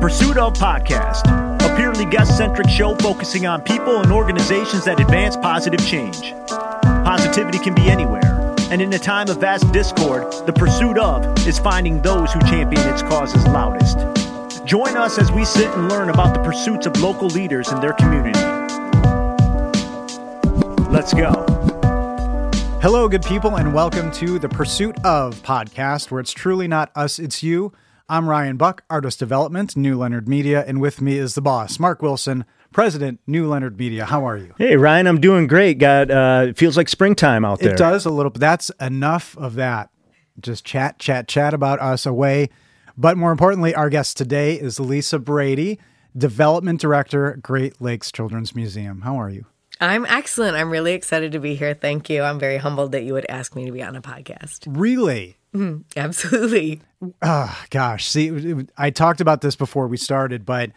Pursuit 0.00 0.38
of 0.38 0.54
Podcast, 0.54 1.26
a 1.60 1.76
purely 1.76 2.06
guest 2.06 2.34
centric 2.34 2.70
show 2.70 2.94
focusing 2.96 3.46
on 3.46 3.60
people 3.60 4.00
and 4.00 4.10
organizations 4.10 4.86
that 4.86 4.98
advance 4.98 5.36
positive 5.36 5.86
change. 5.86 6.32
Positivity 6.48 7.58
can 7.58 7.74
be 7.74 7.82
anywhere, 7.82 8.54
and 8.70 8.80
in 8.80 8.90
a 8.94 8.98
time 8.98 9.28
of 9.28 9.36
vast 9.36 9.70
discord, 9.72 10.32
the 10.46 10.54
pursuit 10.54 10.96
of 10.96 11.46
is 11.46 11.58
finding 11.58 12.00
those 12.00 12.32
who 12.32 12.40
champion 12.40 12.88
its 12.88 13.02
causes 13.02 13.44
loudest. 13.48 13.98
Join 14.66 14.96
us 14.96 15.18
as 15.18 15.30
we 15.32 15.44
sit 15.44 15.66
and 15.74 15.90
learn 15.90 16.08
about 16.08 16.32
the 16.32 16.42
pursuits 16.42 16.86
of 16.86 16.98
local 17.02 17.28
leaders 17.28 17.70
in 17.70 17.78
their 17.82 17.92
community. 17.92 18.40
Let's 20.90 21.12
go. 21.12 21.30
Hello, 22.80 23.06
good 23.06 23.22
people, 23.22 23.56
and 23.56 23.74
welcome 23.74 24.10
to 24.12 24.38
the 24.38 24.48
Pursuit 24.48 24.96
of 25.04 25.42
podcast, 25.42 26.10
where 26.10 26.20
it's 26.20 26.32
truly 26.32 26.66
not 26.66 26.90
us, 26.96 27.18
it's 27.18 27.42
you. 27.42 27.74
I'm 28.10 28.28
Ryan 28.28 28.56
Buck, 28.56 28.82
Artist 28.90 29.20
Development, 29.20 29.76
New 29.76 29.96
Leonard 29.96 30.28
Media, 30.28 30.64
and 30.66 30.80
with 30.80 31.00
me 31.00 31.16
is 31.16 31.36
the 31.36 31.40
boss, 31.40 31.78
Mark 31.78 32.02
Wilson, 32.02 32.44
President, 32.72 33.20
New 33.24 33.48
Leonard 33.48 33.78
Media. 33.78 34.04
How 34.04 34.26
are 34.26 34.36
you? 34.36 34.52
Hey 34.58 34.76
Ryan, 34.76 35.06
I'm 35.06 35.20
doing 35.20 35.46
great. 35.46 35.78
Got 35.78 36.10
uh, 36.10 36.46
it 36.48 36.58
feels 36.58 36.76
like 36.76 36.88
springtime 36.88 37.44
out 37.44 37.60
there. 37.60 37.74
It 37.74 37.78
does 37.78 38.06
a 38.06 38.10
little, 38.10 38.30
but 38.30 38.40
that's 38.40 38.68
enough 38.80 39.38
of 39.38 39.54
that. 39.54 39.90
Just 40.40 40.64
chat, 40.64 40.98
chat, 40.98 41.28
chat 41.28 41.54
about 41.54 41.78
us 41.78 42.04
away. 42.04 42.50
But 42.96 43.16
more 43.16 43.30
importantly, 43.30 43.76
our 43.76 43.88
guest 43.88 44.16
today 44.16 44.54
is 44.54 44.80
Lisa 44.80 45.20
Brady, 45.20 45.78
Development 46.18 46.80
Director, 46.80 47.38
Great 47.40 47.80
Lakes 47.80 48.10
Children's 48.10 48.56
Museum. 48.56 49.02
How 49.02 49.20
are 49.20 49.30
you? 49.30 49.46
I'm 49.80 50.04
excellent. 50.06 50.56
I'm 50.56 50.70
really 50.70 50.94
excited 50.94 51.30
to 51.30 51.38
be 51.38 51.54
here. 51.54 51.74
Thank 51.74 52.10
you. 52.10 52.22
I'm 52.22 52.40
very 52.40 52.56
humbled 52.56 52.90
that 52.90 53.04
you 53.04 53.12
would 53.12 53.26
ask 53.28 53.54
me 53.54 53.66
to 53.66 53.72
be 53.72 53.84
on 53.84 53.94
a 53.94 54.02
podcast. 54.02 54.64
Really? 54.66 55.36
Mm-hmm. 55.54 55.82
Absolutely. 55.96 56.80
Oh, 57.22 57.64
gosh. 57.70 58.08
See, 58.08 58.66
I 58.76 58.90
talked 58.90 59.20
about 59.20 59.40
this 59.40 59.56
before 59.56 59.88
we 59.88 59.96
started, 59.96 60.44
but 60.46 60.70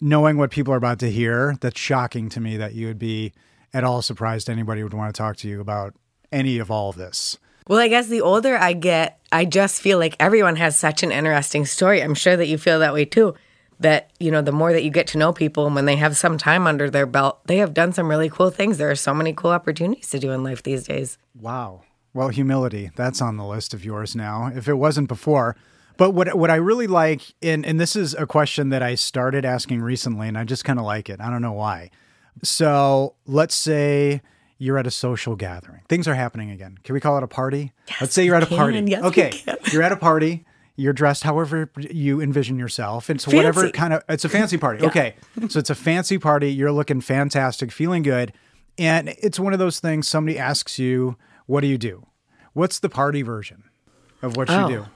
knowing 0.00 0.38
what 0.38 0.50
people 0.50 0.72
are 0.72 0.78
about 0.78 0.98
to 1.00 1.10
hear, 1.10 1.56
that's 1.60 1.78
shocking 1.78 2.28
to 2.30 2.40
me 2.40 2.56
that 2.56 2.74
you 2.74 2.86
would 2.86 2.98
be 2.98 3.32
at 3.74 3.84
all 3.84 4.00
surprised 4.02 4.48
anybody 4.48 4.82
would 4.82 4.94
want 4.94 5.14
to 5.14 5.18
talk 5.18 5.36
to 5.36 5.48
you 5.48 5.60
about 5.60 5.94
any 6.32 6.58
of 6.58 6.70
all 6.70 6.90
of 6.90 6.96
this. 6.96 7.38
Well, 7.68 7.78
I 7.78 7.88
guess 7.88 8.06
the 8.06 8.20
older 8.20 8.56
I 8.56 8.72
get, 8.74 9.20
I 9.32 9.44
just 9.44 9.82
feel 9.82 9.98
like 9.98 10.16
everyone 10.20 10.56
has 10.56 10.76
such 10.76 11.02
an 11.02 11.10
interesting 11.10 11.66
story. 11.66 12.02
I'm 12.02 12.14
sure 12.14 12.36
that 12.36 12.46
you 12.46 12.58
feel 12.58 12.78
that 12.78 12.94
way 12.94 13.04
too. 13.04 13.34
That, 13.80 14.10
you 14.18 14.30
know, 14.30 14.40
the 14.40 14.52
more 14.52 14.72
that 14.72 14.84
you 14.84 14.90
get 14.90 15.08
to 15.08 15.18
know 15.18 15.32
people 15.34 15.66
and 15.66 15.74
when 15.74 15.84
they 15.84 15.96
have 15.96 16.16
some 16.16 16.38
time 16.38 16.66
under 16.66 16.88
their 16.88 17.04
belt, 17.04 17.46
they 17.46 17.58
have 17.58 17.74
done 17.74 17.92
some 17.92 18.08
really 18.08 18.30
cool 18.30 18.50
things. 18.50 18.78
There 18.78 18.90
are 18.90 18.94
so 18.94 19.12
many 19.12 19.34
cool 19.34 19.50
opportunities 19.50 20.08
to 20.10 20.18
do 20.18 20.30
in 20.30 20.42
life 20.42 20.62
these 20.62 20.84
days. 20.84 21.18
Wow. 21.38 21.82
Well, 22.16 22.28
humility, 22.28 22.90
that's 22.96 23.20
on 23.20 23.36
the 23.36 23.44
list 23.44 23.74
of 23.74 23.84
yours 23.84 24.16
now, 24.16 24.50
if 24.54 24.68
it 24.68 24.74
wasn't 24.74 25.06
before. 25.06 25.54
But 25.98 26.12
what 26.12 26.34
what 26.34 26.50
I 26.50 26.54
really 26.54 26.86
like, 26.86 27.34
and, 27.42 27.64
and 27.66 27.78
this 27.78 27.94
is 27.94 28.14
a 28.14 28.26
question 28.26 28.70
that 28.70 28.82
I 28.82 28.94
started 28.94 29.44
asking 29.44 29.82
recently, 29.82 30.26
and 30.26 30.38
I 30.38 30.44
just 30.44 30.64
kind 30.64 30.78
of 30.78 30.86
like 30.86 31.10
it. 31.10 31.20
I 31.20 31.28
don't 31.28 31.42
know 31.42 31.52
why. 31.52 31.90
So 32.42 33.16
let's 33.26 33.54
say 33.54 34.22
you're 34.56 34.78
at 34.78 34.86
a 34.86 34.90
social 34.90 35.36
gathering. 35.36 35.82
Things 35.90 36.08
are 36.08 36.14
happening 36.14 36.50
again. 36.50 36.78
Can 36.84 36.94
we 36.94 37.00
call 37.00 37.18
it 37.18 37.22
a 37.22 37.28
party? 37.28 37.72
let's 38.00 38.14
say 38.14 38.24
you're 38.24 38.34
at 38.34 38.42
a 38.42 38.46
party. 38.46 38.80
Yes, 38.86 39.04
okay. 39.04 39.32
You're 39.70 39.82
at 39.82 39.92
a 39.92 39.96
party. 39.96 40.46
You're 40.74 40.94
dressed 40.94 41.22
however 41.22 41.70
you 41.78 42.22
envision 42.22 42.58
yourself. 42.58 43.10
It's 43.10 43.26
whatever 43.26 43.70
kind 43.70 43.92
of 43.92 44.02
it's 44.08 44.24
a 44.24 44.30
fancy 44.30 44.56
party. 44.56 44.86
Okay. 44.86 45.16
so 45.48 45.58
it's 45.58 45.70
a 45.70 45.74
fancy 45.74 46.16
party. 46.16 46.50
You're 46.50 46.72
looking 46.72 47.02
fantastic, 47.02 47.72
feeling 47.72 48.02
good. 48.02 48.32
And 48.78 49.10
it's 49.18 49.38
one 49.38 49.52
of 49.52 49.58
those 49.58 49.80
things 49.80 50.08
somebody 50.08 50.38
asks 50.38 50.78
you, 50.78 51.16
what 51.46 51.60
do 51.62 51.66
you 51.66 51.78
do? 51.78 52.06
What's 52.52 52.78
the 52.78 52.88
party 52.88 53.22
version 53.22 53.64
of 54.22 54.36
what 54.36 54.50
Oh. 54.50 54.68
you 54.68 54.76
do? 54.76 54.86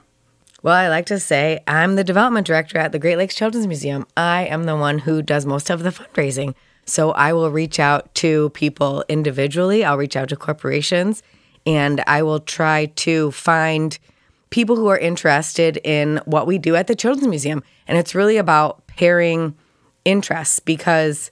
Well, 0.63 0.75
I 0.75 0.89
like 0.89 1.07
to 1.07 1.19
say 1.19 1.59
I'm 1.67 1.95
the 1.95 2.03
development 2.03 2.45
director 2.45 2.77
at 2.77 2.91
the 2.91 2.99
Great 2.99 3.17
Lakes 3.17 3.35
Children's 3.35 3.67
Museum. 3.67 4.05
I 4.15 4.43
am 4.45 4.65
the 4.65 4.75
one 4.75 4.99
who 4.99 5.21
does 5.21 5.45
most 5.45 5.69
of 5.69 5.81
the 5.83 5.89
fundraising. 5.89 6.53
So 6.85 7.11
I 7.11 7.33
will 7.33 7.49
reach 7.51 7.79
out 7.79 8.13
to 8.15 8.49
people 8.51 9.03
individually, 9.07 9.83
I'll 9.85 9.97
reach 9.97 10.15
out 10.15 10.29
to 10.29 10.35
corporations, 10.35 11.23
and 11.65 12.03
I 12.07 12.23
will 12.23 12.39
try 12.39 12.87
to 12.87 13.31
find 13.31 13.97
people 14.49 14.75
who 14.75 14.87
are 14.87 14.97
interested 14.97 15.77
in 15.83 16.19
what 16.25 16.45
we 16.47 16.57
do 16.57 16.75
at 16.75 16.87
the 16.87 16.95
Children's 16.95 17.27
Museum. 17.27 17.63
And 17.87 17.97
it's 17.97 18.13
really 18.13 18.37
about 18.37 18.85
pairing 18.87 19.55
interests 20.05 20.59
because 20.59 21.31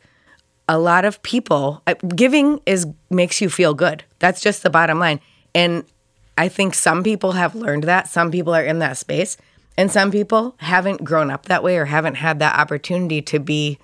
a 0.69 0.77
lot 0.77 1.03
of 1.03 1.21
people 1.23 1.81
giving 2.15 2.61
is 2.67 2.85
makes 3.09 3.41
you 3.41 3.49
feel 3.49 3.73
good. 3.73 4.03
That's 4.19 4.39
just 4.39 4.61
the 4.61 4.69
bottom 4.69 4.99
line. 4.99 5.19
And 5.55 5.83
I 6.37 6.47
think 6.47 6.75
some 6.75 7.03
people 7.03 7.31
have 7.33 7.55
learned 7.55 7.85
that. 7.85 8.07
Some 8.07 8.29
people 8.29 8.53
are 8.53 8.63
in 8.63 8.77
that 8.79 8.95
space, 8.95 9.35
and 9.75 9.91
some 9.91 10.11
people 10.11 10.55
haven't 10.59 11.03
grown 11.03 11.31
up 11.31 11.47
that 11.47 11.63
way 11.63 11.77
or 11.77 11.85
haven't 11.85 12.15
had 12.15 12.37
that 12.39 12.57
opportunity 12.57 13.21
to 13.23 13.39
be 13.39 13.79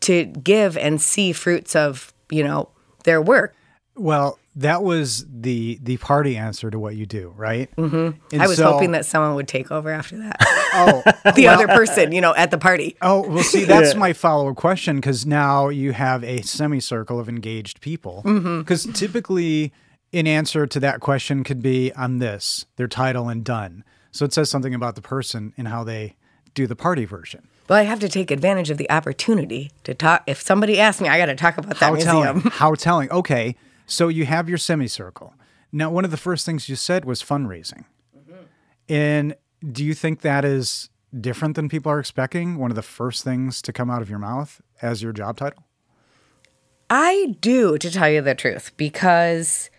to 0.00 0.24
give 0.24 0.76
and 0.78 1.00
see 1.00 1.32
fruits 1.32 1.76
of, 1.76 2.12
you 2.30 2.42
know, 2.42 2.70
their 3.04 3.20
work. 3.20 3.54
Well, 3.94 4.38
that 4.56 4.82
was 4.82 5.26
the 5.28 5.78
the 5.82 5.98
party 5.98 6.38
answer 6.38 6.70
to 6.70 6.78
what 6.78 6.96
you 6.96 7.04
do, 7.04 7.34
right? 7.36 7.70
Mm-hmm. 7.76 8.40
I 8.40 8.46
was 8.46 8.58
hoping 8.58 8.92
that 8.92 9.04
someone 9.04 9.34
would 9.34 9.48
take 9.48 9.70
over 9.70 9.90
after 9.90 10.16
that. 10.16 10.40
Oh, 10.74 11.02
the 11.34 11.48
other 11.48 11.66
person, 11.66 12.12
you 12.12 12.20
know, 12.20 12.34
at 12.34 12.50
the 12.50 12.58
party. 12.58 12.96
oh, 13.02 13.28
well, 13.28 13.42
see, 13.42 13.64
that's 13.64 13.94
my 13.94 14.12
follow 14.12 14.50
up 14.50 14.56
question 14.56 14.96
because 14.96 15.26
now 15.26 15.68
you 15.68 15.92
have 15.92 16.24
a 16.24 16.42
semicircle 16.42 17.18
of 17.20 17.28
engaged 17.28 17.80
people. 17.80 18.22
Mm-hmm. 18.24 18.60
Because 18.60 18.86
typically, 18.94 19.72
an 20.12 20.26
answer 20.26 20.66
to 20.66 20.80
that 20.80 21.00
question 21.00 21.44
could 21.44 21.62
be, 21.62 21.92
"I'm 21.96 22.18
this," 22.18 22.66
their 22.76 22.88
title, 22.88 23.28
and 23.28 23.44
done. 23.44 23.84
So 24.10 24.24
it 24.24 24.32
says 24.32 24.50
something 24.50 24.74
about 24.74 24.94
the 24.94 25.02
person 25.02 25.54
and 25.56 25.68
how 25.68 25.84
they 25.84 26.16
do 26.54 26.66
the 26.66 26.76
party 26.76 27.04
version. 27.06 27.48
Well, 27.68 27.78
I 27.78 27.82
have 27.84 28.00
to 28.00 28.08
take 28.08 28.30
advantage 28.30 28.68
of 28.70 28.76
the 28.76 28.90
opportunity 28.90 29.70
to 29.84 29.94
talk. 29.94 30.24
If 30.26 30.42
somebody 30.42 30.78
asks 30.78 31.00
me, 31.00 31.08
I 31.08 31.16
got 31.16 31.26
to 31.26 31.34
talk 31.34 31.56
about 31.56 31.78
that 31.78 31.86
How 31.86 31.92
museum. 31.92 32.14
telling? 32.14 32.40
How 32.50 32.74
telling? 32.74 33.10
Okay, 33.10 33.56
so 33.86 34.08
you 34.08 34.26
have 34.26 34.48
your 34.48 34.58
semicircle. 34.58 35.34
Now, 35.72 35.90
one 35.90 36.04
of 36.04 36.10
the 36.10 36.18
first 36.18 36.44
things 36.44 36.68
you 36.68 36.76
said 36.76 37.06
was 37.06 37.22
fundraising, 37.22 37.84
and 38.88 39.34
do 39.70 39.84
you 39.84 39.94
think 39.94 40.20
that 40.22 40.44
is 40.44 40.90
different 41.18 41.56
than 41.56 41.68
people 41.68 41.92
are 41.92 42.00
expecting? 42.00 42.56
One 42.56 42.70
of 42.70 42.74
the 42.74 42.82
first 42.82 43.22
things 43.22 43.62
to 43.62 43.72
come 43.72 43.90
out 43.90 44.02
of 44.02 44.10
your 44.10 44.18
mouth 44.18 44.60
as 44.80 45.02
your 45.02 45.12
job 45.12 45.36
title. 45.36 45.64
I 46.90 47.36
do, 47.40 47.78
to 47.78 47.90
tell 47.90 48.10
you 48.10 48.20
the 48.20 48.34
truth, 48.34 48.72
because 48.76 49.70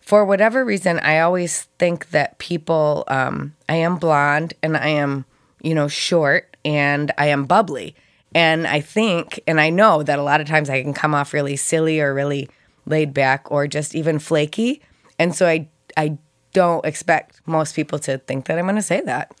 for 0.00 0.24
whatever 0.24 0.64
reason, 0.64 0.98
I 1.00 1.20
always 1.20 1.62
think 1.78 2.10
that 2.10 2.38
people, 2.38 3.04
um, 3.08 3.54
I 3.68 3.76
am 3.76 3.96
blonde 3.96 4.54
and 4.62 4.76
I 4.76 4.88
am, 4.88 5.24
you 5.62 5.74
know, 5.74 5.88
short 5.88 6.56
and 6.64 7.12
I 7.18 7.26
am 7.26 7.44
bubbly. 7.44 7.94
And 8.34 8.66
I 8.66 8.80
think, 8.80 9.40
and 9.46 9.60
I 9.60 9.70
know 9.70 10.02
that 10.02 10.18
a 10.18 10.22
lot 10.22 10.40
of 10.40 10.46
times 10.46 10.70
I 10.70 10.82
can 10.82 10.94
come 10.94 11.14
off 11.14 11.32
really 11.32 11.56
silly 11.56 12.00
or 12.00 12.14
really 12.14 12.48
laid 12.86 13.12
back 13.12 13.50
or 13.50 13.66
just 13.66 13.94
even 13.94 14.18
flaky. 14.18 14.82
And 15.18 15.34
so 15.34 15.46
I, 15.46 15.68
I 15.96 16.18
don't 16.52 16.84
expect 16.84 17.40
most 17.46 17.74
people 17.74 17.98
to 18.00 18.18
think 18.18 18.46
that 18.46 18.58
I'm 18.58 18.64
going 18.64 18.76
to 18.76 18.82
say 18.82 19.00
that. 19.02 19.34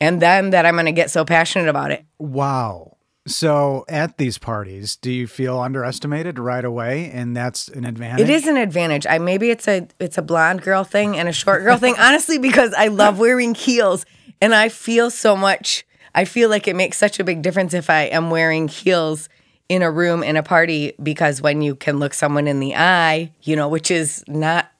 And 0.00 0.20
then 0.20 0.50
that 0.50 0.66
I'm 0.66 0.74
going 0.74 0.86
to 0.86 0.92
get 0.92 1.10
so 1.10 1.24
passionate 1.24 1.68
about 1.68 1.90
it. 1.90 2.04
Wow. 2.18 2.96
So 3.26 3.84
at 3.88 4.18
these 4.18 4.38
parties, 4.38 4.94
do 4.96 5.10
you 5.10 5.26
feel 5.26 5.58
underestimated 5.58 6.38
right 6.38 6.64
away, 6.64 7.10
and 7.12 7.36
that's 7.36 7.66
an 7.68 7.84
advantage? 7.84 8.20
It 8.20 8.30
is 8.30 8.46
an 8.46 8.56
advantage. 8.56 9.04
I 9.08 9.18
maybe 9.18 9.50
it's 9.50 9.66
a 9.66 9.88
it's 9.98 10.16
a 10.16 10.22
blonde 10.22 10.62
girl 10.62 10.84
thing 10.84 11.16
and 11.16 11.28
a 11.28 11.32
short 11.32 11.62
girl 11.64 11.76
thing. 11.76 11.96
Honestly, 11.98 12.38
because 12.38 12.72
I 12.74 12.86
love 12.86 13.18
wearing 13.18 13.54
heels 13.54 14.06
and 14.40 14.54
I 14.54 14.68
feel 14.68 15.10
so 15.10 15.36
much. 15.36 15.84
I 16.14 16.24
feel 16.24 16.48
like 16.48 16.68
it 16.68 16.76
makes 16.76 16.98
such 16.98 17.18
a 17.18 17.24
big 17.24 17.42
difference 17.42 17.74
if 17.74 17.90
I 17.90 18.02
am 18.02 18.30
wearing 18.30 18.68
heels 18.68 19.28
in 19.68 19.82
a 19.82 19.90
room 19.90 20.22
in 20.22 20.36
a 20.36 20.42
party 20.42 20.94
because 21.02 21.42
when 21.42 21.62
you 21.62 21.74
can 21.74 21.98
look 21.98 22.14
someone 22.14 22.46
in 22.46 22.60
the 22.60 22.76
eye, 22.76 23.32
you 23.42 23.56
know, 23.56 23.68
which 23.68 23.90
is 23.90 24.22
not 24.28 24.70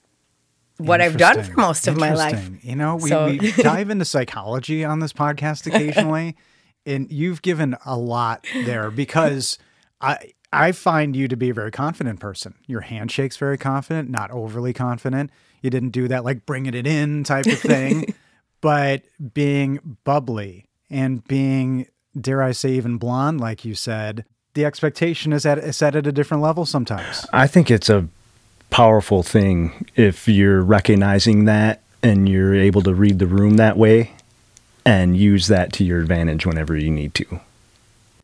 what 0.77 1.01
I've 1.01 1.17
done 1.17 1.43
for 1.43 1.53
most 1.59 1.87
of 1.87 1.97
my 1.97 2.13
life. 2.13 2.49
You 2.61 2.75
know, 2.75 2.95
we, 2.95 3.09
So- 3.09 3.27
we 3.27 3.51
dive 3.57 3.89
into 3.89 4.05
psychology 4.05 4.83
on 4.85 4.99
this 4.99 5.13
podcast 5.13 5.67
occasionally, 5.67 6.35
and 6.85 7.11
you've 7.11 7.41
given 7.41 7.75
a 7.85 7.97
lot 7.97 8.45
there 8.65 8.91
because 8.91 9.57
I 10.01 10.33
I 10.51 10.71
find 10.71 11.15
you 11.15 11.27
to 11.27 11.35
be 11.35 11.49
a 11.49 11.53
very 11.53 11.71
confident 11.71 12.19
person. 12.19 12.55
Your 12.67 12.81
handshake's 12.81 13.37
very 13.37 13.57
confident, 13.57 14.09
not 14.09 14.31
overly 14.31 14.73
confident. 14.73 15.29
You 15.61 15.69
didn't 15.69 15.89
do 15.89 16.07
that 16.07 16.23
like 16.23 16.45
bringing 16.45 16.73
it 16.73 16.87
in 16.87 17.23
type 17.23 17.45
of 17.47 17.59
thing, 17.59 18.13
but 18.61 19.03
being 19.33 19.97
bubbly 20.03 20.65
and 20.89 21.27
being, 21.27 21.87
dare 22.19 22.41
I 22.41 22.53
say, 22.53 22.71
even 22.71 22.97
blonde, 22.97 23.41
like 23.41 23.65
you 23.65 23.75
said. 23.75 24.23
The 24.53 24.65
expectation 24.65 25.33
is 25.33 25.45
at 25.45 25.57
is 25.59 25.77
set 25.77 25.95
at 25.95 26.07
a 26.07 26.11
different 26.11 26.41
level 26.41 26.65
sometimes. 26.65 27.25
I 27.33 27.45
think 27.47 27.69
it's 27.69 27.89
a 27.89 28.07
powerful 28.69 29.23
thing 29.23 29.85
if 29.95 30.27
you're 30.27 30.61
recognizing 30.61 31.45
that 31.45 31.81
and 32.03 32.29
you're 32.29 32.53
able 32.55 32.81
to 32.81 32.93
read 32.93 33.19
the 33.19 33.27
room 33.27 33.57
that 33.57 33.77
way 33.77 34.11
and 34.85 35.17
use 35.17 35.47
that 35.47 35.73
to 35.73 35.83
your 35.83 35.99
advantage 35.99 36.45
whenever 36.45 36.77
you 36.77 36.91
need 36.91 37.13
to. 37.15 37.39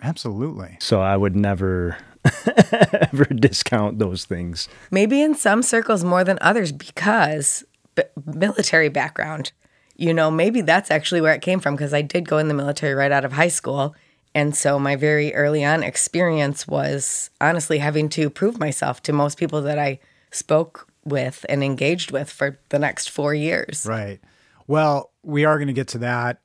Absolutely. 0.01 0.77
So 0.79 1.01
I 1.01 1.17
would 1.17 1.35
never 1.35 1.97
ever 2.47 3.25
discount 3.25 3.99
those 3.99 4.25
things. 4.25 4.69
Maybe 4.91 5.21
in 5.21 5.35
some 5.35 5.61
circles 5.61 6.03
more 6.03 6.23
than 6.23 6.37
others 6.41 6.71
because 6.71 7.63
b- 7.95 8.03
military 8.25 8.89
background. 8.89 9.51
You 9.95 10.13
know, 10.13 10.31
maybe 10.31 10.61
that's 10.61 10.89
actually 10.89 11.21
where 11.21 11.33
it 11.33 11.41
came 11.41 11.59
from 11.59 11.75
because 11.75 11.93
I 11.93 12.01
did 12.01 12.27
go 12.27 12.37
in 12.37 12.47
the 12.47 12.53
military 12.53 12.93
right 12.93 13.11
out 13.11 13.25
of 13.25 13.33
high 13.33 13.49
school 13.49 13.95
And 14.35 14.55
so 14.55 14.79
my 14.79 14.95
very 14.95 15.33
early 15.35 15.63
on 15.63 15.83
experience 15.83 16.67
was 16.67 17.29
honestly 17.39 17.77
having 17.77 18.09
to 18.09 18.29
prove 18.29 18.59
myself 18.59 19.01
to 19.03 19.13
most 19.13 19.37
people 19.37 19.61
that 19.61 19.77
I 19.77 19.99
spoke 20.33 20.87
with 21.05 21.45
and 21.49 21.63
engaged 21.63 22.11
with 22.11 22.29
for 22.29 22.59
the 22.69 22.79
next 22.79 23.09
four 23.09 23.33
years. 23.33 23.85
Right. 23.87 24.19
Well, 24.67 25.11
we 25.23 25.45
are 25.45 25.57
going 25.57 25.67
to 25.67 25.73
get 25.73 25.87
to 25.89 25.97
that, 25.99 26.39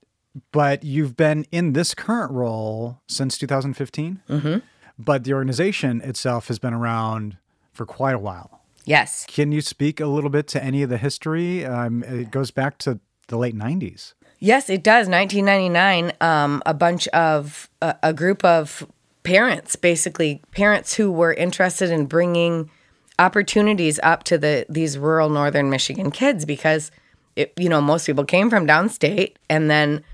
but 0.53 0.85
you've 0.85 1.17
been 1.17 1.47
in 1.53 1.73
this 1.73 1.95
current 1.95 2.33
role 2.33 3.01
since 3.07 3.39
2015. 3.39 4.21
Mm-hmm. 4.29 4.59
But 4.99 5.25
the 5.25 5.33
organization 5.33 6.01
itself 6.01 6.49
has 6.49 6.59
been 6.59 6.75
around 6.75 7.37
for 7.73 7.87
quite 7.87 8.17
a 8.17 8.19
while. 8.19 8.63
Yes. 8.85 9.27
Can 9.29 9.53
you 9.53 9.61
speak 9.61 10.01
a 10.01 10.07
little 10.07 10.31
bit 10.31 10.49
to 10.49 10.65
any 10.65 10.83
of 10.83 10.91
the 10.91 10.99
history? 10.99 11.65
Um, 11.65 12.03
it 12.03 12.31
goes 12.31 12.51
back 12.51 12.79
to 12.79 12.99
the 13.29 13.37
late 13.37 13.57
90s. 13.57 14.15
Yes, 14.41 14.71
it 14.71 14.83
does. 14.83 15.09
1999, 15.09 16.13
um, 16.21 16.63
a 16.65 16.75
bunch 16.75 17.07
of, 17.09 17.69
a, 17.83 17.97
a 18.03 18.13
group 18.13 18.45
of 18.45 18.87
parents, 19.23 19.77
basically 19.77 20.43
parents 20.53 20.95
who 20.95 21.13
were 21.13 21.33
interested 21.33 21.91
in 21.91 22.07
bringing 22.07 22.71
opportunities 23.19 23.99
up 24.03 24.25
to 24.25 24.39
the 24.39 24.67
these 24.69 24.97
rural 24.99 25.29
northern 25.29 25.71
Michigan 25.71 26.11
kids 26.11 26.45
because 26.45 26.91
it, 27.37 27.53
you 27.57 27.69
know 27.69 27.81
most 27.81 28.07
people 28.07 28.25
came 28.25 28.51
from 28.51 28.67
downstate 28.67 29.35
and 29.49 29.71
then 29.71 30.05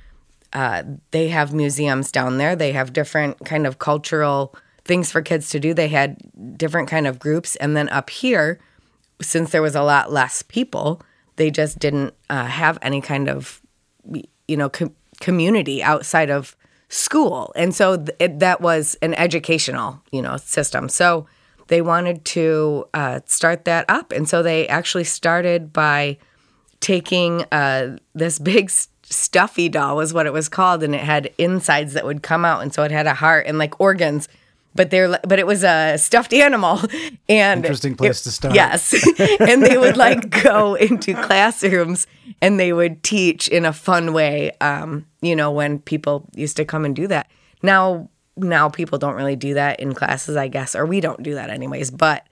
uh, 0.55 0.85
they 1.11 1.29
have 1.29 1.53
museums 1.53 2.13
down 2.13 2.39
there. 2.39 2.55
They 2.55 2.73
have 2.73 2.93
different 2.93 3.45
kind 3.45 3.67
of 3.67 3.81
cultural 3.81 4.55
things 4.85 5.11
for 5.11 5.21
kids 5.21 5.51
to 5.51 5.59
do. 5.59 5.75
They 5.75 5.89
had 5.89 6.17
different 6.57 6.89
kind 6.89 7.07
of 7.07 7.19
groups, 7.19 7.57
and 7.57 7.77
then 7.77 7.89
up 7.89 8.09
here, 8.09 8.61
since 9.21 9.51
there 9.51 9.63
was 9.63 9.75
a 9.75 9.83
lot 9.83 10.13
less 10.13 10.43
people, 10.43 11.03
they 11.37 11.51
just 11.51 11.79
didn't 11.81 12.15
uh, 12.31 12.47
have 12.47 12.79
any 12.83 13.01
kind 13.01 13.29
of 13.29 13.61
you 14.47 14.57
know 14.57 14.69
com- 14.69 14.95
community 15.21 15.83
outside 15.83 16.31
of 16.31 16.57
school, 16.89 17.53
and 17.57 17.75
so 17.75 17.97
th- 17.97 18.17
it, 18.21 18.39
that 18.39 18.61
was 18.61 18.97
an 19.03 19.15
educational 19.15 20.01
you 20.13 20.23
know 20.23 20.37
system. 20.37 20.89
So 20.89 21.27
they 21.69 21.81
wanted 21.83 22.25
to 22.27 22.87
uh, 22.95 23.21
start 23.27 23.65
that 23.65 23.85
up, 23.89 24.13
and 24.13 24.29
so 24.29 24.43
they 24.43 24.69
actually 24.69 25.05
started 25.05 25.73
by 25.73 26.19
taking 26.81 27.45
uh, 27.53 27.97
this 28.15 28.39
big 28.39 28.71
stuffy 29.03 29.69
doll 29.69 29.97
was 29.97 30.13
what 30.13 30.27
it 30.27 30.33
was 30.33 30.49
called, 30.49 30.83
and 30.83 30.95
it 30.95 31.01
had 31.01 31.31
insides 31.39 31.95
that 31.95 32.05
would 32.05 32.23
come 32.23 32.45
out, 32.45 32.63
and 32.63 32.73
so 32.75 32.83
it 32.83 32.91
had 32.91 33.07
a 33.07 33.15
heart 33.15 33.47
and 33.47 33.59
like 33.59 33.81
organs. 33.81 34.29
But 34.77 34.91
they're 34.91 35.21
but 35.23 35.39
it 35.39 35.47
was 35.47 35.63
a 35.63 35.97
stuffed 35.99 36.33
animal, 36.35 36.81
and 37.29 37.65
Interesting 37.65 37.95
place 37.95 38.21
it- 38.21 38.25
to 38.25 38.33
start. 38.33 38.55
Yes, 38.57 38.93
and 39.41 39.63
they 39.63 39.79
would 39.79 39.97
like 39.97 40.31
go 40.43 40.75
into 40.75 41.15
classrooms 41.15 42.09
and 42.43 42.59
they 42.59 42.73
would 42.73 43.03
teach 43.05 43.47
in 43.47 43.65
a 43.65 43.73
fun 43.73 44.13
way. 44.13 44.51
Um, 44.61 45.07
you 45.23 45.37
know, 45.37 45.53
when 45.53 45.79
people 45.79 46.29
used 46.35 46.57
to 46.57 46.65
come 46.65 46.85
and 46.85 46.95
do 46.97 47.07
that. 47.07 47.31
Now, 47.63 48.11
now 48.37 48.69
people 48.69 48.99
don't 48.99 49.15
really 49.15 49.37
do 49.37 49.55
that 49.55 49.81
in 49.81 49.95
classes, 49.95 50.37
I 50.37 50.49
guess, 50.49 50.75
or 50.75 50.87
we 50.87 51.01
don't 51.01 51.23
do 51.23 51.35
that 51.35 51.51
anyways. 51.51 51.91
But 51.91 52.27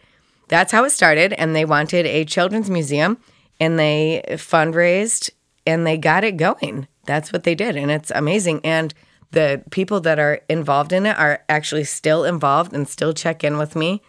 that's 0.49 0.72
how 0.72 0.84
it 0.84 0.90
started, 0.90 1.32
and 1.34 1.54
they 1.54 1.64
wanted 1.64 2.06
a 2.06 2.25
children's 2.25 2.69
museum, 2.70 3.19
and 3.60 3.78
they 3.78 4.22
fundraised 4.31 5.31
and 5.66 5.87
they 5.87 5.96
got 5.96 6.25
it 6.25 6.37
going. 6.37 6.88
That's 7.06 7.32
what 7.32 7.44
they 7.44 7.54
did, 7.54 7.76
and 7.76 7.90
it's 7.90 8.10
amazing. 8.14 8.60
And 8.64 8.93
the 9.31 9.62
people 9.70 10.00
that 10.00 10.19
are 10.19 10.40
involved 10.49 10.93
in 10.93 11.06
it 11.06 11.16
are 11.19 11.43
actually 11.49 11.84
still 11.84 12.25
involved 12.25 12.72
and 12.72 12.87
still 12.88 13.12
check 13.14 13.43
in 13.44 13.56
with 13.58 13.75
me. 13.76 14.02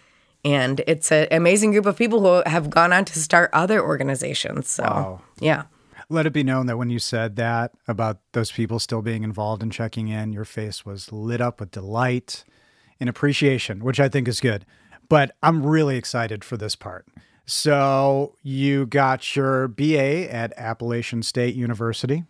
And 0.43 0.81
it's 0.87 1.11
an 1.11 1.27
amazing 1.31 1.71
group 1.71 1.85
of 1.85 1.95
people 1.95 2.19
who 2.19 2.49
have 2.49 2.69
gone 2.69 2.91
on 2.91 3.05
to 3.05 3.17
start 3.19 3.49
other 3.53 3.81
organizations. 3.81 4.67
So, 4.67 4.83
Wow. 4.83 5.21
yeah. 5.39 5.63
Let 6.09 6.25
it 6.25 6.33
be 6.33 6.43
known 6.43 6.65
that 6.67 6.77
when 6.77 6.89
you 6.89 6.99
said 6.99 7.35
that 7.37 7.71
about 7.87 8.19
those 8.33 8.51
people 8.51 8.79
still 8.79 9.01
being 9.01 9.23
involved 9.23 9.63
and 9.63 9.71
checking 9.71 10.07
in, 10.07 10.33
your 10.33 10.45
face 10.45 10.85
was 10.85 11.11
lit 11.11 11.41
up 11.41 11.59
with 11.59 11.71
delight 11.71 12.43
and 12.99 13.09
appreciation, 13.09 13.83
which 13.83 13.99
I 13.99 14.09
think 14.09 14.27
is 14.27 14.39
good. 14.39 14.65
But 15.09 15.35
I'm 15.41 15.65
really 15.65 15.97
excited 15.97 16.43
for 16.43 16.57
this 16.57 16.75
part. 16.75 17.05
So 17.45 18.35
you 18.41 18.85
got 18.85 19.35
your 19.35 19.67
BA 19.67 20.33
at 20.33 20.53
Appalachian 20.57 21.23
State 21.23 21.55
University. 21.55 22.23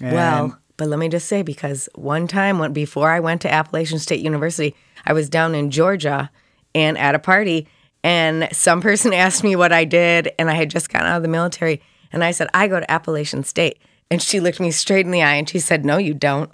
Well, 0.00 0.58
but 0.76 0.88
let 0.88 0.98
me 0.98 1.08
just 1.08 1.28
say 1.28 1.42
because 1.42 1.88
one 1.94 2.26
time 2.26 2.58
when 2.58 2.72
before 2.72 3.10
I 3.10 3.20
went 3.20 3.42
to 3.42 3.52
Appalachian 3.52 3.98
State 3.98 4.20
University, 4.20 4.74
I 5.04 5.12
was 5.12 5.28
down 5.28 5.54
in 5.54 5.70
Georgia 5.70 6.30
and 6.74 6.98
at 6.98 7.14
a 7.14 7.18
party 7.18 7.68
and 8.02 8.48
some 8.52 8.80
person 8.80 9.12
asked 9.14 9.44
me 9.44 9.56
what 9.56 9.72
I 9.72 9.84
did 9.84 10.32
and 10.38 10.50
I 10.50 10.54
had 10.54 10.70
just 10.70 10.88
gotten 10.88 11.08
out 11.08 11.16
of 11.16 11.22
the 11.22 11.28
military 11.28 11.80
and 12.14 12.24
I 12.24 12.30
said 12.30 12.48
I 12.54 12.68
go 12.68 12.80
to 12.80 12.90
Appalachian 12.90 13.44
State 13.44 13.78
and 14.10 14.22
she 14.22 14.40
looked 14.40 14.60
me 14.60 14.70
straight 14.70 15.04
in 15.04 15.12
the 15.12 15.22
eye 15.22 15.34
and 15.34 15.48
she 15.48 15.58
said 15.58 15.84
no 15.84 15.98
you 15.98 16.14
don't. 16.14 16.50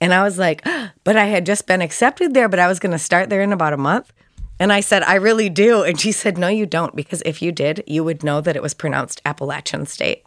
And 0.00 0.12
I 0.14 0.22
was 0.22 0.38
like, 0.38 0.64
but 1.04 1.16
I 1.16 1.24
had 1.24 1.46
just 1.46 1.66
been 1.66 1.82
accepted 1.82 2.34
there 2.34 2.48
but 2.48 2.60
I 2.60 2.68
was 2.68 2.78
going 2.78 2.92
to 2.92 2.98
start 2.98 3.28
there 3.30 3.42
in 3.42 3.52
about 3.52 3.72
a 3.72 3.78
month. 3.78 4.12
And 4.60 4.72
I 4.72 4.78
said, 4.78 5.02
I 5.02 5.14
really 5.14 5.48
do. 5.48 5.82
And 5.82 5.98
she 5.98 6.12
said, 6.12 6.38
No, 6.38 6.46
you 6.46 6.66
don't, 6.66 6.94
because 6.94 7.20
if 7.26 7.42
you 7.42 7.50
did, 7.50 7.82
you 7.86 8.04
would 8.04 8.22
know 8.22 8.40
that 8.40 8.54
it 8.54 8.62
was 8.62 8.74
pronounced 8.74 9.20
Appalachian 9.24 9.86
State. 9.86 10.24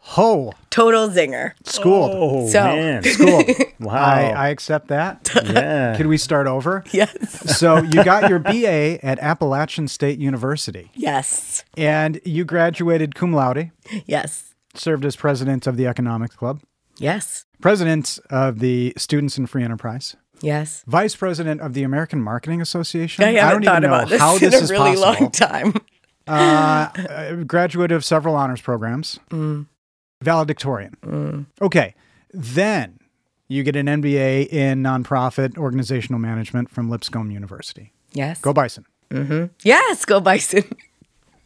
Ho, 0.00 0.52
Total 0.70 1.08
zinger. 1.08 1.52
schooled. 1.64 2.10
Oh 2.14 2.48
So- 2.48 2.62
man! 2.64 3.02
Schooled. 3.04 3.44
Wow! 3.80 3.94
I, 3.94 4.22
I 4.30 4.48
accept 4.50 4.88
that. 4.88 5.30
yeah. 5.46 5.96
Can 5.96 6.08
we 6.08 6.18
start 6.18 6.46
over? 6.46 6.84
Yes. 6.92 7.58
So 7.58 7.78
you 7.78 8.04
got 8.04 8.28
your 8.28 8.38
BA 8.38 9.02
at 9.04 9.18
Appalachian 9.20 9.88
State 9.88 10.18
University 10.18 10.90
Yes. 10.94 11.64
and 11.78 12.20
you 12.26 12.44
graduated 12.44 13.14
cum 13.14 13.32
laude, 13.32 13.70
Yes. 14.04 14.54
served 14.74 15.04
as 15.06 15.16
president 15.16 15.66
of 15.66 15.76
the 15.78 15.86
Economics 15.86 16.36
Club, 16.36 16.60
Yes. 16.98 17.46
president 17.62 18.18
of 18.28 18.58
the 18.58 18.92
Students 18.98 19.38
in 19.38 19.46
Free 19.46 19.64
Enterprise, 19.64 20.14
Yes. 20.42 20.84
vice 20.86 21.16
president 21.16 21.62
of 21.62 21.72
the 21.72 21.82
American 21.82 22.20
Marketing 22.20 22.60
Association. 22.60 23.24
I 23.24 23.32
haven't 23.32 23.62
don't 23.62 23.64
thought 23.64 23.78
even 23.82 23.90
know 23.90 23.96
about 23.96 24.08
this 24.10 24.20
how 24.20 24.34
in 24.34 24.40
this 24.40 24.54
a 24.54 24.58
is 24.64 24.70
really 24.70 24.94
possible. 24.96 25.22
long 25.22 25.30
time. 25.30 25.74
Uh, 26.28 27.34
graduate 27.46 27.90
of 27.92 28.04
several 28.04 28.36
honors 28.36 28.60
programs, 28.60 29.18
Mm. 30.20 30.24
valedictorian. 30.24 31.46
Okay, 31.62 31.94
then 32.32 32.98
you 33.48 33.62
get 33.62 33.76
an 33.76 33.86
MBA 33.86 34.48
in 34.48 34.82
nonprofit 34.82 35.56
organizational 35.58 36.18
management 36.20 36.70
from 36.70 36.90
Lipscomb 36.90 37.30
University. 37.30 37.92
Yes. 38.12 38.40
Go 38.40 38.52
Bison. 38.52 38.84
Yes. 39.62 40.04
Go 40.04 40.20
Bison. 40.20 40.64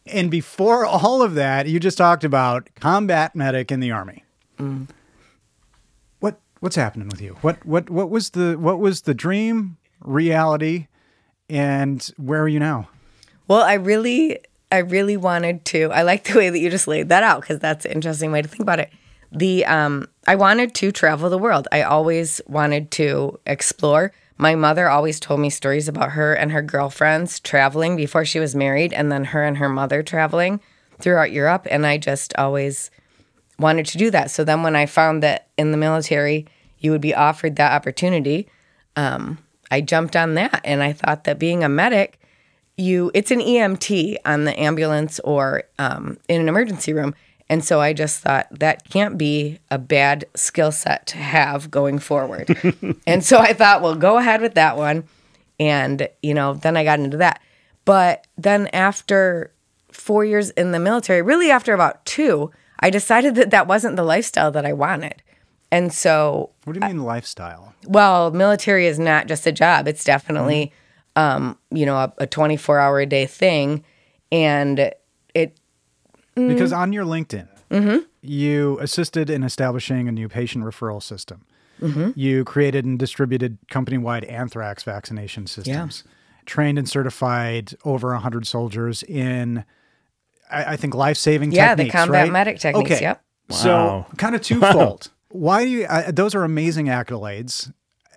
And 0.07 0.31
before 0.31 0.85
all 0.85 1.23
of 1.23 1.35
that, 1.37 1.67
you 1.67 1.81
just 1.81 1.97
talked 1.97 2.25
about 2.25 2.69
combat 2.79 3.35
medic 3.35 3.73
in 3.73 3.81
the 3.81 3.91
army. 3.91 4.23
Mm. 4.59 4.87
What 6.21 6.39
what's 6.61 6.77
happening 6.77 7.09
with 7.09 7.23
you? 7.23 7.39
What 7.41 7.65
what 7.65 7.89
what 7.89 8.11
was 8.11 8.29
the 8.31 8.59
what 8.59 8.79
was 8.81 9.01
the 9.01 9.15
dream, 9.15 9.79
reality, 10.03 10.89
and 11.49 12.07
where 12.19 12.43
are 12.43 12.49
you 12.49 12.61
now? 12.61 12.91
Well, 13.49 13.63
I 13.63 13.75
really, 13.75 14.41
I 14.71 14.79
really 14.79 15.17
wanted 15.17 15.65
to. 15.67 15.91
I 15.93 16.03
like 16.03 16.25
the 16.25 16.39
way 16.39 16.51
that 16.51 16.59
you 16.59 16.71
just 16.71 16.89
laid 16.89 17.09
that 17.09 17.23
out 17.23 17.41
because 17.41 17.59
that's 17.59 17.85
an 17.85 17.93
interesting 17.93 18.33
way 18.33 18.43
to 18.43 18.49
think 18.49 18.63
about 18.63 18.81
it. 18.81 18.91
The 19.31 19.65
um, 19.67 20.09
I 20.27 20.37
wanted 20.37 20.75
to 20.77 20.93
travel 20.93 21.29
the 21.31 21.39
world. 21.39 21.69
I 21.73 21.83
always 21.83 22.41
wanted 22.47 22.91
to 22.93 23.39
explore. 23.47 24.13
My 24.37 24.55
mother 24.55 24.89
always 24.89 25.21
told 25.21 25.41
me 25.41 25.51
stories 25.51 25.89
about 25.89 26.13
her 26.13 26.35
and 26.35 26.51
her 26.51 26.63
girlfriends 26.63 27.39
traveling 27.41 27.97
before 27.97 28.25
she 28.25 28.41
was 28.41 28.55
married, 28.55 28.93
and 28.93 29.11
then 29.11 29.27
her 29.27 29.45
and 29.45 29.59
her 29.59 29.69
mother 29.69 30.03
traveling 30.03 30.61
throughout 31.01 31.33
Europe. 31.33 31.67
And 31.71 31.87
I 31.87 31.99
just 31.99 32.35
always 32.37 32.91
wanted 33.59 33.87
to 33.87 33.99
do 33.99 34.11
that. 34.11 34.31
So 34.31 34.43
then 34.45 34.63
when 34.63 34.77
I 34.77 34.87
found 34.87 35.23
that 35.23 35.49
in 35.57 35.71
the 35.71 35.77
military 35.77 36.47
you 36.79 36.91
would 36.91 37.01
be 37.01 37.15
offered 37.15 37.57
that 37.57 37.73
opportunity, 37.73 38.49
um, 38.97 39.39
I 39.71 39.81
jumped 39.81 40.17
on 40.17 40.35
that, 40.35 40.61
and 40.65 40.83
I 40.83 40.93
thought 40.93 41.25
that 41.25 41.39
being 41.39 41.65
a 41.65 41.69
medic 41.69 42.19
you 42.77 43.11
it's 43.15 43.31
an 43.31 43.41
EMT 43.41 44.17
on 44.25 44.45
the 44.45 44.59
ambulance 44.59 45.21
or 45.21 45.65
um, 45.79 46.19
in 46.29 46.41
an 46.41 46.49
emergency 46.49 46.93
room. 46.93 47.15
And 47.49 47.63
so 47.63 47.81
I 47.81 47.93
just 47.93 48.21
thought 48.21 48.47
that 48.59 48.89
can't 48.89 49.19
be 49.19 49.59
a 49.71 49.79
bad 49.79 50.25
skill 50.35 50.73
set 50.73 51.07
to 51.09 51.19
have 51.19 51.71
going 51.71 51.99
forward. 51.99 52.49
and 53.07 53.23
so 53.23 53.39
I 53.39 53.53
thought, 53.53 53.83
well, 53.83 53.95
go 53.95 54.17
ahead 54.17 54.41
with 54.41 54.55
that 54.55 54.77
one. 54.79 55.05
And, 55.61 56.09
you 56.23 56.33
know, 56.35 56.55
then 56.55 56.77
I 56.77 56.85
got 56.85 57.01
into 57.01 57.19
that. 57.19 57.41
But 57.85 58.27
then 58.39 58.69
after 58.69 59.53
four 59.93 60.25
years 60.25 60.51
in 60.51 60.73
the 60.73 60.81
military, 60.81 61.21
really 61.21 61.51
after 61.51 61.75
about 61.75 62.05
two, 62.07 62.51
I 62.81 62.89
decided 62.89 63.35
that 63.35 63.51
that 63.51 63.67
wasn't 63.69 63.97
the 63.97 64.03
lifestyle 64.05 64.51
that 64.51 64.65
I 64.65 64.73
wanted. 64.73 65.23
And 65.71 65.93
so 65.93 66.51
What 66.65 66.73
do 66.73 66.81
you 66.81 66.87
mean 66.95 67.05
lifestyle? 67.05 67.75
well, 67.87 68.31
military 68.31 68.87
is 68.87 68.99
not 68.99 69.27
just 69.27 69.47
a 69.47 69.53
job. 69.53 69.87
It's 69.87 70.03
definitely, 70.03 70.73
um, 71.17 71.59
you 71.71 71.87
know, 71.87 71.97
a, 71.97 72.13
a 72.19 72.27
24 72.27 72.79
hour 72.79 73.01
a 73.01 73.07
day 73.07 73.27
thing. 73.27 73.85
And 74.33 74.79
it, 75.35 75.57
Because 76.35 76.73
Mm-hmm. 76.73 76.81
on 76.81 76.93
your 76.93 77.05
LinkedIn, 77.05 77.49
you 78.23 78.79
assisted 78.81 79.31
in 79.31 79.43
establishing 79.43 80.09
a 80.09 80.13
new 80.13 80.29
patient 80.29 80.65
referral 80.65 81.03
system. 81.03 81.45
Mm-hmm. 81.81 82.11
You 82.19 82.45
created 82.45 82.85
and 82.85 82.99
distributed 82.99 83.59
company 83.71 83.99
wide 83.99 84.25
anthrax 84.25 84.83
vaccination 84.85 85.47
systems. 85.47 86.05
Trained 86.47 86.79
and 86.79 86.89
certified 86.89 87.75
over 87.85 88.13
100 88.13 88.47
soldiers 88.47 89.03
in, 89.03 89.65
I, 90.51 90.73
I 90.73 90.77
think, 90.77 90.95
life 90.95 91.17
saving 91.17 91.51
techniques. 91.51 91.69
Yeah, 91.69 91.75
the 91.75 91.91
combat 91.91 92.23
right? 92.25 92.33
medic 92.33 92.59
techniques, 92.59 92.91
Okay. 92.93 93.01
yep. 93.03 93.23
Wow. 93.49 93.57
So, 93.57 94.07
kind 94.17 94.35
of 94.35 94.43
twofold. 94.43 95.11
Why 95.31 95.65
do 95.65 95.71
you, 95.71 95.85
uh, 95.87 96.11
those 96.13 96.35
are 96.35 96.45
amazing 96.45 96.87
accolades. 96.87 97.73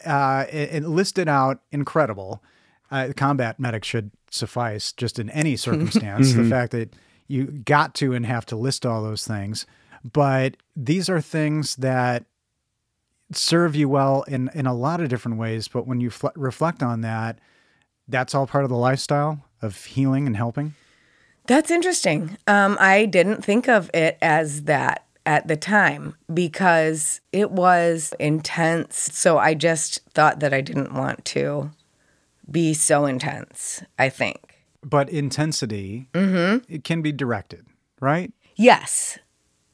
uh, 0.06 0.46
it, 0.52 0.76
it 0.76 0.84
listed 0.88 1.28
out 1.28 1.62
incredible. 1.72 2.44
Uh, 2.90 3.10
combat 3.16 3.60
medic 3.60 3.84
should 3.84 4.12
suffice 4.32 4.92
just 4.92 5.20
in 5.20 5.30
any 5.32 5.56
circumstance. 5.58 6.34
the 6.34 6.46
fact 6.50 6.72
that 6.72 6.94
you 7.28 7.46
got 7.46 7.94
to 7.96 8.14
and 8.14 8.26
have 8.26 8.46
to 8.46 8.56
list 8.56 8.86
all 8.86 9.04
those 9.04 9.28
things, 9.28 9.66
but 10.04 10.56
these 10.76 11.10
are 11.10 11.20
things 11.20 11.76
that 11.78 12.24
serve 13.34 13.76
you 13.76 13.90
well 13.90 14.24
in 14.24 14.50
in 14.54 14.66
a 14.66 14.74
lot 14.74 15.02
of 15.02 15.10
different 15.10 15.38
ways. 15.38 15.68
But 15.68 15.86
when 15.86 16.00
you 16.00 16.10
fl- 16.10 16.28
reflect 16.36 16.82
on 16.82 17.02
that, 17.02 17.40
that's 18.08 18.34
all 18.34 18.48
part 18.48 18.64
of 18.64 18.70
the 18.70 18.78
lifestyle 18.78 19.44
of 19.62 19.86
healing 19.86 20.28
and 20.28 20.38
helping. 20.38 20.76
That's 21.48 21.72
interesting. 21.72 22.38
Um, 22.48 22.78
I 22.80 23.06
didn't 23.06 23.44
think 23.44 23.68
of 23.68 23.90
it 23.94 24.18
as 24.22 24.64
that 24.64 25.06
at 25.26 25.48
the 25.48 25.58
time 25.58 26.16
because 26.34 27.22
it 27.32 27.52
was 27.52 28.14
intense. 28.20 28.98
So 29.14 29.38
I 29.38 29.54
just 29.54 30.00
thought 30.14 30.40
that 30.40 30.54
I 30.54 30.62
didn't 30.62 30.94
want 30.94 31.26
to 31.26 31.72
be 32.50 32.74
so 32.74 33.06
intense, 33.06 33.84
I 34.00 34.10
think. 34.10 34.56
But 34.84 35.10
intensity, 35.10 36.08
it 36.14 36.84
can 36.84 37.02
be 37.02 37.12
directed, 37.12 37.66
right? 38.00 38.32
Yes. 38.56 39.20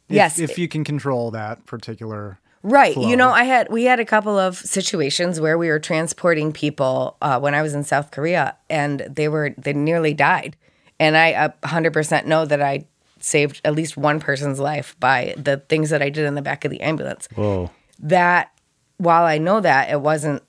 If, 0.09 0.15
yes. 0.15 0.39
If 0.39 0.57
you 0.57 0.67
can 0.67 0.83
control 0.83 1.31
that 1.31 1.65
particular. 1.65 2.39
Right. 2.63 2.93
flow. 2.93 3.07
You 3.07 3.17
know, 3.17 3.29
I 3.29 3.43
had 3.43 3.67
we 3.69 3.83
had 3.83 3.99
a 3.99 4.05
couple 4.05 4.37
of 4.39 4.57
situations 4.57 5.39
where 5.41 5.57
we 5.57 5.67
were 5.67 5.79
transporting 5.79 6.53
people 6.53 7.17
uh, 7.21 7.39
when 7.39 7.53
I 7.53 7.61
was 7.61 7.73
in 7.73 7.83
South 7.83 8.11
Korea, 8.11 8.55
and 8.69 9.01
they 9.01 9.27
were 9.27 9.53
they 9.57 9.73
nearly 9.73 10.13
died, 10.13 10.55
and 10.99 11.17
I 11.17 11.27
a 11.61 11.67
hundred 11.67 11.91
percent 11.91 12.25
know 12.25 12.45
that 12.45 12.61
I 12.61 12.85
saved 13.19 13.61
at 13.63 13.73
least 13.73 13.97
one 13.97 14.19
person's 14.19 14.59
life 14.59 14.95
by 14.99 15.33
the 15.37 15.57
things 15.57 15.89
that 15.89 16.01
I 16.01 16.09
did 16.09 16.25
in 16.25 16.35
the 16.35 16.41
back 16.41 16.65
of 16.65 16.71
the 16.71 16.81
ambulance. 16.81 17.27
Whoa. 17.35 17.71
That 17.99 18.51
while 18.97 19.23
I 19.23 19.37
know 19.37 19.59
that 19.61 19.89
it 19.89 20.01
wasn't, 20.01 20.43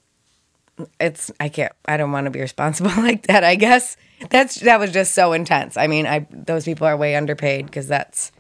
it's 1.01 1.31
I 1.41 1.49
can't 1.49 1.73
I 1.87 1.97
don't 1.97 2.11
want 2.13 2.25
to 2.27 2.31
be 2.31 2.41
responsible 2.41 2.91
like 3.03 3.27
that. 3.27 3.45
I 3.45 3.55
guess 3.55 3.97
that's 4.31 4.57
that 4.61 4.79
was 4.81 4.91
just 4.93 5.15
so 5.15 5.33
intense. 5.33 5.77
I 5.77 5.87
mean, 5.87 6.07
I 6.07 6.27
those 6.31 6.65
people 6.65 6.87
are 6.87 6.97
way 6.97 7.15
underpaid 7.17 7.67
because 7.67 7.87
that's 7.89 8.33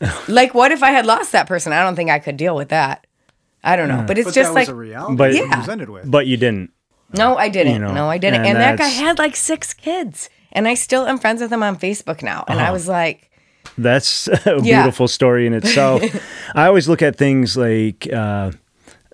like 0.28 0.54
what 0.54 0.72
if 0.72 0.82
I 0.82 0.90
had 0.90 1.06
lost 1.06 1.32
that 1.32 1.46
person? 1.46 1.72
I 1.72 1.82
don't 1.82 1.96
think 1.96 2.10
I 2.10 2.18
could 2.18 2.36
deal 2.36 2.54
with 2.56 2.70
that. 2.70 3.06
I 3.64 3.76
don't 3.76 3.88
know, 3.88 4.04
but 4.06 4.18
it's 4.18 4.26
But 4.28 4.34
just 4.34 4.50
that 4.50 4.54
like 4.54 4.66
was 4.66 4.70
a 4.70 4.74
reality 4.74 5.16
But- 5.16 5.34
you 5.34 5.46
Yeah. 5.46 5.56
presented 5.56 5.88
with. 5.90 6.10
But 6.10 6.26
you 6.26 6.36
didn't. 6.36 6.70
no, 7.14 7.36
I 7.36 7.48
didn't. 7.48 7.74
You 7.74 7.78
know, 7.78 7.92
no, 7.92 8.08
I 8.08 8.18
didn't. 8.18 8.40
and 8.40 8.48
And, 8.48 8.56
that 8.58 8.78
guy 8.78 8.88
had 8.88 9.18
like 9.18 9.36
six 9.36 9.72
kids, 9.74 10.28
and 10.52 10.66
I 10.66 10.74
still 10.74 11.06
am 11.06 11.18
friends 11.18 11.40
with 11.42 11.52
him 11.52 11.62
on 11.62 11.76
Facebook 11.76 12.22
now. 12.22 12.44
And 12.48 12.58
I 12.58 12.64
Uh-huh. 12.64 12.72
was 12.72 12.88
like, 12.88 13.30
That's 13.78 14.26
a 14.46 14.58
Yeah. 14.62 14.82
beautiful 14.82 15.06
story 15.08 15.46
in 15.46 15.54
itself. 15.54 16.02
I 16.54 16.66
always 16.66 16.88
look 16.88 17.02
at 17.02 17.16
things 17.16 17.56
like 17.56 18.08
uh, 18.12 18.50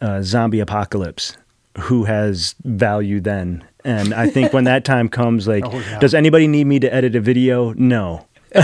uh, 0.00 0.22
zombie 0.22 0.60
apocalypse. 0.60 1.36
Who 1.80 2.04
has 2.04 2.54
value 2.64 3.20
then? 3.20 3.64
And 3.84 4.12
I 4.12 4.28
think 4.28 4.52
when 4.52 4.64
that 4.64 4.84
time 4.84 5.08
comes, 5.08 5.46
like, 5.48 5.64
Oh, 5.66 5.78
yeah. 5.78 5.98
does 5.98 6.14
anybody 6.14 6.46
need 6.46 6.66
me 6.66 6.78
to 6.80 6.92
edit 6.92 7.14
a 7.16 7.20
video? 7.20 7.72
No. 7.74 8.26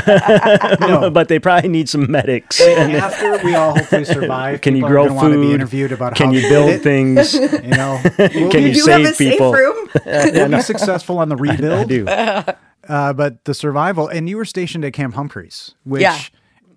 no. 0.80 1.10
but 1.12 1.28
they 1.28 1.38
probably 1.38 1.68
need 1.68 1.88
some 1.88 2.10
medics. 2.10 2.60
After 2.60 3.38
we 3.44 3.54
all 3.54 3.76
hopefully 3.76 4.04
survive, 4.04 4.60
Can 4.62 4.74
you 4.74 4.78
people 4.82 4.88
are 4.88 4.92
grow 4.92 5.02
gonna 5.08 5.14
want 5.14 5.32
to 5.34 5.40
be 5.40 5.46
food? 5.48 5.54
interviewed 5.54 5.92
about 5.92 6.14
Can 6.14 6.28
how 6.28 6.32
you 6.32 6.48
build 6.48 6.70
it, 6.70 6.82
things? 6.82 7.34
You 7.34 7.48
know, 7.70 8.00
we'll 8.18 8.50
Can 8.50 8.50
be, 8.50 8.70
you 8.70 8.76
"You 8.76 8.86
have 8.86 9.02
a 9.02 9.12
save 9.14 9.32
people? 9.32 9.52
safe 9.52 9.60
room." 9.60 9.88
we'll 10.06 10.48
be 10.48 10.62
successful 10.62 11.18
on 11.18 11.28
the 11.28 11.36
rebuild. 11.36 11.90
I 11.90 11.96
rebuild. 11.96 12.46
do. 12.46 12.52
Uh, 12.88 13.12
but 13.12 13.44
the 13.44 13.54
survival, 13.54 14.08
and 14.08 14.28
you 14.28 14.36
were 14.38 14.44
stationed 14.46 14.84
at 14.84 14.92
Camp 14.94 15.14
Humphreys, 15.14 15.74
which, 15.84 16.02
Yeah. 16.02 16.18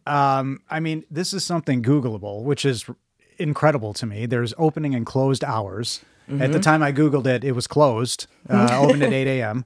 um, 0.06 0.60
I 0.70 0.80
mean, 0.82 1.04
this 1.12 1.34
is 1.34 1.44
something 1.46 1.82
Googleable, 1.84 2.44
which 2.44 2.66
is 2.66 2.86
incredible 3.38 3.94
to 3.96 4.06
me. 4.06 4.26
There's 4.26 4.54
opening 4.58 4.96
and 4.96 5.06
closed 5.06 5.44
hours. 5.44 6.02
At 6.28 6.34
Mm-hmm. 6.34 6.52
the 6.52 6.60
time 6.60 6.84
I 6.84 6.92
Googled 6.92 7.26
it, 7.26 7.44
it 7.46 7.54
was 7.54 7.68
closed, 7.68 8.28
uh, 8.50 8.80
opened 8.82 9.02
at 9.04 9.14
8 9.14 9.28
a.m. 9.40 9.64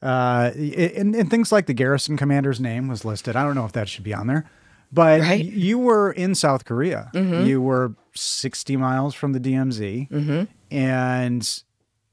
Uh, 0.00 0.52
and, 0.54 1.14
and 1.16 1.28
things 1.30 1.50
like 1.50 1.66
the 1.66 1.74
garrison 1.74 2.16
commander's 2.16 2.60
name 2.60 2.86
was 2.86 3.04
listed. 3.04 3.34
I 3.34 3.42
don't 3.44 3.54
know 3.56 3.64
if 3.64 3.72
that 3.72 3.88
should 3.88 4.04
be 4.04 4.14
on 4.14 4.26
there, 4.28 4.44
but 4.92 5.20
Right. 5.20 5.44
Mm-hmm. 5.44 5.58
you 5.58 5.78
were 5.78 6.12
in 6.12 6.34
South 6.36 6.64
Korea. 6.64 7.10
You 7.14 7.60
were 7.60 7.94
60 8.14 8.76
miles 8.76 9.14
from 9.14 9.32
the 9.32 9.40
DMZ, 9.40 10.46
and 10.70 11.62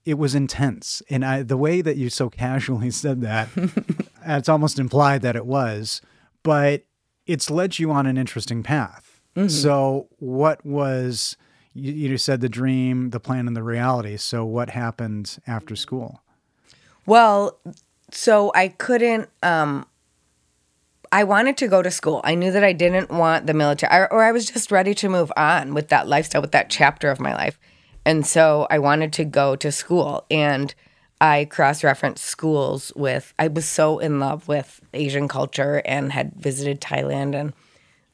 it 0.06 0.16
was 0.18 0.34
intense. 0.36 1.02
And 1.10 1.24
I, 1.24 1.44
the 1.44 1.58
way 1.58 1.82
that 1.82 1.96
you 1.98 2.10
so 2.10 2.30
casually 2.30 2.90
said 3.04 3.22
that, 3.22 3.50
it's 4.26 4.50
almost 4.50 4.80
implied 4.80 5.22
that 5.22 5.36
it 5.36 5.46
was, 5.46 6.02
but 6.42 6.84
it's 7.28 7.50
led 7.52 7.78
you 7.80 7.92
on 7.92 8.06
an 8.08 8.18
interesting 8.18 8.64
path. 8.64 9.20
So, 9.48 10.10
what 10.20 10.64
was 10.66 11.38
you, 11.74 11.92
you 11.92 12.18
said 12.18 12.42
the 12.42 12.50
dream, 12.50 13.10
the 13.10 13.20
plan, 13.20 13.48
and 13.48 13.56
the 13.56 13.64
reality? 13.64 14.18
So, 14.18 14.46
what 14.46 14.70
happened 14.70 15.38
after 15.48 15.76
school? 15.76 16.22
Well, 17.06 17.60
so 18.12 18.52
I 18.56 18.70
couldn't. 18.70 19.30
Um, 19.42 19.86
I 21.12 21.24
wanted 21.24 21.58
to 21.58 21.68
go 21.68 21.82
to 21.82 21.92
school. 21.92 22.22
I 22.24 22.36
knew 22.36 22.52
that 22.52 22.64
I 22.64 22.74
didn't 22.74 23.12
want 23.12 23.46
the 23.46 23.54
military, 23.54 23.96
or, 23.96 24.12
or 24.12 24.24
I 24.24 24.32
was 24.32 24.46
just 24.46 24.72
ready 24.72 24.94
to 24.96 25.10
move 25.10 25.32
on 25.38 25.74
with 25.74 25.90
that 25.90 26.08
lifestyle, 26.08 26.42
with 26.42 26.52
that 26.54 26.70
chapter 26.70 27.12
of 27.12 27.20
my 27.20 27.34
life. 27.34 27.60
And 28.06 28.26
so 28.26 28.68
I 28.70 28.80
wanted 28.80 29.14
to 29.14 29.26
go 29.26 29.56
to 29.56 29.72
school, 29.72 30.26
and 30.30 30.74
I 31.22 31.46
cross 31.46 31.84
referenced 31.84 32.24
schools 32.24 32.92
with. 32.96 33.34
I 33.40 33.48
was 33.48 33.68
so 33.68 34.00
in 34.00 34.20
love 34.20 34.48
with 34.48 34.82
Asian 34.94 35.28
culture 35.28 35.82
and 35.86 36.12
had 36.12 36.34
visited 36.36 36.82
Thailand 36.82 37.34
and 37.34 37.54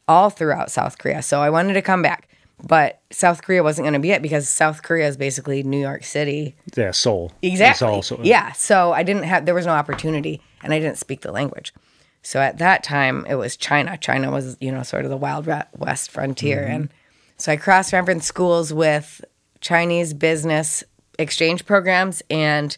all 0.07 0.29
throughout 0.29 0.71
South 0.71 0.97
Korea. 0.97 1.21
So 1.21 1.41
I 1.41 1.49
wanted 1.49 1.73
to 1.73 1.81
come 1.81 2.01
back. 2.01 2.28
But 2.61 3.01
South 3.09 3.41
Korea 3.41 3.63
wasn't 3.63 3.85
going 3.85 3.93
to 3.93 3.99
be 3.99 4.11
it 4.11 4.21
because 4.21 4.49
South 4.49 4.83
Korea 4.83 5.07
is 5.07 5.15
basically 5.17 5.63
New 5.63 5.79
York 5.79 6.03
City 6.03 6.55
Yeah, 6.75 6.91
Seoul. 6.91 7.31
Exactly. 7.41 7.87
all 7.87 8.01
Seoul. 8.01 8.19
Uh, 8.19 8.23
yeah. 8.23 8.51
So 8.51 8.91
I 8.91 9.03
didn't 9.03 9.23
have, 9.23 9.45
there 9.45 9.55
was 9.55 9.65
no 9.65 9.71
opportunity 9.71 10.41
and 10.61 10.73
I 10.73 10.79
didn't 10.79 10.97
speak 10.97 11.21
the 11.21 11.31
language. 11.31 11.73
So 12.21 12.41
at 12.41 12.57
that 12.57 12.83
time, 12.83 13.25
it 13.29 13.35
was 13.35 13.55
China. 13.55 13.97
China 13.97 14.29
was, 14.29 14.57
you 14.59 14.71
know, 14.71 14.83
sort 14.83 15.05
of 15.05 15.09
the 15.09 15.17
Wild 15.17 15.47
West 15.77 16.11
frontier. 16.11 16.63
Mm-hmm. 16.63 16.73
And 16.73 16.89
so 17.37 17.53
I 17.53 17.55
cross 17.55 17.93
referenced 17.93 18.27
schools 18.27 18.73
with 18.73 19.23
Chinese 19.61 20.13
business 20.13 20.83
exchange 21.17 21.65
programs 21.65 22.21
and 22.29 22.75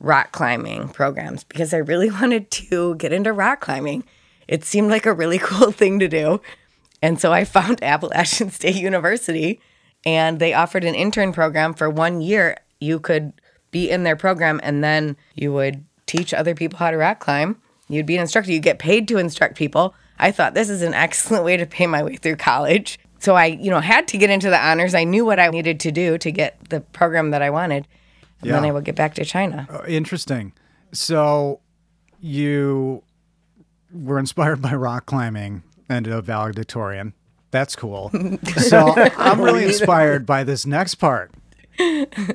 rock 0.00 0.32
climbing 0.32 0.88
programs 0.88 1.44
because 1.44 1.72
I 1.72 1.78
really 1.78 2.10
wanted 2.20 2.50
to 2.50 2.96
get 2.96 3.12
into 3.12 3.32
rock 3.32 3.60
climbing. 3.60 4.04
It 4.48 4.64
seemed 4.64 4.90
like 4.90 5.06
a 5.06 5.12
really 5.12 5.38
cool 5.42 5.70
thing 5.70 6.00
to 6.00 6.08
do. 6.08 6.40
And 7.02 7.20
so 7.20 7.32
I 7.32 7.44
found 7.44 7.82
Appalachian 7.82 8.50
State 8.50 8.76
University 8.76 9.60
and 10.04 10.38
they 10.38 10.54
offered 10.54 10.84
an 10.84 10.94
intern 10.94 11.32
program 11.32 11.74
for 11.74 11.90
one 11.90 12.20
year. 12.20 12.58
You 12.80 13.00
could 13.00 13.32
be 13.70 13.90
in 13.90 14.02
their 14.02 14.16
program 14.16 14.60
and 14.62 14.82
then 14.82 15.16
you 15.34 15.52
would 15.52 15.84
teach 16.06 16.34
other 16.34 16.54
people 16.54 16.78
how 16.78 16.90
to 16.90 16.96
rock 16.96 17.20
climb. 17.20 17.60
You'd 17.88 18.06
be 18.06 18.16
an 18.16 18.22
instructor. 18.22 18.52
You 18.52 18.60
get 18.60 18.78
paid 18.78 19.08
to 19.08 19.18
instruct 19.18 19.56
people. 19.56 19.94
I 20.18 20.30
thought 20.30 20.54
this 20.54 20.70
is 20.70 20.82
an 20.82 20.94
excellent 21.06 21.44
way 21.44 21.56
to 21.56 21.66
pay 21.66 21.86
my 21.86 22.02
way 22.02 22.16
through 22.16 22.36
college. 22.36 22.98
So 23.18 23.34
I, 23.34 23.46
you 23.46 23.70
know, 23.70 23.80
had 23.80 24.08
to 24.08 24.18
get 24.18 24.30
into 24.30 24.48
the 24.48 24.58
honors. 24.58 24.94
I 24.94 25.04
knew 25.04 25.24
what 25.26 25.38
I 25.38 25.48
needed 25.48 25.78
to 25.80 25.92
do 25.92 26.16
to 26.18 26.30
get 26.30 26.70
the 26.70 26.80
program 26.80 27.30
that 27.30 27.42
I 27.42 27.50
wanted. 27.50 27.86
And 28.42 28.52
then 28.52 28.64
I 28.64 28.72
would 28.72 28.84
get 28.84 28.96
back 28.96 29.14
to 29.16 29.24
China. 29.26 29.68
Uh, 29.70 29.84
interesting. 29.86 30.54
So, 30.92 31.60
you 32.20 33.02
were 33.92 34.18
inspired 34.18 34.62
by 34.62 34.74
rock 34.74 35.04
climbing 35.04 35.62
and 35.90 36.06
a 36.06 36.22
valedictorian. 36.22 37.12
That's 37.50 37.76
cool. 37.76 38.10
so, 38.56 38.94
I'm 38.96 39.40
really 39.42 39.64
inspired 39.64 40.24
by 40.24 40.44
this 40.44 40.64
next 40.64 40.94
part. 40.94 41.32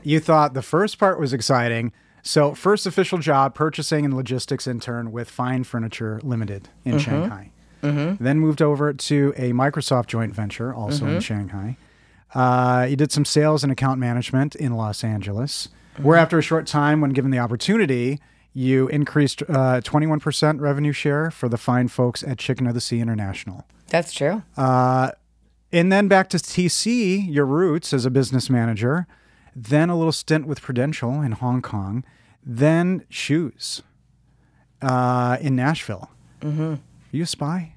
You 0.04 0.20
thought 0.20 0.54
the 0.54 0.62
first 0.62 1.00
part 1.00 1.20
was 1.20 1.32
exciting. 1.34 1.94
So, 2.22 2.54
first 2.54 2.86
official 2.86 3.20
job, 3.20 3.56
purchasing 3.56 4.04
and 4.04 4.14
logistics 4.14 4.68
intern 4.68 5.12
with 5.12 5.30
Fine 5.30 5.64
Furniture 5.64 6.20
Limited 6.24 6.70
in 6.84 6.94
mm-hmm. 6.94 7.00
Shanghai. 7.00 7.52
Mm-hmm. 7.82 8.24
Then 8.24 8.40
moved 8.40 8.62
over 8.62 8.94
to 8.94 9.34
a 9.38 9.52
Microsoft 9.52 10.08
joint 10.08 10.34
venture, 10.34 10.74
also 10.74 11.06
in 11.06 11.12
mm-hmm. 11.12 11.20
Shanghai. 11.20 11.78
Uh, 12.34 12.88
you 12.90 12.96
did 12.96 13.12
some 13.12 13.24
sales 13.24 13.64
and 13.64 13.72
account 13.72 14.00
management 14.00 14.56
in 14.56 14.74
Los 14.74 15.04
Angeles, 15.04 15.70
where 16.02 16.18
after 16.18 16.38
a 16.40 16.42
short 16.42 16.66
time, 16.68 17.00
when 17.00 17.12
given 17.12 17.32
the 17.32 17.40
opportunity, 17.40 18.20
you 18.56 18.88
increased 18.88 19.44
uh, 19.44 19.82
21% 19.82 20.62
revenue 20.62 20.94
share 20.94 21.30
for 21.30 21.50
the 21.50 21.58
fine 21.58 21.90
folks 21.90 22.24
at 22.24 22.40
Chicken 22.40 22.66
of 22.66 22.74
the 22.74 22.80
Sea 22.82 23.02
International. 23.02 23.66
That's 23.90 24.14
true. 24.14 24.44
And 25.72 25.92
then 25.92 26.08
back 26.08 26.30
to 26.30 26.38
TC, 26.38 27.32
your 27.32 27.46
roots 27.46 27.94
as 27.94 28.06
a 28.06 28.10
business 28.10 28.50
manager, 28.50 29.08
then 29.54 29.90
a 29.90 29.98
little 29.98 30.14
stint 30.14 30.48
with 30.48 30.62
Prudential 30.62 31.22
in 31.22 31.34
Hong 31.34 31.62
Kong, 31.62 32.06
then 32.46 33.04
shoes 33.10 33.84
uh, 34.82 35.38
in 35.42 35.56
Nashville. 35.58 36.10
Mm-hmm. 36.40 36.74
Are 36.76 36.80
you 37.12 37.24
a 37.24 37.28
spy? 37.28 37.75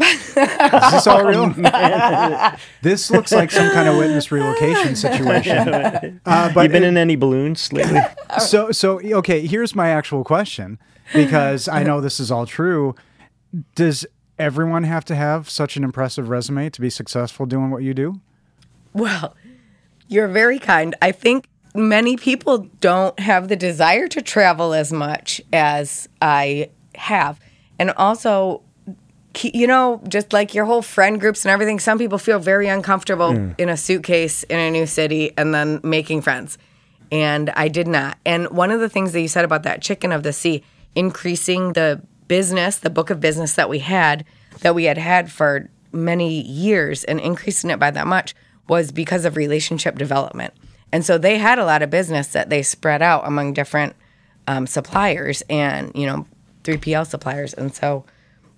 Is 0.00 0.34
this 0.34 1.06
all 1.06 1.24
real? 1.24 1.50
this 2.82 3.10
looks 3.10 3.30
like 3.32 3.50
some 3.50 3.70
kind 3.72 3.88
of 3.88 3.96
witness 3.96 4.32
relocation 4.32 4.96
situation. 4.96 6.20
Uh, 6.26 6.52
but 6.54 6.62
you 6.62 6.68
been 6.68 6.84
in 6.84 6.96
any 6.96 7.16
balloons 7.16 7.72
lately? 7.72 8.00
so 8.38 8.70
so 8.72 9.00
okay 9.00 9.46
here's 9.46 9.74
my 9.74 9.88
actual 9.90 10.24
question 10.24 10.78
because 11.12 11.68
i 11.68 11.82
know 11.82 12.00
this 12.00 12.18
is 12.20 12.30
all 12.30 12.46
true 12.46 12.94
does 13.74 14.06
everyone 14.38 14.84
have 14.84 15.04
to 15.04 15.14
have 15.14 15.50
such 15.50 15.76
an 15.76 15.84
impressive 15.84 16.28
resume 16.28 16.70
to 16.70 16.80
be 16.80 16.88
successful 16.88 17.44
doing 17.44 17.70
what 17.70 17.82
you 17.82 17.92
do 17.92 18.20
Well, 18.94 19.36
You're 20.08 20.28
very 20.28 20.58
kind. 20.58 20.94
I 21.02 21.12
think 21.12 21.46
many 21.74 22.16
people 22.16 22.68
don't 22.80 23.18
have 23.18 23.48
the 23.48 23.56
desire 23.56 24.08
to 24.08 24.22
travel 24.22 24.72
as 24.74 24.92
much 24.92 25.40
as 25.52 26.08
I 26.20 26.70
have. 26.94 27.40
And 27.78 27.90
also, 27.92 28.58
ke- 28.58 28.62
you 29.42 29.66
know, 29.66 30.00
just 30.08 30.32
like 30.32 30.54
your 30.54 30.64
whole 30.64 30.82
friend 30.82 31.20
groups 31.20 31.44
and 31.44 31.52
everything, 31.52 31.78
some 31.78 31.98
people 31.98 32.18
feel 32.18 32.38
very 32.38 32.68
uncomfortable 32.68 33.30
in 33.58 33.68
a 33.68 33.76
suitcase 33.76 34.42
in 34.44 34.58
a 34.58 34.70
new 34.70 34.86
city 34.86 35.32
and 35.36 35.54
then 35.54 35.80
making 35.82 36.22
friends. 36.22 36.58
And 37.10 37.50
I 37.50 37.68
did 37.68 37.86
not. 37.86 38.18
And 38.24 38.48
one 38.50 38.70
of 38.70 38.80
the 38.80 38.88
things 38.88 39.12
that 39.12 39.20
you 39.20 39.28
said 39.28 39.44
about 39.44 39.64
that 39.64 39.82
chicken 39.82 40.12
of 40.12 40.22
the 40.22 40.32
sea, 40.32 40.64
increasing 40.94 41.74
the 41.74 42.02
business, 42.28 42.78
the 42.78 42.90
book 42.90 43.10
of 43.10 43.20
business 43.20 43.54
that 43.54 43.68
we 43.68 43.80
had, 43.80 44.24
that 44.60 44.74
we 44.74 44.84
had 44.84 44.98
had 44.98 45.30
for 45.30 45.68
many 45.92 46.40
years 46.42 47.04
and 47.04 47.20
increasing 47.20 47.70
it 47.70 47.78
by 47.78 47.90
that 47.90 48.06
much 48.06 48.34
was 48.68 48.92
because 48.92 49.24
of 49.24 49.36
relationship 49.36 49.98
development. 49.98 50.54
And 50.92 51.04
so 51.04 51.18
they 51.18 51.38
had 51.38 51.58
a 51.58 51.64
lot 51.64 51.82
of 51.82 51.90
business 51.90 52.28
that 52.28 52.50
they 52.50 52.62
spread 52.62 53.02
out 53.02 53.26
among 53.26 53.54
different 53.54 53.94
um, 54.46 54.66
suppliers 54.66 55.42
and, 55.48 55.92
you 55.94 56.06
know, 56.06 56.26
3PL 56.64 57.06
suppliers. 57.06 57.54
And 57.54 57.74
so 57.74 58.04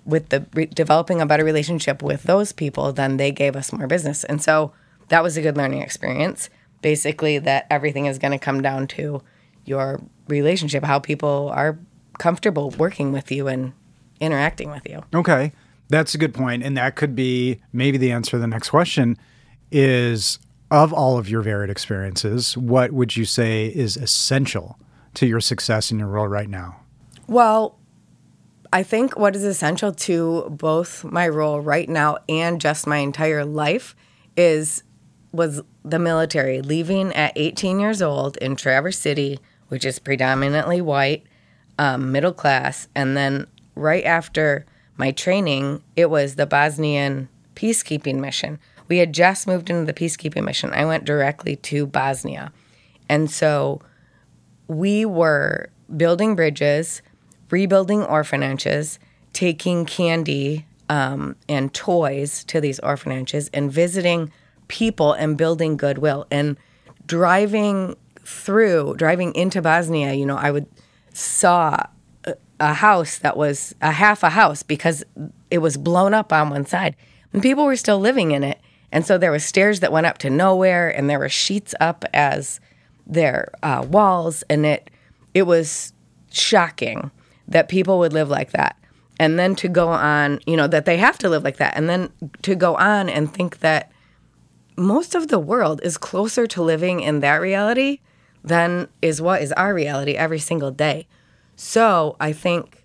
with 0.04 0.28
the 0.28 0.46
re- 0.54 0.66
developing 0.66 1.20
a 1.20 1.26
better 1.26 1.44
relationship 1.44 2.02
with 2.02 2.24
those 2.24 2.52
people, 2.52 2.92
then 2.92 3.16
they 3.16 3.30
gave 3.30 3.56
us 3.56 3.72
more 3.72 3.86
business. 3.86 4.24
And 4.24 4.42
so 4.42 4.72
that 5.08 5.22
was 5.22 5.36
a 5.36 5.42
good 5.42 5.56
learning 5.56 5.82
experience. 5.82 6.50
Basically, 6.82 7.38
that 7.38 7.66
everything 7.70 8.06
is 8.06 8.18
going 8.18 8.32
to 8.32 8.38
come 8.38 8.60
down 8.60 8.86
to 8.88 9.22
your 9.64 10.02
relationship, 10.28 10.84
how 10.84 10.98
people 10.98 11.50
are 11.54 11.78
comfortable 12.18 12.70
working 12.70 13.12
with 13.12 13.32
you 13.32 13.48
and 13.48 13.72
interacting 14.20 14.70
with 14.70 14.86
you. 14.88 15.02
Okay. 15.14 15.52
That's 15.88 16.14
a 16.14 16.18
good 16.18 16.34
point. 16.34 16.62
And 16.62 16.76
that 16.76 16.96
could 16.96 17.14
be 17.14 17.60
maybe 17.72 17.98
the 17.98 18.10
answer 18.10 18.32
to 18.32 18.38
the 18.38 18.46
next 18.46 18.70
question 18.70 19.18
is 19.70 20.38
of 20.70 20.92
all 20.92 21.18
of 21.18 21.28
your 21.28 21.42
varied 21.42 21.70
experiences, 21.70 22.56
what 22.56 22.92
would 22.92 23.16
you 23.16 23.24
say 23.24 23.66
is 23.66 23.96
essential 23.96 24.78
to 25.14 25.26
your 25.26 25.40
success 25.40 25.90
in 25.90 25.98
your 25.98 26.08
role 26.08 26.26
right 26.26 26.48
now? 26.48 26.80
Well, 27.26 27.78
I 28.74 28.82
think 28.82 29.16
what 29.16 29.36
is 29.36 29.44
essential 29.44 29.92
to 29.92 30.48
both 30.50 31.04
my 31.04 31.28
role 31.28 31.60
right 31.60 31.88
now 31.88 32.18
and 32.28 32.60
just 32.60 32.88
my 32.88 32.96
entire 32.96 33.44
life 33.44 33.94
is 34.36 34.82
was 35.30 35.62
the 35.84 36.00
military 36.00 36.60
leaving 36.60 37.12
at 37.14 37.32
18 37.36 37.78
years 37.78 38.02
old 38.02 38.36
in 38.38 38.56
Traverse 38.56 38.98
City, 38.98 39.38
which 39.68 39.84
is 39.84 40.00
predominantly 40.00 40.80
white, 40.80 41.22
um, 41.78 42.10
middle 42.10 42.32
class, 42.32 42.88
and 42.96 43.16
then 43.16 43.46
right 43.76 44.02
after 44.02 44.66
my 44.96 45.12
training, 45.12 45.80
it 45.94 46.10
was 46.10 46.34
the 46.34 46.46
Bosnian 46.46 47.28
peacekeeping 47.54 48.16
mission. 48.16 48.58
We 48.88 48.98
had 48.98 49.14
just 49.14 49.46
moved 49.46 49.70
into 49.70 49.84
the 49.84 49.92
peacekeeping 49.92 50.42
mission. 50.42 50.72
I 50.72 50.84
went 50.84 51.04
directly 51.04 51.54
to 51.56 51.86
Bosnia, 51.86 52.52
and 53.08 53.30
so 53.30 53.82
we 54.66 55.04
were 55.04 55.70
building 55.96 56.34
bridges, 56.34 57.02
rebuilding 57.50 58.02
orphanages, 58.02 58.98
taking 59.32 59.84
candy 59.84 60.66
um, 60.88 61.36
and 61.48 61.72
toys 61.72 62.44
to 62.44 62.60
these 62.60 62.78
orphanages, 62.80 63.50
and 63.52 63.70
visiting 63.70 64.32
people 64.68 65.12
and 65.12 65.36
building 65.36 65.76
goodwill. 65.76 66.26
And 66.30 66.56
driving 67.06 67.96
through, 68.24 68.94
driving 68.96 69.34
into 69.34 69.62
Bosnia, 69.62 70.14
you 70.14 70.26
know, 70.26 70.36
I 70.36 70.50
would 70.50 70.66
saw 71.12 71.84
a, 72.60 72.74
house 72.74 73.18
that 73.18 73.36
was 73.36 73.74
a 73.80 73.92
half 73.92 74.22
a 74.22 74.30
house 74.30 74.62
because 74.62 75.04
it 75.50 75.58
was 75.58 75.76
blown 75.76 76.14
up 76.14 76.32
on 76.32 76.50
one 76.50 76.66
side, 76.66 76.96
and 77.32 77.42
people 77.42 77.64
were 77.64 77.76
still 77.76 77.98
living 77.98 78.30
in 78.30 78.42
it. 78.42 78.58
And 78.90 79.04
so 79.04 79.18
there 79.18 79.32
were 79.32 79.40
stairs 79.40 79.80
that 79.80 79.92
went 79.92 80.06
up 80.06 80.18
to 80.18 80.30
nowhere, 80.30 80.88
and 80.88 81.10
there 81.10 81.18
were 81.18 81.28
sheets 81.28 81.74
up 81.80 82.04
as 82.14 82.60
their 83.06 83.52
uh, 83.62 83.84
walls, 83.88 84.44
and 84.48 84.64
it 84.64 84.90
it 85.34 85.42
was 85.42 85.92
shocking 86.30 87.10
that 87.48 87.68
people 87.68 87.98
would 87.98 88.12
live 88.12 88.28
like 88.28 88.52
that. 88.52 88.76
And 89.20 89.38
then 89.38 89.54
to 89.56 89.68
go 89.68 89.88
on, 89.88 90.40
you 90.46 90.56
know, 90.56 90.66
that 90.66 90.86
they 90.86 90.96
have 90.96 91.18
to 91.18 91.28
live 91.28 91.44
like 91.44 91.58
that. 91.58 91.76
And 91.76 91.88
then 91.88 92.10
to 92.42 92.54
go 92.54 92.74
on 92.76 93.08
and 93.08 93.32
think 93.32 93.60
that 93.60 93.92
most 94.76 95.14
of 95.14 95.28
the 95.28 95.38
world 95.38 95.80
is 95.84 95.96
closer 95.96 96.46
to 96.48 96.62
living 96.62 97.00
in 97.00 97.20
that 97.20 97.36
reality 97.36 98.00
than 98.42 98.88
is 99.00 99.22
what 99.22 99.40
is 99.40 99.52
our 99.52 99.72
reality 99.72 100.14
every 100.14 100.40
single 100.40 100.72
day. 100.72 101.06
So 101.54 102.16
I 102.18 102.32
think 102.32 102.84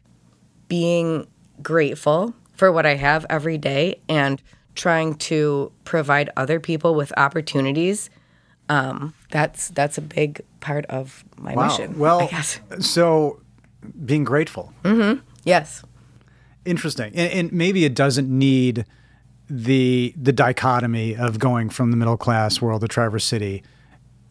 being 0.68 1.26
grateful 1.64 2.36
for 2.54 2.72
what 2.72 2.86
I 2.86 2.96
have 2.96 3.26
every 3.30 3.58
day 3.58 4.00
and 4.08 4.42
trying 4.76 5.16
to 5.16 5.72
provide 5.84 6.30
other 6.38 6.60
people 6.60 6.94
with 6.94 7.12
opportunities 7.18 8.10
um, 8.70 9.16
that's 9.32 9.70
that's 9.70 9.98
a 9.98 10.02
big 10.02 10.42
part 10.60 10.86
of 10.86 11.26
my 11.38 11.56
mission. 11.56 11.98
Well, 11.98 12.22
I 12.22 12.28
guess. 12.28 12.60
so 12.80 13.42
being 14.06 14.24
grateful. 14.24 14.74
yes. 15.44 15.84
Interesting. 16.66 17.14
And, 17.16 17.32
and 17.32 17.52
maybe 17.54 17.86
it 17.86 17.96
doesn't 17.96 18.30
need 18.30 18.86
the 19.50 20.14
the 20.16 20.32
dichotomy 20.32 21.16
of 21.16 21.40
going 21.40 21.70
from 21.70 21.90
the 21.92 21.98
middle 21.98 22.18
class 22.18 22.62
world 22.62 22.82
to 22.82 22.88
Traverse 22.88 23.26
City. 23.26 23.64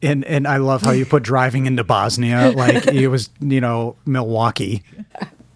And 0.00 0.24
and 0.24 0.46
I 0.46 0.58
love 0.58 0.82
how 0.82 0.92
you 0.92 1.04
put 1.04 1.22
driving 1.24 1.66
into 1.66 1.82
Bosnia 1.82 2.52
like 2.54 2.86
it 2.86 3.08
was, 3.08 3.30
you 3.40 3.60
know, 3.60 3.96
Milwaukee. 4.06 4.82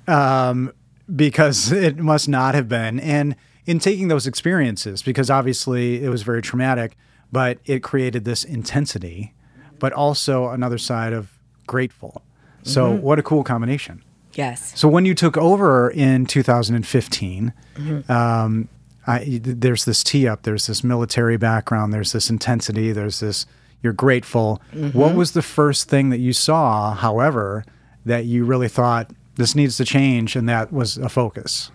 Um, 0.08 0.72
because 1.14 1.70
it 1.70 1.98
must 1.98 2.28
not 2.28 2.54
have 2.54 2.68
been. 2.68 2.98
And 3.00 3.36
in 3.66 3.78
taking 3.78 4.08
those 4.08 4.26
experiences, 4.26 5.02
because 5.02 5.30
obviously 5.30 6.02
it 6.02 6.08
was 6.08 6.22
very 6.22 6.42
traumatic, 6.42 6.96
but 7.30 7.58
it 7.64 7.82
created 7.82 8.24
this 8.24 8.44
intensity, 8.44 9.34
but 9.78 9.92
also 9.92 10.48
another 10.48 10.78
side 10.78 11.12
of 11.12 11.38
grateful. 11.66 12.22
So 12.62 12.92
mm-hmm. 12.92 13.02
what 13.02 13.18
a 13.18 13.22
cool 13.22 13.44
combination. 13.44 14.02
Yes. 14.34 14.78
So 14.78 14.88
when 14.88 15.04
you 15.04 15.14
took 15.14 15.36
over 15.36 15.90
in 15.90 16.26
2015, 16.26 17.52
mm-hmm. 17.74 18.12
um, 18.12 18.68
I, 19.06 19.40
there's 19.42 19.84
this 19.84 20.02
tee 20.02 20.28
up, 20.28 20.42
there's 20.42 20.66
this 20.66 20.82
military 20.82 21.36
background, 21.36 21.92
there's 21.92 22.12
this 22.12 22.30
intensity, 22.30 22.92
there's 22.92 23.20
this. 23.20 23.46
You're 23.82 23.92
grateful. 23.92 24.62
Mm-hmm. 24.72 24.96
What 24.96 25.16
was 25.16 25.32
the 25.32 25.42
first 25.42 25.88
thing 25.88 26.10
that 26.10 26.20
you 26.20 26.32
saw, 26.32 26.94
however, 26.94 27.64
that 28.06 28.26
you 28.26 28.44
really 28.44 28.68
thought 28.68 29.10
this 29.34 29.56
needs 29.56 29.76
to 29.78 29.84
change, 29.84 30.36
and 30.36 30.48
that 30.48 30.72
was 30.72 30.98
a 30.98 31.08
focus? 31.08 31.72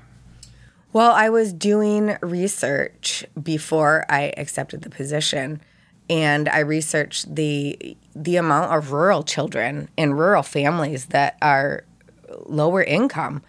Well, 0.93 1.11
I 1.11 1.27
was 1.29 1.51
doing 1.51 2.17
research 2.21 3.25
before 3.43 4.05
I 4.07 4.33
accepted 4.37 4.83
the 4.83 4.89
position, 4.89 5.59
and 6.09 6.47
I 6.47 6.59
researched 6.59 7.35
the 7.35 7.97
the 8.23 8.37
amount 8.37 8.73
of 8.73 8.91
rural 8.91 9.23
children 9.23 9.89
and 9.97 10.17
rural 10.17 10.43
families 10.43 11.07
that 11.07 11.37
are 11.41 11.83
lower 12.45 12.83
income. 12.83 13.41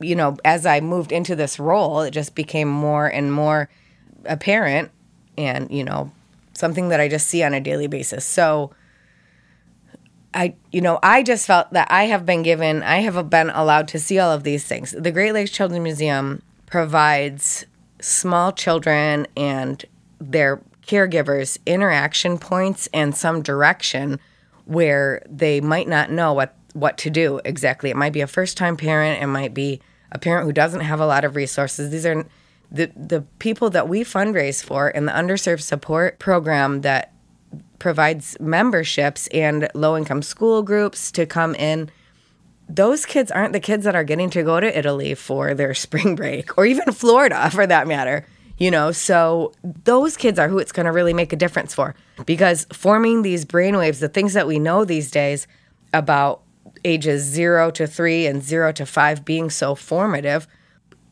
You 0.00 0.16
know, 0.16 0.36
as 0.44 0.66
I 0.66 0.80
moved 0.80 1.12
into 1.12 1.36
this 1.36 1.58
role, 1.58 2.00
it 2.00 2.10
just 2.10 2.34
became 2.34 2.68
more 2.68 3.06
and 3.06 3.32
more 3.32 3.68
apparent, 4.24 4.90
and 5.38 5.70
you 5.70 5.84
know, 5.84 6.10
something 6.52 6.88
that 6.88 7.00
I 7.00 7.08
just 7.08 7.28
see 7.28 7.42
on 7.42 7.54
a 7.54 7.60
daily 7.60 7.86
basis. 7.86 8.24
So. 8.24 8.72
I, 10.36 10.56
you 10.72 10.80
know, 10.80 10.98
I 11.00 11.22
just 11.22 11.46
felt 11.46 11.72
that 11.74 11.86
I 11.92 12.06
have 12.06 12.26
been 12.26 12.42
given, 12.42 12.82
I 12.82 13.02
have 13.02 13.30
been 13.30 13.50
allowed 13.50 13.86
to 13.86 14.00
see 14.00 14.18
all 14.18 14.32
of 14.32 14.42
these 14.42 14.64
things. 14.64 14.90
The 14.90 15.12
Great 15.12 15.30
Lakes 15.32 15.52
Children's 15.52 15.84
Museum 15.84 16.42
provides 16.66 17.66
small 18.00 18.50
children 18.50 19.28
and 19.36 19.84
their 20.18 20.60
caregivers 20.86 21.58
interaction 21.66 22.38
points 22.38 22.88
and 22.92 23.16
some 23.16 23.42
direction 23.42 24.18
where 24.64 25.22
they 25.28 25.60
might 25.60 25.88
not 25.88 26.10
know 26.10 26.32
what 26.32 26.56
what 26.72 26.98
to 26.98 27.10
do 27.10 27.40
exactly. 27.44 27.90
It 27.90 27.96
might 27.96 28.12
be 28.12 28.20
a 28.20 28.26
first 28.26 28.56
time 28.56 28.76
parent, 28.76 29.22
it 29.22 29.26
might 29.26 29.54
be 29.54 29.80
a 30.10 30.18
parent 30.18 30.46
who 30.46 30.52
doesn't 30.52 30.80
have 30.80 31.00
a 31.00 31.06
lot 31.06 31.24
of 31.24 31.36
resources. 31.36 31.90
These 31.90 32.06
are 32.06 32.26
the 32.70 32.90
the 32.96 33.22
people 33.38 33.70
that 33.70 33.88
we 33.88 34.02
fundraise 34.02 34.62
for 34.62 34.88
in 34.88 35.06
the 35.06 35.12
underserved 35.12 35.62
support 35.62 36.18
program 36.18 36.80
that 36.80 37.12
provides 37.78 38.36
memberships 38.40 39.26
and 39.28 39.68
low 39.74 39.96
income 39.96 40.22
school 40.22 40.62
groups 40.62 41.12
to 41.12 41.26
come 41.26 41.54
in 41.54 41.90
those 42.68 43.04
kids 43.04 43.30
aren't 43.30 43.52
the 43.52 43.60
kids 43.60 43.84
that 43.84 43.94
are 43.94 44.04
getting 44.04 44.30
to 44.30 44.42
go 44.42 44.60
to 44.60 44.78
Italy 44.78 45.14
for 45.14 45.54
their 45.54 45.74
spring 45.84 46.14
break 46.16 46.56
or 46.56 46.66
even 46.66 46.92
Florida 46.92 47.50
for 47.50 47.66
that 47.66 47.86
matter. 47.86 48.26
You 48.58 48.70
know, 48.70 48.92
so 48.92 49.52
those 49.62 50.16
kids 50.16 50.38
are 50.38 50.48
who 50.48 50.58
it's 50.58 50.70
going 50.70 50.86
to 50.86 50.92
really 50.92 51.12
make 51.12 51.32
a 51.32 51.36
difference 51.36 51.74
for 51.74 51.94
because 52.24 52.66
forming 52.72 53.22
these 53.22 53.44
brainwaves, 53.44 53.98
the 53.98 54.08
things 54.08 54.32
that 54.34 54.46
we 54.46 54.60
know 54.60 54.84
these 54.84 55.10
days 55.10 55.48
about 55.92 56.42
ages 56.84 57.22
zero 57.22 57.70
to 57.72 57.86
three 57.86 58.26
and 58.26 58.42
zero 58.42 58.70
to 58.72 58.86
five 58.86 59.24
being 59.24 59.50
so 59.50 59.74
formative, 59.74 60.46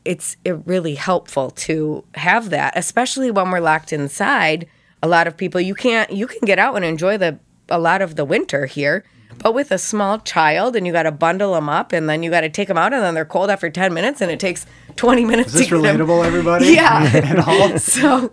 it's 0.05 0.37
it 0.45 0.65
really 0.65 0.95
helpful 0.95 1.49
to 1.51 2.03
have 2.15 2.49
that, 2.49 2.73
especially 2.77 3.31
when 3.31 3.51
we're 3.51 3.59
locked 3.59 3.91
inside. 3.91 4.67
A 5.01 5.07
lot 5.07 5.27
of 5.27 5.35
people 5.35 5.59
you 5.59 5.75
can't 5.75 6.11
you 6.11 6.27
can 6.27 6.45
get 6.45 6.59
out 6.59 6.75
and 6.75 6.85
enjoy 6.85 7.17
the 7.17 7.39
a 7.69 7.79
lot 7.79 8.01
of 8.01 8.15
the 8.15 8.25
winter 8.25 8.65
here, 8.65 9.03
but 9.39 9.53
with 9.53 9.71
a 9.71 9.77
small 9.77 10.19
child 10.19 10.75
and 10.75 10.85
you 10.85 10.93
got 10.93 11.03
to 11.03 11.11
bundle 11.11 11.53
them 11.53 11.69
up 11.69 11.91
and 11.91 12.09
then 12.09 12.23
you 12.23 12.29
got 12.29 12.41
to 12.41 12.49
take 12.49 12.67
them 12.67 12.77
out 12.77 12.93
and 12.93 13.01
then 13.03 13.13
they're 13.13 13.25
cold 13.25 13.49
after 13.49 13.69
10 13.69 13.93
minutes 13.93 14.21
and 14.21 14.31
it 14.31 14.39
takes 14.39 14.65
20 14.95 15.25
minutes 15.25 15.49
Is 15.49 15.53
this 15.53 15.67
to 15.67 15.81
get 15.81 15.95
relatable, 15.95 16.25
everybody? 16.25 16.67
Yeah. 16.67 17.77
so 17.77 18.31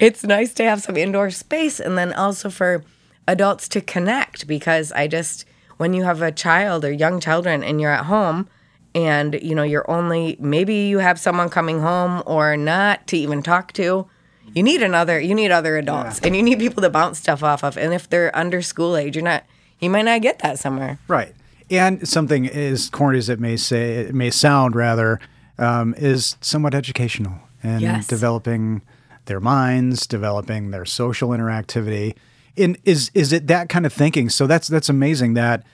it's 0.00 0.24
nice 0.24 0.54
to 0.54 0.64
have 0.64 0.82
some 0.82 0.96
indoor 0.96 1.30
space 1.30 1.80
and 1.80 1.96
then 1.98 2.12
also 2.12 2.50
for 2.50 2.84
adults 3.28 3.68
to 3.68 3.80
connect 3.80 4.46
because 4.46 4.92
I 4.92 5.08
just 5.08 5.44
when 5.76 5.92
you 5.92 6.04
have 6.04 6.22
a 6.22 6.32
child 6.32 6.84
or 6.84 6.92
young 6.92 7.20
children 7.20 7.62
and 7.62 7.80
you're 7.80 7.92
at 7.92 8.06
home 8.06 8.48
and 8.94 9.38
you 9.42 9.54
know 9.54 9.62
you're 9.62 9.88
only 9.90 10.36
maybe 10.40 10.74
you 10.74 10.98
have 10.98 11.20
someone 11.20 11.48
coming 11.48 11.80
home 11.80 12.22
or 12.24 12.56
not 12.56 13.06
to 13.08 13.16
even 13.16 13.42
talk 13.42 13.72
to 13.72 14.08
you 14.54 14.62
need 14.62 14.82
another 14.82 15.20
you 15.20 15.34
need 15.34 15.50
other 15.50 15.76
adults 15.76 16.18
and 16.20 16.34
you 16.34 16.42
need 16.42 16.58
people 16.58 16.80
to 16.80 16.88
bounce 16.88 17.18
stuff 17.18 17.42
off 17.42 17.62
of 17.62 17.76
and 17.76 17.92
if 17.92 18.08
they're 18.08 18.34
under 18.34 18.62
school 18.62 18.96
age 18.96 19.14
you're 19.14 19.24
not 19.24 19.44
you 19.80 19.90
might 19.90 20.04
not 20.04 20.22
get 20.22 20.38
that 20.40 20.58
somewhere 20.58 20.98
Right. 21.08 21.34
And 21.70 22.06
something 22.08 22.48
as 22.48 22.88
corny 22.90 23.18
as 23.18 23.28
it 23.28 23.40
may 23.40 23.56
say, 23.56 23.94
it 23.96 24.14
may 24.14 24.30
sound 24.30 24.76
rather, 24.76 25.18
um, 25.58 25.94
is 25.98 26.36
somewhat 26.40 26.74
educational 26.76 27.40
and 27.62 27.80
Yes. 27.82 28.06
developing 28.06 28.82
their 29.24 29.40
minds, 29.40 30.06
developing 30.06 30.70
their 30.70 30.84
social 30.84 31.30
interactivity. 31.30 32.14
In 32.54 32.76
is 32.84 33.10
is 33.14 33.32
it 33.32 33.48
that 33.48 33.68
kind 33.68 33.84
of 33.84 33.92
thinking? 33.92 34.28
So 34.30 34.46
that's 34.46 34.68
that's 34.68 34.88
amazing 34.88 35.34
that 35.34 35.64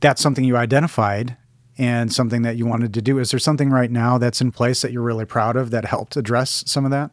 that's 0.00 0.20
something 0.20 0.44
you 0.44 0.56
identified 0.56 1.36
and 1.78 2.12
something 2.12 2.42
that 2.42 2.56
you 2.56 2.66
wanted 2.66 2.92
to 2.94 3.00
do. 3.02 3.18
Is 3.18 3.30
there 3.30 3.40
something 3.40 3.70
right 3.70 3.90
now 3.90 4.18
that's 4.18 4.40
in 4.42 4.52
place 4.52 4.82
that 4.82 4.92
you're 4.92 5.02
really 5.02 5.24
proud 5.24 5.56
of 5.56 5.70
that 5.70 5.86
helped 5.86 6.16
address 6.16 6.62
some 6.66 6.84
of 6.84 6.90
that? 6.90 7.10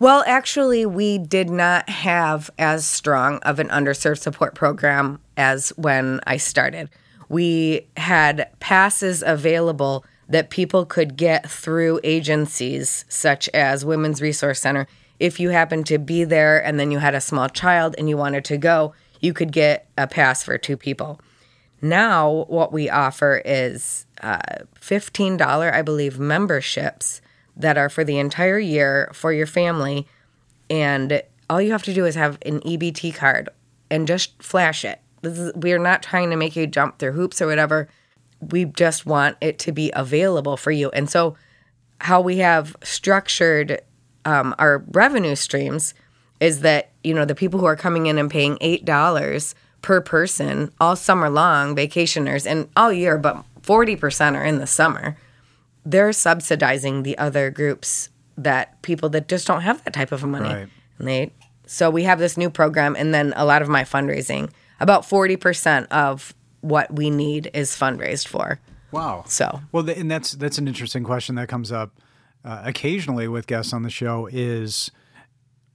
Well, 0.00 0.24
actually, 0.26 0.86
we 0.86 1.18
did 1.18 1.50
not 1.50 1.90
have 1.90 2.50
as 2.58 2.86
strong 2.86 3.36
of 3.40 3.58
an 3.58 3.68
underserved 3.68 4.20
support 4.20 4.54
program 4.54 5.20
as 5.36 5.74
when 5.76 6.20
I 6.26 6.38
started. 6.38 6.88
We 7.28 7.86
had 7.98 8.48
passes 8.60 9.22
available 9.22 10.06
that 10.26 10.48
people 10.48 10.86
could 10.86 11.18
get 11.18 11.50
through 11.50 12.00
agencies 12.02 13.04
such 13.10 13.50
as 13.50 13.84
Women's 13.84 14.22
Resource 14.22 14.60
Center. 14.60 14.86
If 15.18 15.38
you 15.38 15.50
happened 15.50 15.84
to 15.88 15.98
be 15.98 16.24
there 16.24 16.64
and 16.64 16.80
then 16.80 16.90
you 16.90 16.98
had 16.98 17.14
a 17.14 17.20
small 17.20 17.50
child 17.50 17.94
and 17.98 18.08
you 18.08 18.16
wanted 18.16 18.46
to 18.46 18.56
go, 18.56 18.94
you 19.20 19.34
could 19.34 19.52
get 19.52 19.86
a 19.98 20.06
pass 20.06 20.42
for 20.42 20.56
two 20.56 20.78
people. 20.78 21.20
Now, 21.82 22.46
what 22.48 22.72
we 22.72 22.88
offer 22.88 23.42
is 23.44 24.06
uh, 24.22 24.38
$15, 24.80 25.72
I 25.74 25.82
believe, 25.82 26.18
memberships 26.18 27.20
that 27.60 27.78
are 27.78 27.88
for 27.88 28.04
the 28.04 28.18
entire 28.18 28.58
year 28.58 29.10
for 29.12 29.32
your 29.32 29.46
family. 29.46 30.06
And 30.68 31.22
all 31.48 31.60
you 31.60 31.72
have 31.72 31.82
to 31.84 31.94
do 31.94 32.06
is 32.06 32.14
have 32.14 32.38
an 32.46 32.60
EBT 32.60 33.14
card 33.14 33.48
and 33.90 34.06
just 34.06 34.40
flash 34.42 34.84
it. 34.84 35.00
We 35.54 35.72
are 35.72 35.78
not 35.78 36.02
trying 36.02 36.30
to 36.30 36.36
make 36.36 36.56
you 36.56 36.66
jump 36.66 36.98
through 36.98 37.12
hoops 37.12 37.42
or 37.42 37.46
whatever. 37.46 37.88
We 38.40 38.64
just 38.64 39.04
want 39.04 39.36
it 39.40 39.58
to 39.60 39.72
be 39.72 39.92
available 39.94 40.56
for 40.56 40.70
you. 40.70 40.90
And 40.90 41.10
so, 41.10 41.36
how 42.00 42.22
we 42.22 42.38
have 42.38 42.74
structured 42.82 43.82
um, 44.24 44.54
our 44.58 44.78
revenue 44.92 45.34
streams 45.34 45.92
is 46.40 46.60
that 46.60 46.90
you 47.04 47.12
know 47.12 47.26
the 47.26 47.34
people 47.34 47.60
who 47.60 47.66
are 47.66 47.76
coming 47.76 48.06
in 48.06 48.16
and 48.16 48.30
paying 48.30 48.56
eight 48.62 48.86
dollars 48.86 49.54
per 49.82 50.00
person 50.00 50.72
all 50.80 50.96
summer 50.96 51.28
long, 51.28 51.76
vacationers 51.76 52.46
and 52.46 52.68
all 52.76 52.92
year, 52.92 53.18
but 53.18 53.44
forty 53.62 53.96
percent 53.96 54.36
are 54.36 54.44
in 54.44 54.58
the 54.58 54.66
summer. 54.66 55.16
They're 55.90 56.12
subsidizing 56.12 57.02
the 57.02 57.16
other 57.18 57.50
groups 57.50 58.10
that 58.36 58.80
people 58.82 59.08
that 59.10 59.28
just 59.28 59.46
don't 59.46 59.62
have 59.62 59.82
that 59.84 59.92
type 59.92 60.12
of 60.12 60.22
money, 60.24 60.48
Right. 60.48 60.68
and 60.98 61.08
they. 61.08 61.32
So 61.66 61.88
we 61.90 62.04
have 62.04 62.18
this 62.18 62.36
new 62.36 62.50
program, 62.50 62.96
and 62.96 63.12
then 63.14 63.32
a 63.36 63.44
lot 63.44 63.62
of 63.62 63.68
my 63.68 63.82
fundraising. 63.84 64.50
About 64.80 65.04
forty 65.04 65.36
percent 65.36 65.90
of 65.92 66.34
what 66.60 66.92
we 66.94 67.10
need 67.10 67.50
is 67.54 67.70
fundraised 67.72 68.26
for. 68.28 68.60
Wow. 68.92 69.24
So 69.26 69.60
Well, 69.72 69.88
and 69.88 70.10
that's 70.10 70.32
that's 70.32 70.58
an 70.58 70.66
interesting 70.68 71.04
question 71.04 71.34
that 71.36 71.48
comes 71.48 71.70
up 71.72 71.90
uh, 72.44 72.62
occasionally 72.64 73.28
with 73.28 73.46
guests 73.46 73.72
on 73.72 73.82
the 73.82 73.90
show. 73.90 74.28
Is 74.32 74.90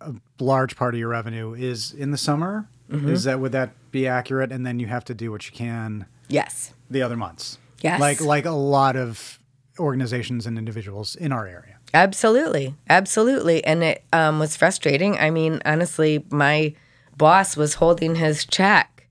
a 0.02 0.14
large 0.40 0.76
part 0.76 0.94
of 0.94 1.00
your 1.00 1.10
revenue 1.10 1.54
is 1.54 1.92
in 1.94 2.12
the 2.12 2.18
summer? 2.18 2.68
Mm-hmm. 2.92 3.10
Is 3.10 3.24
that 3.24 3.40
would 3.40 3.52
that 3.54 3.72
be 3.92 4.08
accurate? 4.08 4.52
And 4.52 4.66
then 4.66 4.80
you 4.80 4.88
have 4.88 5.06
to 5.06 5.14
do 5.14 5.32
what 5.32 5.46
you 5.46 5.52
can 5.56 6.06
yes, 6.28 6.74
the 6.90 7.02
other 7.02 7.16
months. 7.18 7.58
Yes. 7.82 8.00
like 8.00 8.22
like 8.22 8.46
a 8.46 8.52
lot 8.52 8.96
of 8.96 9.40
organizations 9.80 10.46
and 10.46 10.58
individuals 10.58 11.16
in 11.16 11.32
our 11.32 11.48
area. 11.48 11.78
Absolutely, 11.94 12.76
absolutely, 12.90 13.64
and 13.64 13.84
it 13.84 14.04
um, 14.12 14.40
was 14.40 14.58
frustrating. 14.58 15.18
I 15.18 15.30
mean, 15.30 15.62
honestly, 15.66 16.26
my 16.30 16.76
boss 17.18 17.56
was 17.56 17.76
holding 17.76 18.16
his 18.16 18.46
check 18.46 19.08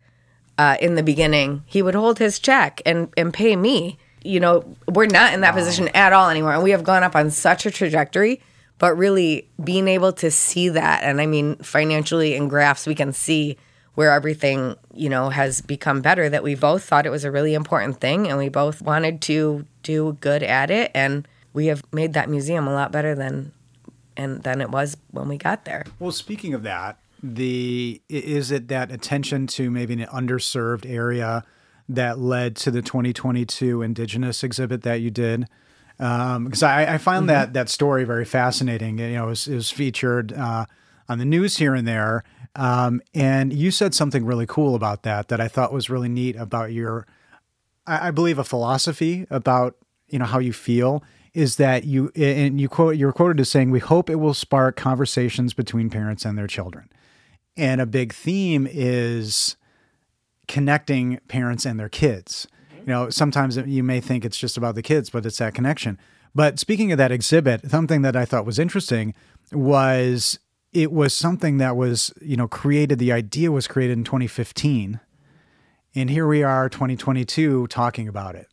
uh, 0.58 0.76
in 0.80 0.94
the 0.94 1.02
beginning. 1.02 1.62
He 1.66 1.82
would 1.82 1.94
hold 1.94 2.18
his 2.18 2.38
check 2.38 2.82
and 2.84 3.12
and 3.16 3.32
pay 3.32 3.56
me. 3.56 3.98
You 4.22 4.40
know, 4.40 4.76
we're 4.88 5.06
not 5.06 5.34
in 5.34 5.42
that 5.42 5.54
position 5.54 5.88
at 5.88 6.12
all 6.12 6.30
anymore, 6.30 6.54
and 6.54 6.62
we 6.62 6.70
have 6.70 6.84
gone 6.84 7.02
up 7.02 7.16
on 7.16 7.30
such 7.30 7.66
a 7.66 7.70
trajectory. 7.70 8.40
But 8.78 8.96
really, 8.96 9.48
being 9.62 9.86
able 9.86 10.12
to 10.14 10.30
see 10.30 10.68
that, 10.70 11.04
and 11.04 11.20
I 11.20 11.26
mean, 11.26 11.56
financially 11.56 12.34
in 12.34 12.48
graphs, 12.48 12.86
we 12.86 12.94
can 12.94 13.12
see 13.12 13.56
where 13.94 14.10
everything 14.10 14.74
you 14.92 15.08
know 15.08 15.30
has 15.30 15.60
become 15.60 16.00
better. 16.00 16.28
That 16.28 16.42
we 16.42 16.54
both 16.54 16.84
thought 16.84 17.06
it 17.06 17.10
was 17.10 17.24
a 17.24 17.30
really 17.30 17.54
important 17.54 18.00
thing, 18.00 18.28
and 18.28 18.38
we 18.38 18.48
both 18.48 18.82
wanted 18.82 19.20
to 19.22 19.66
do 19.84 20.18
good 20.20 20.42
at 20.42 20.72
it, 20.72 20.90
and 20.94 21.28
we 21.52 21.66
have 21.66 21.84
made 21.92 22.14
that 22.14 22.28
museum 22.28 22.66
a 22.66 22.72
lot 22.72 22.90
better 22.90 23.14
than 23.14 23.52
and 24.16 24.42
than 24.42 24.60
it 24.60 24.70
was 24.70 24.96
when 25.12 25.28
we 25.28 25.38
got 25.38 25.64
there. 25.64 25.84
Well, 25.98 26.12
speaking 26.12 26.54
of 26.54 26.62
that, 26.64 26.98
the 27.22 28.02
is 28.08 28.50
it 28.50 28.68
that 28.68 28.90
attention 28.90 29.46
to 29.48 29.70
maybe 29.70 29.94
an 29.94 30.08
underserved 30.08 30.88
area 30.88 31.44
that 31.88 32.18
led 32.18 32.56
to 32.56 32.70
the 32.70 32.82
2022 32.82 33.82
Indigenous 33.82 34.42
exhibit 34.42 34.82
that 34.82 35.00
you 35.00 35.10
did? 35.10 35.48
Because 35.96 36.62
I, 36.62 36.94
I 36.94 36.98
found 36.98 37.28
that 37.28 37.52
that 37.52 37.68
story 37.68 38.04
very 38.04 38.24
fascinating. 38.24 38.98
You 38.98 39.12
know, 39.12 39.26
it 39.26 39.28
was, 39.28 39.48
it 39.48 39.54
was 39.54 39.70
featured 39.70 40.32
uh, 40.32 40.66
on 41.08 41.18
the 41.18 41.24
news 41.24 41.58
here 41.58 41.74
and 41.74 41.86
there, 41.86 42.24
um, 42.56 43.00
and 43.14 43.52
you 43.52 43.70
said 43.70 43.94
something 43.94 44.24
really 44.24 44.46
cool 44.46 44.74
about 44.74 45.02
that 45.04 45.28
that 45.28 45.40
I 45.40 45.48
thought 45.48 45.72
was 45.72 45.88
really 45.88 46.08
neat 46.08 46.36
about 46.36 46.72
your 46.72 47.06
I, 47.86 48.08
I 48.08 48.10
believe 48.10 48.38
a 48.38 48.44
philosophy 48.44 49.26
about 49.30 49.76
you 50.08 50.18
know 50.18 50.24
how 50.24 50.38
you 50.38 50.52
feel 50.52 51.02
is 51.32 51.56
that 51.56 51.84
you 51.84 52.10
and 52.14 52.60
you 52.60 52.68
quote 52.68 52.96
you're 52.96 53.12
quoted 53.12 53.40
as 53.40 53.48
saying 53.48 53.70
we 53.70 53.80
hope 53.80 54.08
it 54.08 54.16
will 54.16 54.34
spark 54.34 54.76
conversations 54.76 55.54
between 55.54 55.90
parents 55.90 56.24
and 56.24 56.38
their 56.38 56.46
children. 56.46 56.88
And 57.56 57.80
a 57.80 57.86
big 57.86 58.12
theme 58.12 58.68
is 58.70 59.56
connecting 60.48 61.20
parents 61.28 61.64
and 61.64 61.78
their 61.78 61.88
kids. 61.88 62.46
You 62.80 62.86
know 62.86 63.10
sometimes 63.10 63.56
you 63.56 63.82
may 63.82 64.00
think 64.00 64.24
it's 64.24 64.38
just 64.38 64.56
about 64.56 64.74
the 64.74 64.82
kids 64.82 65.10
but 65.10 65.26
it's 65.26 65.38
that 65.38 65.54
connection. 65.54 65.98
But 66.36 66.58
speaking 66.58 66.90
of 66.90 66.98
that 66.98 67.12
exhibit 67.12 67.70
something 67.70 68.02
that 68.02 68.16
i 68.16 68.24
thought 68.24 68.44
was 68.44 68.58
interesting 68.58 69.14
was 69.52 70.38
it 70.72 70.90
was 70.90 71.14
something 71.14 71.58
that 71.58 71.76
was 71.76 72.12
you 72.20 72.36
know 72.36 72.48
created 72.48 72.98
the 72.98 73.12
idea 73.12 73.52
was 73.52 73.66
created 73.66 73.96
in 73.96 74.04
2015 74.04 75.00
and 75.94 76.10
here 76.10 76.26
we 76.26 76.42
are 76.42 76.68
2022 76.68 77.66
talking 77.68 78.08
about 78.08 78.34
it. 78.34 78.48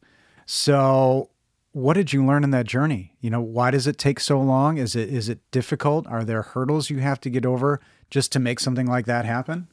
So 0.45 1.29
what 1.71 1.93
did 1.93 2.11
you 2.11 2.25
learn 2.25 2.43
in 2.43 2.51
that 2.51 2.67
journey? 2.67 3.13
You 3.21 3.29
know 3.29 3.41
why 3.41 3.71
does 3.71 3.87
it 3.87 3.97
take 3.97 4.19
so 4.19 4.39
long? 4.39 4.77
Is 4.77 4.95
it 4.95 5.09
is 5.09 5.29
it 5.29 5.39
difficult? 5.51 6.05
Are 6.07 6.23
there 6.23 6.41
hurdles 6.41 6.89
you 6.89 6.99
have 6.99 7.21
to 7.21 7.29
get 7.29 7.45
over 7.45 7.79
just 8.09 8.31
to 8.33 8.39
make 8.39 8.59
something 8.59 8.87
like 8.87 9.05
that 9.05 9.25
happen? 9.25 9.67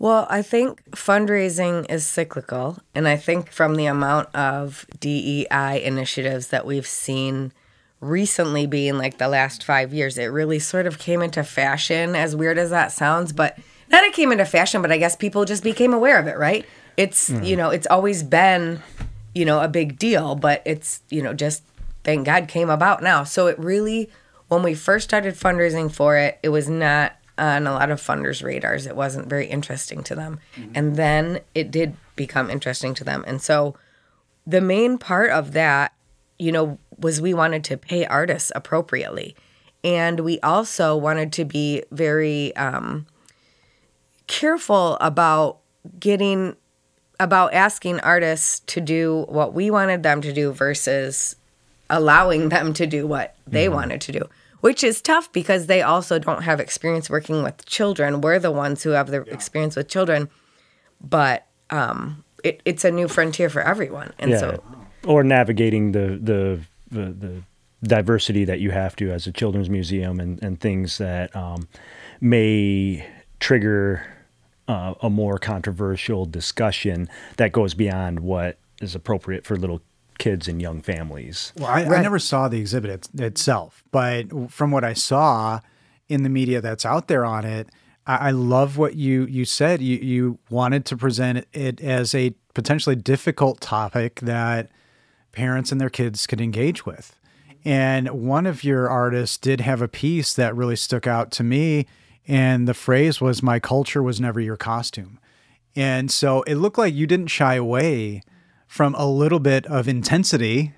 Well, 0.00 0.28
I 0.30 0.42
think 0.42 0.88
fundraising 0.92 1.84
is 1.90 2.06
cyclical, 2.06 2.78
and 2.94 3.08
I 3.08 3.16
think 3.16 3.50
from 3.50 3.74
the 3.74 3.86
amount 3.86 4.32
of 4.34 4.86
DEI 5.00 5.82
initiatives 5.82 6.48
that 6.48 6.64
we've 6.64 6.86
seen 6.86 7.52
recently 8.00 8.64
being 8.64 8.96
like 8.96 9.18
the 9.18 9.26
last 9.26 9.64
5 9.64 9.92
years, 9.92 10.16
it 10.16 10.26
really 10.26 10.60
sort 10.60 10.86
of 10.86 11.00
came 11.00 11.20
into 11.20 11.42
fashion 11.42 12.14
as 12.14 12.36
weird 12.36 12.58
as 12.58 12.70
that 12.70 12.92
sounds, 12.92 13.32
but 13.32 13.58
not 13.90 14.04
it 14.04 14.12
came 14.12 14.32
into 14.32 14.44
fashion, 14.44 14.82
but 14.82 14.92
I 14.92 14.98
guess 14.98 15.16
people 15.16 15.44
just 15.44 15.62
became 15.62 15.92
aware 15.92 16.18
of 16.18 16.26
it, 16.26 16.36
right? 16.36 16.64
It's, 16.96 17.30
you 17.30 17.56
know, 17.56 17.70
it's 17.70 17.86
always 17.86 18.22
been, 18.22 18.82
you 19.34 19.44
know, 19.44 19.60
a 19.60 19.68
big 19.68 19.98
deal, 19.98 20.34
but 20.34 20.62
it's, 20.64 21.00
you 21.10 21.22
know, 21.22 21.32
just 21.32 21.62
thank 22.04 22.26
God 22.26 22.48
came 22.48 22.70
about 22.70 23.02
now. 23.02 23.24
So 23.24 23.46
it 23.46 23.58
really 23.58 24.10
when 24.48 24.62
we 24.62 24.74
first 24.74 25.04
started 25.04 25.34
fundraising 25.34 25.92
for 25.92 26.16
it, 26.16 26.38
it 26.42 26.48
was 26.48 26.68
not 26.68 27.14
on 27.36 27.66
a 27.66 27.72
lot 27.72 27.90
of 27.90 28.00
funders' 28.00 28.42
radars. 28.42 28.86
It 28.86 28.96
wasn't 28.96 29.28
very 29.28 29.46
interesting 29.46 30.02
to 30.04 30.14
them. 30.14 30.40
And 30.74 30.96
then 30.96 31.40
it 31.54 31.70
did 31.70 31.96
become 32.16 32.50
interesting 32.50 32.94
to 32.94 33.04
them. 33.04 33.24
And 33.26 33.40
so 33.40 33.76
the 34.46 34.60
main 34.60 34.98
part 34.98 35.30
of 35.30 35.52
that, 35.52 35.92
you 36.38 36.50
know, 36.50 36.78
was 36.98 37.20
we 37.20 37.34
wanted 37.34 37.62
to 37.64 37.76
pay 37.76 38.06
artists 38.06 38.50
appropriately. 38.56 39.36
And 39.84 40.20
we 40.20 40.40
also 40.40 40.96
wanted 40.96 41.32
to 41.34 41.44
be 41.44 41.84
very 41.92 42.56
um, 42.56 43.06
careful 44.28 44.96
about 45.00 45.58
getting, 45.98 46.56
about 47.18 47.52
asking 47.52 47.98
artists 48.00 48.60
to 48.60 48.80
do 48.80 49.26
what 49.28 49.52
we 49.52 49.70
wanted 49.70 50.04
them 50.04 50.20
to 50.22 50.32
do 50.32 50.52
versus 50.52 51.34
allowing 51.90 52.48
them 52.50 52.72
to 52.74 52.86
do 52.86 53.06
what 53.06 53.34
they 53.46 53.68
wanted 53.68 54.00
to 54.02 54.12
do, 54.12 54.22
which 54.60 54.84
is 54.84 55.00
tough 55.00 55.32
because 55.32 55.66
they 55.66 55.82
also 55.82 56.18
don't 56.20 56.42
have 56.42 56.60
experience 56.60 57.10
working 57.10 57.42
with 57.42 57.66
children. 57.66 58.20
We're 58.20 58.38
the 58.38 58.52
ones 58.52 58.84
who 58.84 58.90
have 58.90 59.08
the 59.08 59.22
experience 59.22 59.74
with 59.74 59.88
children, 59.88 60.28
but 61.00 61.46
um, 61.70 62.24
it, 62.44 62.62
it's 62.64 62.84
a 62.84 62.90
new 62.90 63.08
frontier 63.08 63.50
for 63.50 63.62
everyone. 63.62 64.12
And 64.18 64.30
yeah. 64.30 64.38
so, 64.38 64.62
or 65.04 65.24
navigating 65.24 65.92
the, 65.92 66.18
the 66.22 66.60
the 66.90 67.12
the 67.12 67.42
diversity 67.82 68.44
that 68.44 68.60
you 68.60 68.70
have 68.70 68.96
to 68.96 69.10
as 69.10 69.26
a 69.26 69.32
children's 69.32 69.70
museum 69.70 70.20
and 70.20 70.42
and 70.42 70.60
things 70.60 70.98
that 70.98 71.34
um, 71.34 71.68
may 72.20 73.06
trigger 73.40 74.06
uh, 74.68 74.94
a 75.00 75.10
more 75.10 75.38
controversial 75.38 76.26
discussion 76.26 77.08
that 77.36 77.52
goes 77.52 77.74
beyond 77.74 78.20
what 78.20 78.58
is 78.80 78.94
appropriate 78.94 79.44
for 79.44 79.56
little 79.56 79.82
kids 80.18 80.46
and 80.48 80.60
young 80.60 80.82
families. 80.82 81.52
Well, 81.56 81.68
I, 81.68 81.84
I 81.84 82.02
never 82.02 82.18
saw 82.18 82.48
the 82.48 82.60
exhibit 82.60 83.08
it, 83.14 83.20
itself, 83.20 83.82
but 83.90 84.50
from 84.50 84.70
what 84.70 84.84
I 84.84 84.92
saw 84.92 85.60
in 86.08 86.22
the 86.22 86.28
media 86.28 86.60
that's 86.60 86.84
out 86.84 87.08
there 87.08 87.24
on 87.24 87.44
it, 87.44 87.68
I, 88.06 88.28
I 88.28 88.30
love 88.30 88.76
what 88.76 88.94
you 88.94 89.26
you 89.26 89.44
said. 89.44 89.80
You 89.80 89.96
you 89.98 90.38
wanted 90.50 90.84
to 90.86 90.96
present 90.96 91.46
it 91.52 91.80
as 91.80 92.14
a 92.14 92.34
potentially 92.54 92.96
difficult 92.96 93.60
topic 93.60 94.20
that 94.20 94.70
parents 95.32 95.70
and 95.70 95.80
their 95.80 95.90
kids 95.90 96.26
could 96.26 96.40
engage 96.40 96.84
with. 96.84 97.14
And 97.64 98.08
one 98.10 98.46
of 98.46 98.64
your 98.64 98.88
artists 98.88 99.36
did 99.36 99.60
have 99.60 99.82
a 99.82 99.88
piece 99.88 100.34
that 100.34 100.56
really 100.56 100.76
stuck 100.76 101.06
out 101.06 101.30
to 101.32 101.44
me. 101.44 101.86
And 102.28 102.68
the 102.68 102.74
phrase 102.74 103.20
was, 103.20 103.42
My 103.42 103.58
culture 103.58 104.02
was 104.02 104.20
never 104.20 104.40
your 104.40 104.56
costume. 104.56 105.18
And 105.74 106.10
so 106.10 106.42
it 106.42 106.56
looked 106.56 106.78
like 106.78 106.94
you 106.94 107.06
didn't 107.06 107.28
shy 107.28 107.54
away 107.54 108.22
from 108.66 108.94
a 108.94 109.06
little 109.06 109.40
bit 109.40 109.66
of 109.66 109.88
intensity 109.88 110.74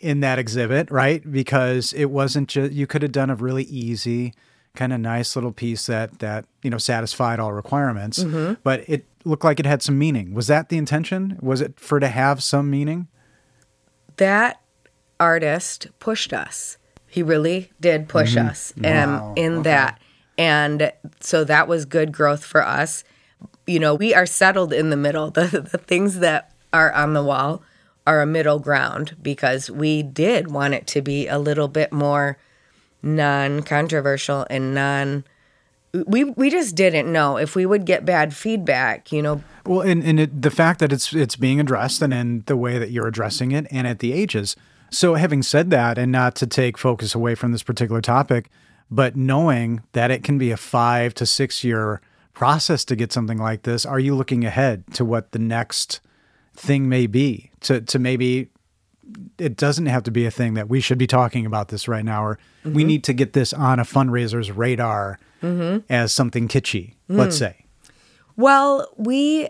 in 0.00 0.20
that 0.20 0.38
exhibit, 0.38 0.90
right? 0.90 1.30
Because 1.30 1.92
it 1.92 2.06
wasn't 2.06 2.48
just, 2.48 2.72
you 2.72 2.86
could 2.86 3.02
have 3.02 3.12
done 3.12 3.30
a 3.30 3.36
really 3.36 3.62
easy, 3.64 4.34
kind 4.74 4.92
of 4.92 5.00
nice 5.00 5.36
little 5.36 5.52
piece 5.52 5.86
that, 5.86 6.18
that, 6.18 6.44
you 6.62 6.70
know, 6.70 6.78
satisfied 6.78 7.38
all 7.38 7.52
requirements, 7.52 8.24
but 8.64 8.84
it 8.88 9.06
looked 9.24 9.44
like 9.44 9.60
it 9.60 9.66
had 9.66 9.82
some 9.82 9.96
meaning. 9.98 10.34
Was 10.34 10.48
that 10.48 10.68
the 10.68 10.78
intention? 10.78 11.38
Was 11.40 11.60
it 11.60 11.78
for 11.78 12.00
to 12.00 12.08
have 12.08 12.42
some 12.42 12.68
meaning? 12.68 13.06
that 14.16 14.60
artist 15.18 15.88
pushed 15.98 16.32
us. 16.32 16.78
He 17.06 17.22
really 17.22 17.70
did 17.80 18.08
push 18.08 18.36
us 18.36 18.72
um, 18.84 19.34
in 19.36 19.62
that. 19.62 20.00
And 20.38 20.92
so 21.20 21.44
that 21.44 21.68
was 21.68 21.84
good 21.84 22.12
growth 22.12 22.44
for 22.44 22.62
us. 22.62 23.04
You 23.66 23.78
know, 23.78 23.94
we 23.94 24.14
are 24.14 24.26
settled 24.26 24.72
in 24.72 24.90
the 24.90 24.96
middle. 24.96 25.30
The, 25.30 25.68
the 25.70 25.78
things 25.78 26.18
that 26.20 26.52
are 26.72 26.92
on 26.92 27.12
the 27.12 27.22
wall 27.22 27.62
are 28.06 28.20
a 28.20 28.26
middle 28.26 28.58
ground 28.58 29.16
because 29.22 29.70
we 29.70 30.02
did 30.02 30.50
want 30.50 30.74
it 30.74 30.86
to 30.88 31.02
be 31.02 31.28
a 31.28 31.38
little 31.38 31.68
bit 31.68 31.92
more 31.92 32.38
non 33.02 33.62
controversial 33.62 34.46
and 34.50 34.74
non. 34.74 35.24
We, 35.92 36.24
we 36.24 36.48
just 36.48 36.74
didn't 36.74 37.12
know 37.12 37.36
if 37.36 37.54
we 37.54 37.66
would 37.66 37.84
get 37.84 38.06
bad 38.06 38.34
feedback, 38.34 39.12
you 39.12 39.20
know, 39.20 39.42
Well, 39.66 39.82
and, 39.82 40.02
and 40.02 40.18
it, 40.18 40.40
the 40.40 40.50
fact 40.50 40.80
that 40.80 40.90
it's 40.90 41.12
it's 41.12 41.36
being 41.36 41.60
addressed 41.60 42.00
and 42.00 42.14
in 42.14 42.44
the 42.46 42.56
way 42.56 42.78
that 42.78 42.90
you're 42.90 43.06
addressing 43.06 43.52
it 43.52 43.66
and 43.70 43.86
at 43.86 43.98
the 43.98 44.12
ages. 44.12 44.56
So 44.90 45.14
having 45.14 45.42
said 45.42 45.70
that, 45.70 45.98
and 45.98 46.10
not 46.10 46.34
to 46.36 46.46
take 46.46 46.76
focus 46.76 47.14
away 47.14 47.34
from 47.34 47.52
this 47.52 47.62
particular 47.62 48.00
topic, 48.00 48.50
but 48.92 49.16
knowing 49.16 49.82
that 49.92 50.10
it 50.10 50.22
can 50.22 50.36
be 50.36 50.50
a 50.50 50.56
five 50.56 51.14
to 51.14 51.24
six 51.24 51.64
year 51.64 52.02
process 52.34 52.84
to 52.84 52.94
get 52.94 53.10
something 53.10 53.38
like 53.38 53.62
this, 53.62 53.86
are 53.86 53.98
you 53.98 54.14
looking 54.14 54.44
ahead 54.44 54.84
to 54.92 55.02
what 55.04 55.32
the 55.32 55.38
next 55.38 56.00
thing 56.54 56.88
may 56.90 57.06
be? 57.06 57.50
To 57.62 57.80
to 57.80 57.98
maybe 57.98 58.50
it 59.38 59.56
doesn't 59.56 59.86
have 59.86 60.02
to 60.04 60.10
be 60.10 60.26
a 60.26 60.30
thing 60.30 60.54
that 60.54 60.68
we 60.68 60.80
should 60.80 60.98
be 60.98 61.06
talking 61.06 61.46
about 61.46 61.68
this 61.68 61.88
right 61.88 62.04
now, 62.04 62.22
or 62.22 62.38
we 62.64 62.70
mm-hmm. 62.70 62.86
need 62.86 63.04
to 63.04 63.14
get 63.14 63.32
this 63.32 63.54
on 63.54 63.78
a 63.80 63.84
fundraiser's 63.84 64.50
radar 64.50 65.18
mm-hmm. 65.42 65.90
as 65.90 66.12
something 66.12 66.46
kitschy, 66.46 66.94
let's 67.08 67.36
mm. 67.36 67.38
say. 67.38 67.64
Well, 68.36 68.92
we 68.96 69.48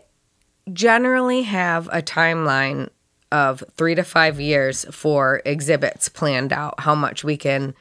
generally 0.72 1.42
have 1.42 1.88
a 1.92 2.00
timeline 2.00 2.90
of 3.32 3.64
three 3.76 3.96
to 3.96 4.04
five 4.04 4.40
years 4.40 4.84
for 4.92 5.42
exhibits 5.44 6.08
planned 6.08 6.52
out, 6.52 6.78
how 6.78 6.94
much 6.94 7.24
we 7.24 7.36
can 7.36 7.74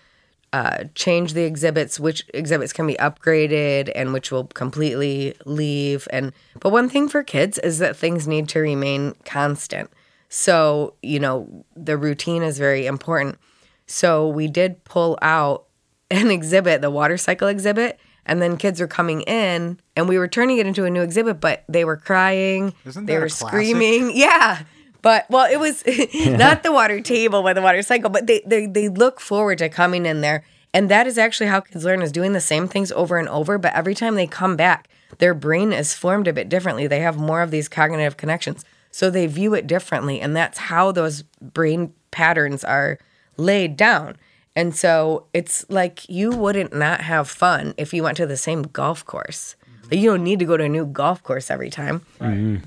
uh, 0.54 0.86
change 0.96 1.34
the 1.34 1.44
exhibits, 1.44 2.00
which 2.00 2.26
exhibits 2.34 2.74
can 2.74 2.86
be 2.86 2.96
upgraded 2.96 3.92
and 3.96 4.12
which 4.14 4.32
will 4.32 4.46
completely 4.48 5.34
leave. 5.46 6.08
And 6.12 6.34
but 6.60 6.72
one 6.72 6.90
thing 6.90 7.08
for 7.08 7.24
kids 7.24 7.58
is 7.60 7.80
that 7.80 7.96
things 7.96 8.28
need 8.28 8.50
to 8.50 8.60
remain 8.60 9.16
constant. 9.24 9.90
So, 10.28 10.96
you 11.02 11.20
know, 11.20 11.66
the 11.76 11.98
routine 11.98 12.44
is 12.44 12.58
very 12.58 12.86
important. 12.86 13.38
So 13.86 14.28
we 14.28 14.48
did 14.48 14.84
pull 14.84 15.18
out 15.22 15.66
an 16.12 16.30
exhibit, 16.32 16.82
the 16.82 16.92
water 16.92 17.18
cycle 17.18 17.48
exhibit, 17.48 18.00
and 18.26 18.42
then 18.42 18.58
kids 18.58 18.80
were 18.80 18.88
coming 18.88 19.22
in 19.22 19.80
and 19.96 20.08
we 20.08 20.18
were 20.18 20.28
turning 20.28 20.58
it 20.58 20.68
into 20.68 20.86
a 20.86 20.90
new 20.90 21.02
exhibit, 21.02 21.40
but 21.40 21.64
they 21.70 21.86
were 21.86 21.98
crying. 21.98 22.74
Isn't 22.86 23.06
they 23.06 23.16
were 23.16 23.30
classic? 23.30 23.48
screaming. 23.48 24.12
Yeah. 24.16 24.64
But 25.02 25.26
well, 25.30 25.52
it 25.52 25.60
was 25.60 25.84
not 26.38 26.64
the 26.64 26.72
water 26.72 27.02
table 27.02 27.44
by 27.44 27.54
the 27.54 27.62
water 27.62 27.82
cycle, 27.82 28.10
but 28.10 28.28
they, 28.28 28.42
they 28.46 28.66
they 28.66 28.90
look 28.90 29.20
forward 29.20 29.58
to 29.60 29.70
coming 29.70 30.06
in 30.06 30.22
there. 30.22 30.44
And 30.74 30.90
that 30.90 31.08
is 31.08 31.18
actually 31.18 31.48
how 31.48 31.60
kids 31.60 31.84
learn 31.84 32.02
is 32.02 32.12
doing 32.12 32.34
the 32.34 32.42
same 32.42 32.68
things 32.68 32.92
over 32.94 33.18
and 33.18 33.28
over, 33.28 33.58
but 33.58 33.74
every 33.74 33.94
time 33.94 34.16
they 34.16 34.28
come 34.28 34.56
back, 34.56 34.88
their 35.18 35.34
brain 35.34 35.74
is 35.74 35.94
formed 35.94 36.28
a 36.28 36.34
bit 36.34 36.48
differently. 36.48 36.88
They 36.88 37.02
have 37.02 37.18
more 37.18 37.42
of 37.42 37.52
these 37.52 37.68
cognitive 37.68 38.16
connections. 38.16 38.64
So 38.90 39.10
they 39.10 39.28
view 39.28 39.54
it 39.54 39.68
differently. 39.68 40.22
And 40.22 40.36
that's 40.36 40.58
how 40.58 40.92
those 40.92 41.24
brain 41.42 41.94
patterns 42.12 42.64
are 42.64 43.00
laid 43.38 43.76
down. 43.76 44.18
And 44.56 44.76
so 44.76 45.28
it's 45.34 45.66
like 45.70 46.10
you 46.10 46.32
wouldn't 46.32 46.74
not 46.74 47.02
have 47.02 47.30
fun 47.30 47.74
if 47.78 47.94
you 47.94 48.04
went 48.04 48.18
to 48.18 48.26
the 48.26 48.38
same 48.38 48.64
golf 48.64 49.06
course. 49.06 49.56
You 49.92 50.12
don't 50.12 50.24
need 50.24 50.40
to 50.40 50.46
go 50.46 50.58
to 50.58 50.64
a 50.64 50.70
new 50.70 50.86
golf 50.86 51.22
course 51.24 51.52
every 51.52 51.70
time. 51.70 52.02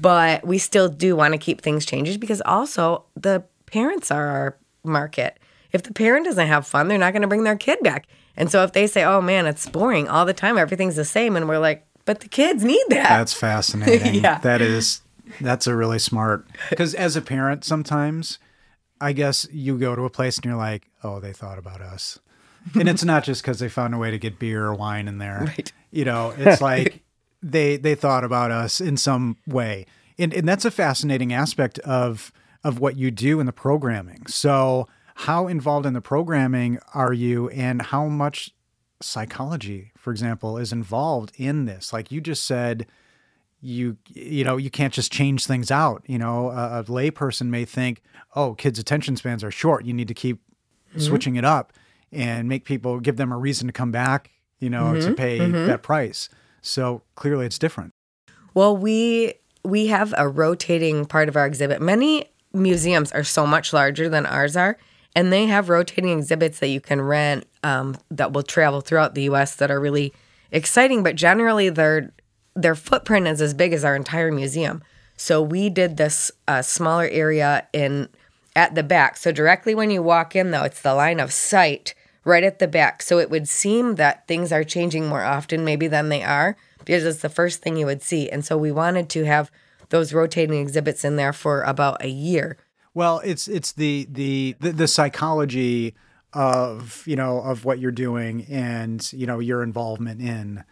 But 0.01 0.47
we 0.47 0.59
still 0.59 0.89
do 0.89 1.17
want 1.17 1.33
to 1.33 1.39
keep 1.39 1.61
things 1.63 1.87
changing 1.87 2.21
because 2.21 2.43
also 2.45 3.05
the 3.17 3.45
parents 3.67 4.11
are 4.11 4.27
our 4.27 4.57
market. 4.85 5.39
If 5.73 5.83
the 5.83 5.93
parent 5.93 6.27
doesn't 6.27 6.47
have 6.47 6.67
fun, 6.67 6.89
they're 6.89 6.99
not 6.99 7.13
going 7.13 7.23
to 7.23 7.29
bring 7.29 7.45
their 7.45 7.57
kid 7.57 7.81
back. 7.83 8.07
And 8.37 8.51
so 8.51 8.63
if 8.65 8.73
they 8.73 8.87
say, 8.87 9.05
"Oh 9.05 9.21
man, 9.21 9.47
it's 9.47 9.69
boring 9.69 10.09
all 10.09 10.25
the 10.25 10.35
time, 10.35 10.59
everything's 10.59 10.97
the 10.97 11.05
same," 11.05 11.37
and 11.37 11.49
we're 11.49 11.59
like, 11.59 11.87
"But 12.05 12.21
the 12.21 12.29
kids 12.29 12.65
need 12.65 12.85
that." 12.89 13.09
That's 13.09 13.33
fascinating. 13.33 14.15
Yeah. 14.23 14.39
That 14.41 14.61
is 14.61 15.03
that's 15.41 15.67
a 15.67 15.75
really 15.75 15.99
smart 15.99 16.47
because 16.71 16.95
as 16.95 17.17
a 17.17 17.23
parent 17.23 17.65
sometimes 17.65 18.39
I 19.01 19.13
guess 19.13 19.47
you 19.53 19.79
go 19.79 19.95
to 19.97 20.03
a 20.03 20.11
place 20.11 20.37
and 20.37 20.45
you're 20.45 20.57
like, 20.57 20.89
"Oh, 21.03 21.21
they 21.21 21.33
thought 21.33 21.59
about 21.59 21.81
us." 21.81 22.19
And 22.75 22.89
it's 22.89 23.05
not 23.05 23.23
just 23.25 23.45
cuz 23.45 23.59
they 23.59 23.69
found 23.69 23.95
a 23.95 23.99
way 23.99 24.11
to 24.11 24.19
get 24.19 24.39
beer 24.39 24.65
or 24.65 24.75
wine 24.75 25.07
in 25.09 25.19
there. 25.19 25.45
Right. 25.57 25.73
You 25.93 26.05
know, 26.05 26.35
it's 26.37 26.61
like 26.61 27.04
they 27.45 27.77
they 27.77 27.95
thought 27.95 28.25
about 28.25 28.51
us 28.51 28.81
in 28.81 28.97
some 28.97 29.37
way. 29.47 29.87
And 30.19 30.33
and 30.33 30.49
that's 30.49 30.65
a 30.65 30.71
fascinating 30.71 31.33
aspect 31.33 31.79
of 31.81 32.33
of 32.63 32.81
what 32.81 32.97
you 32.97 33.11
do 33.11 33.41
in 33.41 33.47
the 33.47 33.53
programming. 33.53 34.27
So, 34.27 34.89
how 35.17 35.47
involved 35.47 35.87
in 35.87 35.93
the 35.93 36.01
programming 36.01 36.79
are 36.95 37.13
you 37.13 37.51
and 37.51 37.83
how 37.83 38.07
much 38.07 38.51
psychology, 39.01 39.93
for 39.97 40.11
example, 40.11 40.57
is 40.57 40.73
involved 40.73 41.33
in 41.37 41.67
this? 41.67 41.93
Like 41.93 42.11
you 42.11 42.21
just 42.21 42.45
said, 42.45 42.87
you 43.61 43.99
you 44.09 44.45
know 44.45 44.57
you 44.57 44.71
can't 44.71 44.95
just 44.95 45.13
change 45.13 45.47
things 45.47 45.71
out. 45.71 46.03
You 46.07 46.19
know, 46.19 46.51
a, 46.51 46.81
a 46.81 46.85
layperson 46.85 47.49
may 47.49 47.67
think, 47.67 48.03
oh, 48.35 48.55
kids' 48.55 48.79
attention 48.79 49.17
spans 49.17 49.45
are 49.45 49.51
short. 49.51 49.85
You 49.85 49.93
need 49.93 50.09
to 50.09 50.15
keep 50.15 50.39
mm-hmm. 50.39 51.01
switching 51.01 51.37
it 51.37 51.45
up 51.45 51.75
and 52.11 52.49
make 52.49 52.65
people 52.65 53.01
give 53.01 53.17
them 53.17 53.33
a 53.33 53.37
reason 53.37 53.67
to 53.67 53.73
come 53.73 53.93
back. 53.93 54.31
You 54.61 54.71
know, 54.71 54.95
to 54.95 55.01
mm-hmm. 55.01 55.15
pay 55.15 55.39
mm-hmm. 55.41 55.67
that 55.67 55.83
price. 55.83 56.31
So 56.65 57.03
clearly, 57.15 57.47
it's 57.47 57.59
different. 57.59 57.93
Well, 58.55 58.77
we 58.77 59.35
we 59.65 59.89
have 59.89 60.15
a 60.17 60.29
rotating 60.29 61.05
part 61.05 61.29
of 61.29 61.37
our 61.37 61.47
exhibit. 61.47 61.81
Many 61.81 62.27
museums 62.53 63.13
are 63.13 63.25
so 63.25 63.47
much 63.47 63.73
larger 63.73 64.09
than 64.09 64.27
ours 64.27 64.57
are, 64.57 64.79
and 65.15 65.33
they 65.33 65.47
have 65.47 65.69
rotating 65.69 66.19
exhibits 66.19 66.59
that 66.61 66.69
you 66.69 66.81
can 66.81 67.01
rent 67.01 67.47
um, 67.63 67.97
that 68.11 68.33
will 68.33 68.43
travel 68.43 68.81
throughout 68.81 69.15
the 69.15 69.25
U.S. 69.25 69.57
that 69.57 69.71
are 69.71 69.81
really 69.81 70.13
exciting. 70.51 71.03
But 71.03 71.17
generally, 71.17 71.69
their 71.69 72.13
their 72.55 72.75
footprint 72.75 73.27
is 73.27 73.43
as 73.43 73.53
big 73.53 73.75
as 73.75 73.85
our 73.85 73.95
entire 73.95 74.33
museum. 74.33 74.83
So 75.17 75.43
we 75.43 75.69
did 75.69 75.97
this 75.97 76.31
uh, 76.49 76.63
smaller 76.63 77.09
area 77.09 77.67
in 77.73 78.09
at 78.57 78.75
the 78.75 78.83
back. 78.83 79.19
So 79.19 79.33
directly 79.33 79.75
when 79.75 79.91
you 79.91 80.03
walk 80.03 80.35
in, 80.35 80.51
though, 80.51 80.63
it's 80.63 80.81
the 80.81 80.95
line 80.95 81.21
of 81.21 81.33
sight 81.33 81.95
right 82.25 82.45
at 82.45 82.59
the 82.59 82.69
back. 82.69 83.03
So 83.03 83.19
it 83.19 83.31
would 83.31 83.49
seem 83.49 83.97
that 83.97 84.27
things 84.27 84.53
are 84.53 84.65
changing 84.65 85.07
more 85.07 85.23
often, 85.23 85.65
maybe 85.65 85.87
than 85.87 86.09
they 86.09 86.23
are, 86.23 86.57
because 86.85 87.05
it's 87.05 87.23
the 87.23 87.29
first 87.29 87.63
thing 87.63 87.77
you 87.77 87.87
would 87.87 88.03
see. 88.03 88.29
And 88.31 88.45
so 88.45 88.57
we 88.57 88.73
wanted 88.73 89.09
to 89.11 89.25
have 89.25 89.51
those 89.91 90.13
rotating 90.13 90.61
exhibits 90.61 91.05
in 91.05 91.17
there 91.17 91.33
for 91.33 91.63
about 91.63 92.03
a 92.03 92.09
year. 92.09 92.57
Well, 92.95 93.21
it's 93.25 93.49
it's 93.49 93.73
the 93.73 94.07
the 94.11 94.57
the, 94.61 94.73
the 94.73 94.89
psychology 94.89 95.95
of 96.33 97.03
you 97.07 97.17
know 97.17 97.41
of 97.41 97.65
what 97.65 97.79
you're 97.79 97.93
doing 97.93 98.45
and 98.49 99.13
you 99.13 99.27
know 99.27 99.39
your 99.39 99.63
involvement 99.63 100.21
in 100.21 100.65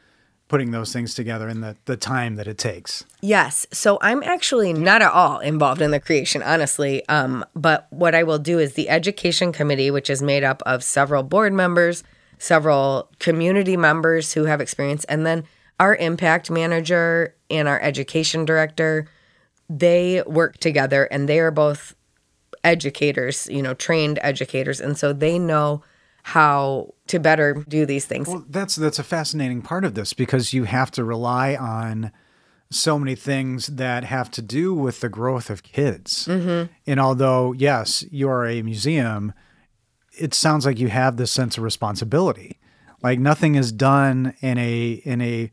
putting 0.53 0.71
those 0.71 0.93
things 0.93 1.15
together 1.15 1.49
and 1.49 1.63
the 1.63 1.75
the 1.87 1.97
time 1.97 2.37
that 2.37 2.47
it 2.47 2.59
takes. 2.59 3.07
Yes. 3.23 3.67
So 3.73 3.97
I'm 4.03 4.23
actually 4.23 4.75
not 4.75 5.01
at 5.01 5.11
all 5.11 5.39
involved 5.39 5.81
in 5.81 5.93
the 5.93 5.99
creation, 5.99 6.43
honestly. 6.43 7.09
Um, 7.09 7.43
but 7.57 7.87
what 7.89 8.15
I 8.15 8.23
will 8.23 8.39
do 8.39 8.59
is 8.59 8.75
the 8.75 8.91
education 8.91 9.51
committee, 9.51 9.91
which 9.91 10.11
is 10.11 10.21
made 10.21 10.45
up 10.45 10.63
of 10.67 10.85
several 10.85 11.23
board 11.23 11.55
members, 11.55 12.05
several 12.39 13.09
community 13.19 13.79
members 13.79 14.35
who 14.35 14.45
have 14.45 14.61
experience, 14.61 15.05
and 15.05 15.25
then 15.25 15.45
our 15.81 15.97
impact 15.97 16.51
manager 16.51 17.35
and 17.49 17.67
our 17.67 17.81
education 17.81 18.45
director, 18.45 19.09
they 19.71 20.23
work 20.27 20.59
together 20.59 21.05
and 21.05 21.31
they 21.31 21.41
are 21.41 21.51
both 21.51 21.95
educators, 22.63 23.49
you 23.51 23.63
know, 23.63 23.73
trained 23.73 24.19
educators. 24.21 24.83
And 24.83 24.99
so 24.99 25.15
they 25.15 25.39
know 25.39 25.83
how 26.23 26.95
to 27.09 27.19
better 27.19 27.65
do 27.69 27.85
these 27.85 28.07
things. 28.07 28.29
Well, 28.29 28.45
that's 28.49 28.77
that's 28.77 28.99
a 28.99 29.05
fascinating 29.05 29.63
part 29.63 29.85
of 29.85 29.95
this 29.95 30.13
because 30.13 30.53
you 30.53 30.65
have 30.65 30.91
to 30.93 31.05
rely 31.05 31.57
on 31.57 32.13
so 32.71 32.99
many 32.99 33.15
things 33.15 33.67
that 33.67 34.05
have 34.05 34.31
to 34.31 34.41
do 34.41 34.73
with 34.73 35.01
the 35.01 35.09
growth 35.09 35.51
of 35.51 35.63
kids. 35.63 36.27
Mm-hmm. 36.27 36.73
And 36.87 37.01
although 37.01 37.53
yes, 37.53 38.05
you 38.11 38.29
are 38.29 38.47
a 38.47 38.63
museum, 38.63 39.33
it 40.19 40.33
sounds 40.33 40.65
like 40.65 40.79
you 40.79 40.89
have 40.89 41.17
this 41.17 41.33
sense 41.33 41.59
of 41.59 41.65
responsibility. 41.65 42.59
Like 43.03 43.19
nothing 43.19 43.57
is 43.57 43.73
done 43.73 44.35
in 44.41 44.59
a 44.59 44.93
in 45.05 45.21
a 45.21 45.51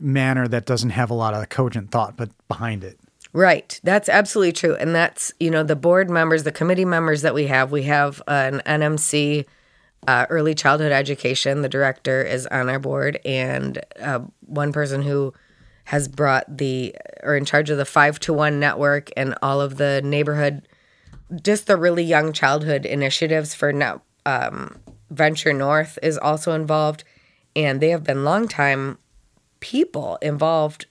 manner 0.00 0.48
that 0.48 0.66
doesn't 0.66 0.90
have 0.90 1.10
a 1.10 1.14
lot 1.14 1.34
of 1.34 1.48
cogent 1.48 1.90
thought 1.90 2.16
but 2.16 2.30
behind 2.48 2.84
it. 2.84 2.98
Right. 3.32 3.78
That's 3.84 4.08
absolutely 4.08 4.52
true. 4.52 4.74
And 4.74 4.94
that's, 4.94 5.32
you 5.38 5.50
know, 5.50 5.62
the 5.62 5.76
board 5.76 6.08
members, 6.08 6.44
the 6.44 6.52
committee 6.52 6.86
members 6.86 7.22
that 7.22 7.34
we 7.34 7.46
have, 7.46 7.70
we 7.70 7.82
have 7.82 8.22
an 8.26 8.62
NMC 8.64 9.44
uh, 10.06 10.26
early 10.30 10.54
childhood 10.54 10.92
education. 10.92 11.62
The 11.62 11.68
director 11.68 12.22
is 12.22 12.46
on 12.46 12.68
our 12.68 12.78
board, 12.78 13.18
and 13.24 13.80
uh, 14.00 14.20
one 14.40 14.72
person 14.72 15.02
who 15.02 15.34
has 15.84 16.06
brought 16.06 16.58
the 16.58 16.94
or 17.22 17.36
in 17.36 17.44
charge 17.44 17.70
of 17.70 17.78
the 17.78 17.84
five 17.84 18.20
to 18.20 18.32
one 18.32 18.60
network 18.60 19.10
and 19.16 19.34
all 19.42 19.60
of 19.60 19.76
the 19.78 20.02
neighborhood, 20.02 20.68
just 21.42 21.66
the 21.66 21.76
really 21.76 22.04
young 22.04 22.32
childhood 22.32 22.84
initiatives 22.84 23.54
for 23.54 23.72
now. 23.72 24.02
Um, 24.26 24.78
Venture 25.10 25.54
North 25.54 25.98
is 26.02 26.18
also 26.18 26.52
involved, 26.52 27.04
and 27.56 27.80
they 27.80 27.88
have 27.88 28.04
been 28.04 28.24
longtime 28.24 28.98
people 29.60 30.18
involved 30.20 30.86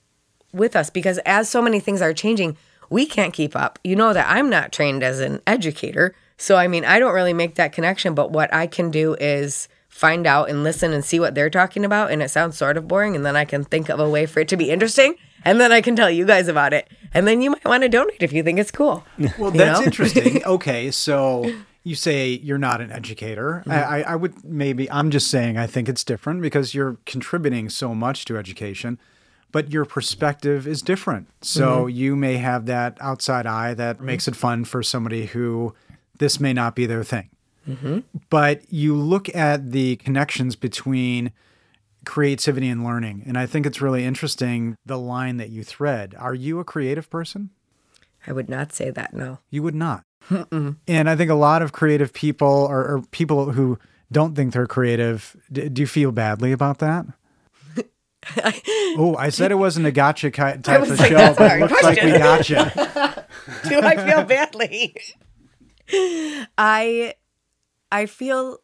with 0.52 0.74
us 0.74 0.90
because 0.90 1.18
as 1.18 1.48
so 1.48 1.62
many 1.62 1.80
things 1.80 2.02
are 2.02 2.12
changing, 2.12 2.56
we 2.90 3.06
can't 3.06 3.34
keep 3.34 3.54
up. 3.54 3.78
You 3.84 3.96
know 3.96 4.12
that 4.12 4.26
I'm 4.28 4.50
not 4.50 4.72
trained 4.72 5.02
as 5.02 5.20
an 5.20 5.40
educator. 5.46 6.14
So, 6.38 6.56
I 6.56 6.68
mean, 6.68 6.84
I 6.84 6.98
don't 6.98 7.12
really 7.12 7.32
make 7.34 7.56
that 7.56 7.72
connection, 7.72 8.14
but 8.14 8.30
what 8.30 8.52
I 8.54 8.66
can 8.66 8.90
do 8.90 9.14
is 9.14 9.68
find 9.88 10.26
out 10.26 10.48
and 10.48 10.62
listen 10.62 10.92
and 10.92 11.04
see 11.04 11.18
what 11.18 11.34
they're 11.34 11.50
talking 11.50 11.84
about. 11.84 12.12
And 12.12 12.22
it 12.22 12.30
sounds 12.30 12.56
sort 12.56 12.76
of 12.76 12.86
boring. 12.86 13.16
And 13.16 13.26
then 13.26 13.36
I 13.36 13.44
can 13.44 13.64
think 13.64 13.88
of 13.88 13.98
a 13.98 14.08
way 14.08 14.24
for 14.24 14.40
it 14.40 14.48
to 14.48 14.56
be 14.56 14.70
interesting. 14.70 15.16
And 15.44 15.60
then 15.60 15.72
I 15.72 15.80
can 15.80 15.96
tell 15.96 16.10
you 16.10 16.24
guys 16.24 16.46
about 16.46 16.72
it. 16.72 16.88
And 17.12 17.26
then 17.26 17.42
you 17.42 17.50
might 17.50 17.64
want 17.64 17.82
to 17.82 17.88
donate 17.88 18.22
if 18.22 18.32
you 18.32 18.42
think 18.42 18.58
it's 18.58 18.70
cool. 18.70 19.04
Well, 19.38 19.50
that's 19.50 19.80
know? 19.80 19.84
interesting. 19.84 20.42
Okay. 20.46 20.90
So, 20.90 21.52
you 21.82 21.94
say 21.94 22.28
you're 22.42 22.58
not 22.58 22.80
an 22.80 22.92
educator. 22.92 23.62
Mm-hmm. 23.66 23.70
I, 23.70 24.02
I 24.02 24.16
would 24.16 24.44
maybe, 24.44 24.90
I'm 24.90 25.10
just 25.10 25.30
saying, 25.30 25.56
I 25.56 25.66
think 25.66 25.88
it's 25.88 26.04
different 26.04 26.42
because 26.42 26.74
you're 26.74 26.98
contributing 27.06 27.68
so 27.68 27.94
much 27.94 28.24
to 28.26 28.36
education 28.36 28.98
but 29.50 29.72
your 29.72 29.84
perspective 29.84 30.66
is 30.66 30.82
different. 30.82 31.26
So 31.40 31.86
mm-hmm. 31.86 31.96
you 31.96 32.16
may 32.16 32.36
have 32.36 32.66
that 32.66 32.98
outside 33.00 33.46
eye 33.46 33.74
that 33.74 34.00
makes 34.00 34.28
it 34.28 34.36
fun 34.36 34.64
for 34.64 34.82
somebody 34.82 35.26
who 35.26 35.74
this 36.18 36.40
may 36.40 36.52
not 36.52 36.74
be 36.74 36.86
their 36.86 37.04
thing. 37.04 37.30
Mm-hmm. 37.68 37.98
But 38.30 38.62
you 38.72 38.94
look 38.94 39.34
at 39.34 39.72
the 39.72 39.96
connections 39.96 40.56
between 40.56 41.32
creativity 42.04 42.68
and 42.68 42.84
learning. 42.84 43.24
And 43.26 43.36
I 43.36 43.46
think 43.46 43.66
it's 43.66 43.82
really 43.82 44.04
interesting 44.04 44.76
the 44.86 44.98
line 44.98 45.36
that 45.36 45.50
you 45.50 45.62
thread. 45.62 46.14
Are 46.18 46.34
you 46.34 46.58
a 46.58 46.64
creative 46.64 47.10
person? 47.10 47.50
I 48.26 48.32
would 48.32 48.48
not 48.48 48.72
say 48.72 48.90
that, 48.90 49.12
no. 49.14 49.38
You 49.50 49.62
would 49.62 49.74
not. 49.74 50.02
Mm-mm. 50.30 50.76
And 50.86 51.08
I 51.08 51.16
think 51.16 51.30
a 51.30 51.34
lot 51.34 51.62
of 51.62 51.72
creative 51.72 52.12
people 52.12 52.48
or, 52.48 52.80
or 52.80 53.02
people 53.10 53.52
who 53.52 53.78
don't 54.10 54.34
think 54.34 54.52
they're 54.52 54.66
creative, 54.66 55.36
d- 55.52 55.68
do 55.68 55.82
you 55.82 55.86
feel 55.86 56.12
badly 56.12 56.52
about 56.52 56.78
that? 56.78 57.06
oh, 58.96 59.16
I 59.18 59.28
said 59.28 59.52
it 59.52 59.56
wasn't 59.56 59.86
a 59.86 59.92
gotcha 59.92 60.30
type 60.30 60.66
of 60.66 60.98
like, 60.98 61.10
show, 61.10 61.34
but 61.36 61.52
it 61.52 61.60
looks 61.60 61.82
like 61.82 62.02
we 62.02 62.12
gotcha. 62.12 63.26
Do 63.68 63.80
I 63.80 63.96
feel 63.96 64.24
badly? 64.24 64.94
I 66.58 67.14
I 67.90 68.06
feel 68.06 68.58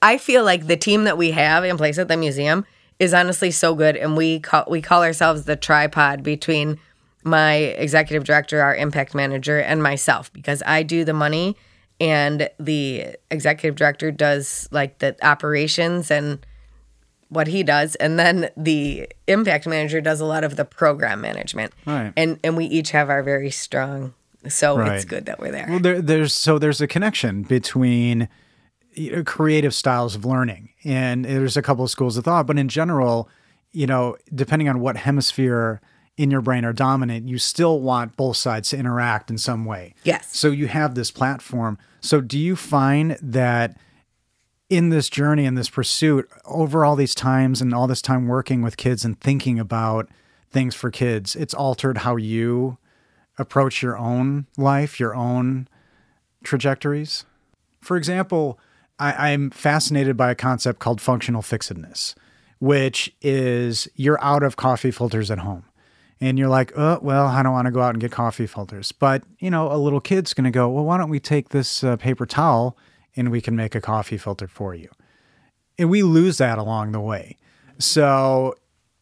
I 0.00 0.18
feel 0.18 0.44
like 0.44 0.66
the 0.66 0.76
team 0.76 1.04
that 1.04 1.18
we 1.18 1.32
have 1.32 1.64
in 1.64 1.76
place 1.76 1.98
at 1.98 2.08
the 2.08 2.16
museum 2.16 2.64
is 2.98 3.12
honestly 3.12 3.50
so 3.50 3.74
good 3.74 3.96
and 3.96 4.16
we 4.16 4.40
call 4.40 4.64
we 4.68 4.80
call 4.80 5.02
ourselves 5.02 5.44
the 5.44 5.56
tripod 5.56 6.22
between 6.22 6.78
my 7.24 7.54
executive 7.54 8.24
director, 8.24 8.60
our 8.60 8.74
impact 8.74 9.14
manager 9.14 9.60
and 9.60 9.82
myself 9.82 10.32
because 10.32 10.62
I 10.66 10.82
do 10.82 11.04
the 11.04 11.12
money 11.12 11.56
and 12.00 12.48
the 12.58 13.16
executive 13.30 13.76
director 13.76 14.10
does 14.10 14.68
like 14.72 14.98
the 14.98 15.16
operations 15.24 16.10
and 16.10 16.44
what 17.28 17.46
he 17.46 17.62
does 17.62 17.94
and 17.96 18.18
then 18.18 18.50
the 18.56 19.08
impact 19.26 19.66
manager 19.66 20.00
does 20.00 20.20
a 20.20 20.24
lot 20.24 20.44
of 20.44 20.56
the 20.56 20.64
program 20.64 21.20
management. 21.20 21.72
Right. 21.86 22.12
And 22.16 22.40
and 22.42 22.56
we 22.56 22.64
each 22.66 22.90
have 22.90 23.10
our 23.10 23.22
very 23.22 23.50
strong 23.50 24.14
so 24.48 24.76
right. 24.76 24.92
it's 24.92 25.04
good 25.04 25.26
that 25.26 25.38
we're 25.38 25.50
there. 25.50 25.66
Well 25.68 25.80
there, 25.80 26.02
there's 26.02 26.32
so 26.32 26.58
there's 26.58 26.80
a 26.80 26.86
connection 26.86 27.42
between 27.42 28.28
uh, 28.98 29.22
creative 29.24 29.74
styles 29.74 30.14
of 30.14 30.24
learning. 30.24 30.70
And 30.84 31.24
there's 31.24 31.56
a 31.56 31.62
couple 31.62 31.84
of 31.84 31.90
schools 31.90 32.16
of 32.16 32.24
thought 32.24 32.46
but 32.46 32.58
in 32.58 32.68
general 32.68 33.28
you 33.72 33.86
know 33.86 34.16
depending 34.34 34.68
on 34.68 34.80
what 34.80 34.96
hemisphere 34.96 35.80
in 36.16 36.30
your 36.30 36.42
brain 36.42 36.64
are 36.64 36.74
dominant 36.74 37.26
you 37.26 37.38
still 37.38 37.80
want 37.80 38.16
both 38.16 38.36
sides 38.36 38.70
to 38.70 38.76
interact 38.76 39.30
in 39.30 39.38
some 39.38 39.64
way. 39.64 39.94
Yes. 40.04 40.36
So 40.36 40.48
you 40.48 40.68
have 40.68 40.94
this 40.94 41.10
platform. 41.10 41.78
So 42.00 42.20
do 42.20 42.38
you 42.38 42.56
find 42.56 43.18
that 43.22 43.76
in 44.72 44.88
this 44.88 45.10
journey 45.10 45.44
and 45.44 45.56
this 45.56 45.68
pursuit 45.68 46.28
over 46.46 46.84
all 46.84 46.96
these 46.96 47.14
times 47.14 47.60
and 47.60 47.74
all 47.74 47.86
this 47.86 48.00
time 48.00 48.26
working 48.26 48.62
with 48.62 48.78
kids 48.78 49.04
and 49.04 49.20
thinking 49.20 49.58
about 49.58 50.08
things 50.50 50.74
for 50.74 50.90
kids, 50.90 51.36
it's 51.36 51.52
altered 51.52 51.98
how 51.98 52.16
you 52.16 52.78
approach 53.42 53.82
your 53.82 53.98
own 53.98 54.46
life, 54.56 54.98
your 54.98 55.14
own 55.14 55.68
trajectories. 56.42 57.24
For 57.80 57.96
example, 57.96 58.58
I, 58.98 59.30
am 59.30 59.50
fascinated 59.50 60.16
by 60.16 60.30
a 60.30 60.34
concept 60.34 60.78
called 60.78 61.00
functional 61.00 61.42
fixedness, 61.42 62.14
which 62.60 63.12
is 63.20 63.88
you're 63.96 64.22
out 64.22 64.42
of 64.42 64.56
coffee 64.56 64.90
filters 64.90 65.30
at 65.30 65.40
home. 65.40 65.64
And 66.20 66.38
you're 66.38 66.48
like, 66.48 66.72
oh, 66.76 67.00
well, 67.02 67.26
I 67.26 67.42
don't 67.42 67.52
want 67.52 67.66
to 67.66 67.72
go 67.72 67.82
out 67.82 67.94
and 67.94 68.00
get 68.00 68.12
coffee 68.12 68.46
filters. 68.46 68.92
But, 68.92 69.24
you 69.40 69.50
know, 69.50 69.72
a 69.72 69.76
little 69.76 70.00
kid's 70.00 70.34
going 70.34 70.44
to 70.44 70.52
go, 70.52 70.68
well, 70.68 70.84
why 70.84 70.96
don't 70.96 71.10
we 71.10 71.18
take 71.18 71.48
this 71.48 71.82
uh, 71.82 71.96
paper 71.96 72.26
towel 72.26 72.78
and 73.16 73.32
we 73.32 73.40
can 73.40 73.56
make 73.56 73.74
a 73.74 73.80
coffee 73.80 74.18
filter 74.18 74.46
for 74.46 74.72
you. 74.72 74.88
And 75.78 75.90
we 75.90 76.04
lose 76.04 76.38
that 76.38 76.58
along 76.58 76.92
the 76.92 77.00
way. 77.00 77.38
So, 77.78 78.54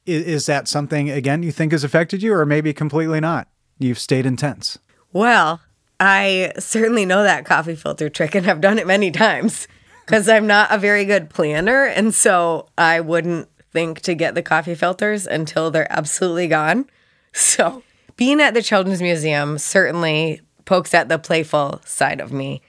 is, 0.07 0.23
is 0.25 0.47
that 0.47 0.67
something, 0.67 1.11
again, 1.11 1.43
you 1.43 1.53
think 1.53 1.73
has 1.73 1.85
affected 1.85 2.23
you, 2.23 2.33
or 2.33 2.47
maybe 2.47 2.73
completely 2.73 3.21
not? 3.21 3.49
You've 3.81 3.99
stayed 3.99 4.27
intense. 4.27 4.79
Well, 5.13 5.61
I 5.99 6.53
certainly 6.59 7.07
know 7.07 7.23
that 7.23 7.47
coffee 7.47 7.75
filter 7.75 8.09
trick 8.09 8.35
and 8.35 8.49
I've 8.49 8.61
done 8.61 8.79
it 8.79 8.87
many 8.87 9.11
times 9.11 9.67
because 10.07 10.29
I'm 10.29 10.47
not 10.47 10.71
a 10.71 10.79
very 10.79 11.05
good 11.05 11.31
planner. 11.31 11.87
And 11.87 12.15
so 12.15 12.69
I 12.77 13.01
wouldn't 13.01 13.49
think 13.73 14.01
to 14.03 14.15
get 14.15 14.35
the 14.35 14.43
coffee 14.43 14.75
filters 14.75 15.27
until 15.27 15.71
they're 15.71 15.91
absolutely 15.91 16.47
gone. 16.47 16.89
So 17.33 17.83
being 18.17 18.41
at 18.41 18.55
the 18.55 18.63
Children's 18.63 19.01
Museum 19.01 19.57
certainly 19.57 20.43
pokes 20.67 20.93
at 20.93 21.09
the 21.09 21.19
playful 21.19 21.81
side 21.85 22.21
of 22.21 22.33
me. 22.33 22.61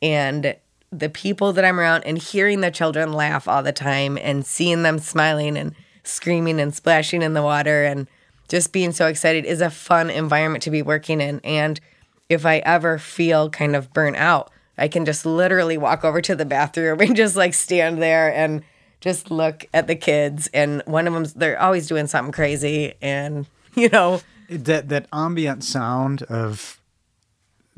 And 0.00 0.56
the 0.92 1.08
people 1.08 1.52
that 1.52 1.64
I'm 1.64 1.80
around 1.80 2.04
and 2.04 2.16
hearing 2.16 2.60
the 2.60 2.70
children 2.70 3.12
laugh 3.12 3.48
all 3.48 3.62
the 3.62 3.72
time 3.72 4.18
and 4.18 4.46
seeing 4.46 4.82
them 4.82 4.98
smiling 4.98 5.56
and 5.56 5.74
screaming 6.04 6.60
and 6.60 6.74
splashing 6.74 7.22
in 7.22 7.34
the 7.34 7.42
water 7.42 7.84
and 7.84 8.08
just 8.50 8.72
being 8.72 8.92
so 8.92 9.06
excited 9.06 9.46
is 9.46 9.62
a 9.62 9.70
fun 9.70 10.10
environment 10.10 10.62
to 10.64 10.70
be 10.70 10.82
working 10.82 11.20
in. 11.20 11.40
And 11.44 11.80
if 12.28 12.44
I 12.44 12.58
ever 12.58 12.98
feel 12.98 13.48
kind 13.48 13.74
of 13.74 13.92
burnt 13.94 14.16
out, 14.16 14.50
I 14.76 14.88
can 14.88 15.04
just 15.04 15.24
literally 15.24 15.78
walk 15.78 16.04
over 16.04 16.20
to 16.20 16.36
the 16.36 16.44
bathroom 16.44 17.00
and 17.00 17.16
just 17.16 17.36
like 17.36 17.54
stand 17.54 18.02
there 18.02 18.34
and 18.34 18.62
just 19.00 19.30
look 19.30 19.64
at 19.72 19.86
the 19.86 19.96
kids. 19.96 20.50
And 20.52 20.82
one 20.84 21.06
of 21.06 21.14
them's, 21.14 21.32
they're 21.32 21.60
always 21.60 21.86
doing 21.86 22.08
something 22.08 22.32
crazy. 22.32 22.94
And, 23.00 23.46
you 23.74 23.88
know, 23.88 24.20
that, 24.50 24.88
that 24.88 25.06
ambient 25.12 25.64
sound 25.64 26.24
of 26.24 26.78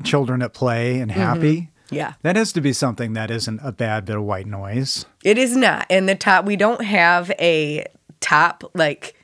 children 0.03 0.41
at 0.41 0.53
play 0.53 0.99
and 0.99 1.11
happy. 1.11 1.61
Mm-hmm 1.61 1.69
yeah. 1.93 2.13
That 2.23 2.35
has 2.35 2.51
to 2.53 2.61
be 2.61 2.73
something 2.73 3.13
that 3.13 3.29
isn't 3.29 3.59
a 3.63 3.71
bad 3.71 4.05
bit 4.05 4.15
of 4.15 4.23
white 4.23 4.47
noise. 4.47 5.05
It 5.23 5.37
is 5.37 5.55
not. 5.55 5.85
And 5.89 6.09
the 6.09 6.15
top, 6.15 6.45
we 6.45 6.55
don't 6.55 6.83
have 6.83 7.31
a 7.39 7.85
top, 8.19 8.63
like, 8.73 9.15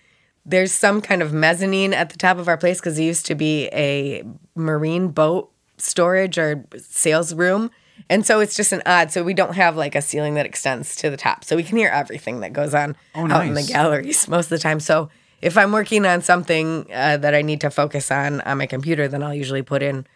there's 0.50 0.72
some 0.72 1.02
kind 1.02 1.22
of 1.22 1.32
mezzanine 1.32 1.94
at 1.94 2.10
the 2.10 2.18
top 2.18 2.38
of 2.38 2.48
our 2.48 2.58
place 2.58 2.80
because 2.80 2.98
it 2.98 3.04
used 3.04 3.26
to 3.28 3.36
be 3.36 3.68
a 3.68 4.24
marine 4.56 5.10
boat 5.10 5.52
storage 5.78 6.38
or 6.38 6.66
sales 6.78 7.34
room. 7.34 7.70
And 8.10 8.26
so 8.26 8.40
it's 8.40 8.56
just 8.56 8.72
an 8.72 8.82
odd. 8.86 9.12
So 9.12 9.24
we 9.24 9.34
don't 9.34 9.54
have 9.54 9.78
like 9.78 9.94
a 9.94 10.02
ceiling 10.02 10.34
that 10.36 10.46
extends 10.46 10.96
to 10.98 11.10
the 11.10 11.18
top. 11.18 11.44
So 11.44 11.56
we 11.56 11.64
can 11.64 11.78
hear 11.78 11.90
everything 11.90 12.40
that 12.40 12.54
goes 12.54 12.74
on 12.74 12.96
oh, 13.14 13.28
nice. 13.28 13.38
out 13.38 13.46
in 13.46 13.54
the 13.54 13.64
galleries 13.64 14.28
most 14.28 14.46
of 14.46 14.50
the 14.50 14.60
time. 14.60 14.80
So 14.80 15.10
if 15.42 15.58
I'm 15.58 15.72
working 15.72 16.06
on 16.06 16.22
something 16.22 16.88
uh, 16.92 17.18
that 17.18 17.36
I 17.36 17.42
need 17.42 17.62
to 17.62 17.70
focus 17.70 18.12
on 18.12 18.42
on 18.42 18.58
my 18.58 18.66
computer, 18.66 19.08
then 19.08 19.22
I'll 19.22 19.36
usually 19.36 19.62
put 19.62 19.84
in 19.84 20.08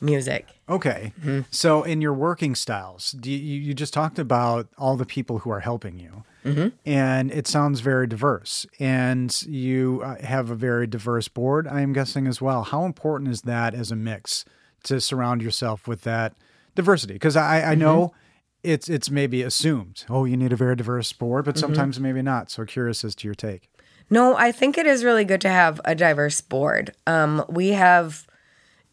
music. 0.00 0.46
Okay. 0.72 1.12
Mm-hmm. 1.20 1.40
So, 1.50 1.82
in 1.82 2.00
your 2.00 2.14
working 2.14 2.54
styles, 2.54 3.14
you, 3.22 3.36
you, 3.36 3.74
just 3.74 3.92
talked 3.92 4.18
about 4.18 4.68
all 4.78 4.96
the 4.96 5.06
people 5.06 5.38
who 5.40 5.50
are 5.50 5.60
helping 5.60 5.98
you, 5.98 6.24
mm-hmm. 6.44 6.68
and 6.86 7.30
it 7.30 7.46
sounds 7.46 7.80
very 7.80 8.06
diverse. 8.06 8.66
And 8.78 9.42
you 9.42 10.00
uh, 10.04 10.20
have 10.22 10.50
a 10.50 10.54
very 10.54 10.86
diverse 10.86 11.28
board, 11.28 11.68
I 11.68 11.82
am 11.82 11.92
guessing, 11.92 12.26
as 12.26 12.40
well. 12.40 12.62
How 12.64 12.84
important 12.84 13.30
is 13.30 13.42
that 13.42 13.74
as 13.74 13.90
a 13.90 13.96
mix 13.96 14.44
to 14.84 15.00
surround 15.00 15.42
yourself 15.42 15.86
with 15.86 16.02
that 16.02 16.34
diversity? 16.74 17.14
Because 17.14 17.36
I, 17.36 17.58
I 17.58 17.60
mm-hmm. 17.72 17.80
know 17.80 18.14
it's 18.62 18.88
it's 18.88 19.10
maybe 19.10 19.42
assumed. 19.42 20.04
Oh, 20.08 20.24
you 20.24 20.36
need 20.36 20.52
a 20.52 20.56
very 20.56 20.76
diverse 20.76 21.12
board, 21.12 21.44
but 21.44 21.58
sometimes 21.58 22.00
maybe 22.00 22.22
not. 22.22 22.50
So 22.50 22.64
curious 22.64 23.04
as 23.04 23.14
to 23.16 23.28
your 23.28 23.34
take. 23.34 23.68
No, 24.10 24.36
I 24.36 24.52
think 24.52 24.76
it 24.76 24.86
is 24.86 25.04
really 25.04 25.24
good 25.24 25.40
to 25.40 25.48
have 25.48 25.80
a 25.84 25.94
diverse 25.94 26.40
board. 26.42 26.92
Um, 27.06 27.44
we 27.48 27.68
have, 27.68 28.26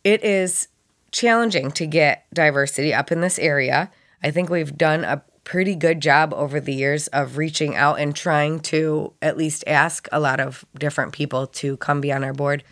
it 0.03 0.23
is 0.23 0.69
challenging 1.12 1.72
to 1.72 1.86
get 1.86 2.26
diversity 2.34 2.93
up 2.93 3.12
in 3.12 3.22
this 3.22 3.39
area. 3.39 3.91
I 4.24 4.32
think 4.32 4.49
we've 4.49 4.78
done 4.78 5.03
a 5.03 5.24
pretty 5.43 5.76
good 5.76 6.01
job 6.01 6.34
over 6.34 6.60
the 6.60 6.74
years 6.74 7.07
of 7.07 7.38
reaching 7.38 7.76
out 7.76 7.99
and 7.99 8.16
trying 8.16 8.60
to 8.60 9.14
at 9.22 9.38
least 9.38 9.64
ask 9.66 10.07
a 10.12 10.20
lot 10.20 10.39
of 10.39 10.64
different 10.78 11.12
people 11.12 11.47
to 11.47 11.78
come 11.78 12.01
be 12.01 12.12
on 12.12 12.24
our 12.24 12.34
board. 12.34 12.64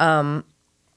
Um, 0.00 0.44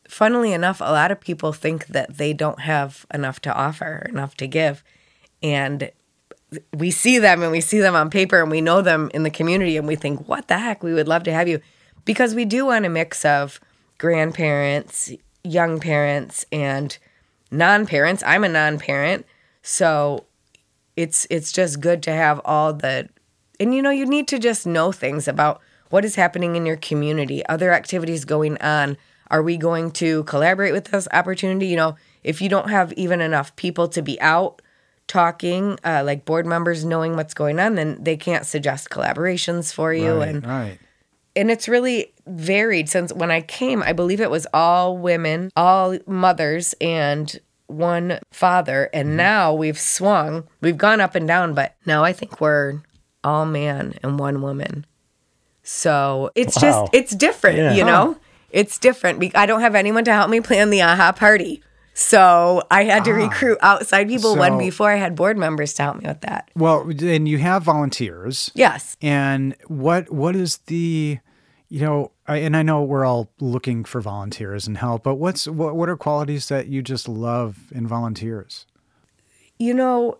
funnily 0.07 0.53
enough, 0.53 0.79
a 0.79 0.85
lot 0.85 1.11
of 1.11 1.19
people 1.19 1.51
think 1.51 1.87
that 1.87 2.17
they 2.17 2.31
don't 2.31 2.61
have 2.61 3.05
enough 3.13 3.41
to 3.41 3.53
offer, 3.53 4.05
enough 4.09 4.35
to 4.37 4.47
give. 4.47 4.83
And 5.43 5.91
we 6.73 6.91
see 6.91 7.19
them 7.19 7.41
and 7.41 7.51
we 7.51 7.61
see 7.61 7.79
them 7.79 7.95
on 7.95 8.09
paper 8.09 8.41
and 8.41 8.49
we 8.49 8.61
know 8.61 8.81
them 8.81 9.11
in 9.13 9.23
the 9.23 9.29
community 9.29 9.77
and 9.77 9.87
we 9.87 9.95
think, 9.95 10.27
what 10.27 10.47
the 10.47 10.57
heck? 10.57 10.83
We 10.83 10.93
would 10.93 11.07
love 11.07 11.23
to 11.23 11.33
have 11.33 11.47
you. 11.47 11.59
Because 12.05 12.35
we 12.35 12.45
do 12.45 12.67
want 12.67 12.85
a 12.85 12.89
mix 12.89 13.25
of 13.25 13.59
grandparents, 13.97 15.11
young 15.45 15.79
parents, 15.79 16.45
and 16.51 16.97
non 17.51 17.85
parents. 17.85 18.23
I'm 18.25 18.43
a 18.43 18.49
non 18.49 18.79
parent. 18.79 19.25
So 19.61 20.25
it's 20.95 21.27
it's 21.29 21.51
just 21.51 21.79
good 21.79 22.03
to 22.03 22.11
have 22.11 22.41
all 22.45 22.73
the 22.73 23.09
and 23.59 23.73
you 23.73 23.81
know, 23.81 23.89
you 23.89 24.05
need 24.05 24.27
to 24.29 24.39
just 24.39 24.65
know 24.65 24.91
things 24.91 25.27
about 25.27 25.61
what 25.89 26.05
is 26.05 26.15
happening 26.15 26.55
in 26.55 26.65
your 26.65 26.77
community, 26.77 27.45
other 27.47 27.71
activities 27.71 28.25
going 28.25 28.57
on. 28.61 28.97
Are 29.31 29.41
we 29.41 29.57
going 29.57 29.91
to 29.91 30.23
collaborate 30.25 30.73
with 30.73 30.85
this 30.85 31.07
opportunity? 31.11 31.67
You 31.67 31.77
know, 31.77 31.95
if 32.23 32.41
you 32.41 32.49
don't 32.49 32.69
have 32.69 32.93
even 32.93 33.21
enough 33.21 33.55
people 33.55 33.87
to 33.89 34.01
be 34.01 34.19
out 34.21 34.61
talking, 35.07 35.79
uh, 35.83 36.03
like 36.05 36.25
board 36.25 36.45
members 36.45 36.85
knowing 36.85 37.15
what's 37.15 37.33
going 37.33 37.59
on, 37.59 37.75
then 37.75 37.97
they 38.03 38.17
can't 38.17 38.45
suggest 38.45 38.89
collaborations 38.89 39.73
for 39.73 39.93
you. 39.93 40.17
right, 40.17 40.27
and 40.29 40.45
right. 40.45 40.79
and 41.35 41.49
it's 41.49 41.67
really 41.67 42.13
varied 42.27 42.89
since 42.89 43.13
when 43.13 43.31
I 43.31 43.41
came, 43.41 43.83
I 43.83 43.93
believe 43.93 44.21
it 44.21 44.31
was 44.31 44.47
all 44.53 44.97
women, 44.97 45.51
all 45.55 45.97
mothers, 46.07 46.73
and 46.81 47.39
one 47.67 48.19
father. 48.31 48.89
And 48.93 49.09
mm-hmm. 49.09 49.17
now 49.17 49.53
we've 49.53 49.79
swung, 49.79 50.47
we've 50.61 50.77
gone 50.77 51.01
up 51.01 51.15
and 51.15 51.27
down, 51.27 51.53
but 51.53 51.75
now 51.85 52.03
I 52.03 52.13
think 52.13 52.39
we're 52.41 52.81
all 53.23 53.45
man 53.45 53.95
and 54.03 54.19
one 54.19 54.41
woman. 54.41 54.85
So 55.63 56.31
it's 56.35 56.55
Wow. 56.57 56.61
just, 56.61 56.93
it's 56.93 57.15
different, 57.15 57.57
Yeah. 57.57 57.73
you 57.73 57.83
know? 57.83 58.17
It's 58.51 58.77
different. 58.77 59.35
I 59.35 59.45
don't 59.45 59.61
have 59.61 59.75
anyone 59.75 60.05
to 60.05 60.13
help 60.13 60.29
me 60.29 60.39
plan 60.39 60.69
the 60.69 60.81
AHA 60.81 61.13
party. 61.13 61.61
So 61.93 62.61
I 62.69 62.83
had 62.83 63.05
to 63.05 63.11
ah. 63.11 63.15
recruit 63.15 63.57
outside 63.61 64.07
people 64.07 64.35
when 64.35 64.57
before 64.57 64.91
I 64.91 64.95
had 64.95 65.15
board 65.15 65.37
members 65.37 65.73
to 65.73 65.83
help 65.83 65.97
me 65.97 66.07
with 66.07 66.21
that. 66.21 66.49
Well, 66.55 66.89
and 66.89 67.27
you 67.27 67.37
have 67.37 67.63
volunteers. 67.63 68.51
Yes. 68.53 68.97
And 69.01 69.55
what 69.67 70.11
what 70.11 70.35
is 70.35 70.57
the, 70.67 71.19
you 71.69 71.79
know, 71.81 72.11
I, 72.27 72.37
and 72.37 72.57
I 72.57 72.63
know 72.63 72.81
we're 72.81 73.05
all 73.05 73.29
looking 73.39 73.83
for 73.83 74.01
volunteers 74.01 74.67
and 74.67 74.77
help, 74.77 75.03
but 75.03 75.15
what's 75.15 75.47
what 75.47 75.75
what 75.75 75.89
are 75.89 75.97
qualities 75.97 76.47
that 76.49 76.67
you 76.67 76.81
just 76.81 77.07
love 77.07 77.71
in 77.71 77.87
volunteers? 77.87 78.65
You 79.59 79.73
know, 79.73 80.17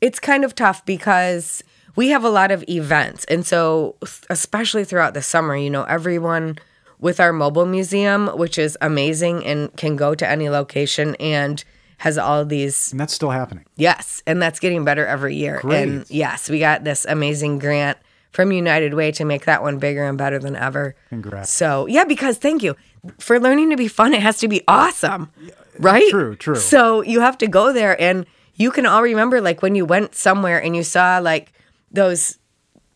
it's 0.00 0.20
kind 0.20 0.44
of 0.44 0.54
tough 0.54 0.84
because 0.84 1.64
we 1.96 2.08
have 2.10 2.22
a 2.22 2.30
lot 2.30 2.50
of 2.50 2.64
events. 2.68 3.24
And 3.24 3.46
so, 3.46 3.96
especially 4.30 4.84
throughout 4.84 5.14
the 5.14 5.22
summer, 5.22 5.56
you 5.56 5.70
know, 5.70 5.84
everyone 5.84 6.58
with 7.00 7.18
our 7.18 7.32
mobile 7.32 7.66
museum, 7.66 8.28
which 8.28 8.58
is 8.58 8.76
amazing 8.80 9.44
and 9.44 9.74
can 9.76 9.96
go 9.96 10.14
to 10.14 10.28
any 10.28 10.48
location 10.48 11.14
and 11.16 11.64
has 11.98 12.18
all 12.18 12.44
these 12.44 12.92
And 12.92 13.00
that's 13.00 13.14
still 13.14 13.30
happening. 13.30 13.64
Yes, 13.76 14.22
and 14.26 14.40
that's 14.40 14.60
getting 14.60 14.84
better 14.84 15.06
every 15.06 15.34
year. 15.34 15.60
And 15.64 16.04
yes, 16.08 16.48
we 16.48 16.58
got 16.60 16.84
this 16.84 17.06
amazing 17.08 17.58
grant 17.58 17.98
from 18.30 18.52
United 18.52 18.94
Way 18.94 19.12
to 19.12 19.24
make 19.24 19.44
that 19.46 19.62
one 19.62 19.78
bigger 19.78 20.04
and 20.04 20.18
better 20.18 20.38
than 20.38 20.56
ever. 20.56 20.94
Congrats. 21.08 21.50
So, 21.50 21.86
yeah, 21.86 22.04
because 22.04 22.38
thank 22.38 22.62
you. 22.62 22.76
For 23.18 23.40
learning 23.40 23.70
to 23.70 23.76
be 23.76 23.88
fun, 23.88 24.14
it 24.14 24.22
has 24.22 24.38
to 24.38 24.48
be 24.48 24.62
awesome. 24.68 25.30
Right? 25.78 26.10
True, 26.10 26.36
true. 26.36 26.56
So, 26.56 27.02
you 27.02 27.20
have 27.20 27.38
to 27.38 27.46
go 27.46 27.72
there 27.72 28.00
and 28.00 28.26
you 28.54 28.70
can 28.70 28.86
all 28.86 29.02
remember 29.02 29.40
like 29.40 29.62
when 29.62 29.74
you 29.74 29.84
went 29.84 30.14
somewhere 30.14 30.60
and 30.60 30.74
you 30.76 30.82
saw 30.82 31.18
like 31.18 31.52
those 31.90 32.38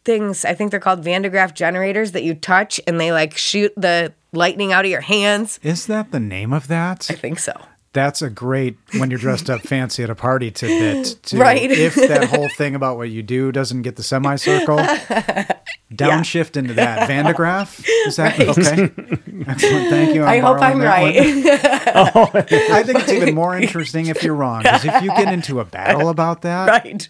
things, 0.04 0.44
I 0.44 0.54
think 0.54 0.70
they're 0.70 0.80
called 0.80 1.04
Van 1.04 1.22
de 1.22 1.30
Graaff 1.30 1.54
generators 1.54 2.12
that 2.12 2.24
you 2.24 2.34
touch 2.34 2.80
and 2.86 3.00
they 3.00 3.12
like 3.12 3.36
shoot 3.36 3.72
the 3.76 4.12
lightning 4.32 4.72
out 4.72 4.84
of 4.84 4.90
your 4.90 5.00
hands. 5.00 5.60
Is 5.62 5.86
that 5.86 6.10
the 6.10 6.20
name 6.20 6.52
of 6.52 6.68
that? 6.68 7.06
I 7.10 7.14
think 7.14 7.38
so. 7.38 7.52
That's 7.94 8.22
a 8.22 8.30
great 8.30 8.78
when 8.96 9.10
you're 9.10 9.18
dressed 9.18 9.50
up 9.50 9.60
fancy 9.68 10.02
at 10.02 10.08
a 10.08 10.14
party 10.14 10.50
tidbit. 10.50 11.22
To, 11.24 11.36
Right. 11.38 11.70
If 11.70 11.94
that 11.94 12.24
whole 12.30 12.48
thing 12.56 12.74
about 12.74 12.96
what 12.96 13.10
you 13.10 13.22
do 13.22 13.52
doesn't 13.52 13.82
get 13.82 13.96
the 13.96 14.02
semicircle, 14.02 14.78
downshift 15.92 16.56
into 16.56 16.72
that. 16.74 17.06
Van 17.06 17.26
de 17.26 17.34
Graaff? 17.34 17.84
Is 18.06 18.16
that 18.16 18.40
okay? 18.40 18.84
Excellent. 19.46 19.90
Thank 19.90 20.14
you. 20.14 20.24
I 20.24 20.38
hope 20.38 20.60
I'm 20.60 20.78
that 20.78 21.02
one. 21.02 21.14
right. 21.14 21.92
Oh. 21.94 22.30
I 22.74 22.82
think 22.82 23.00
it's 23.00 23.12
even 23.12 23.34
more 23.34 23.56
interesting 23.58 24.06
if 24.06 24.22
you're 24.22 24.34
wrong. 24.34 24.62
Because 24.62 24.84
if 24.86 25.02
you 25.02 25.08
get 25.08 25.32
into 25.32 25.60
a 25.60 25.64
battle 25.64 26.08
about 26.08 26.42
that, 26.42 26.68
right. 26.68 27.08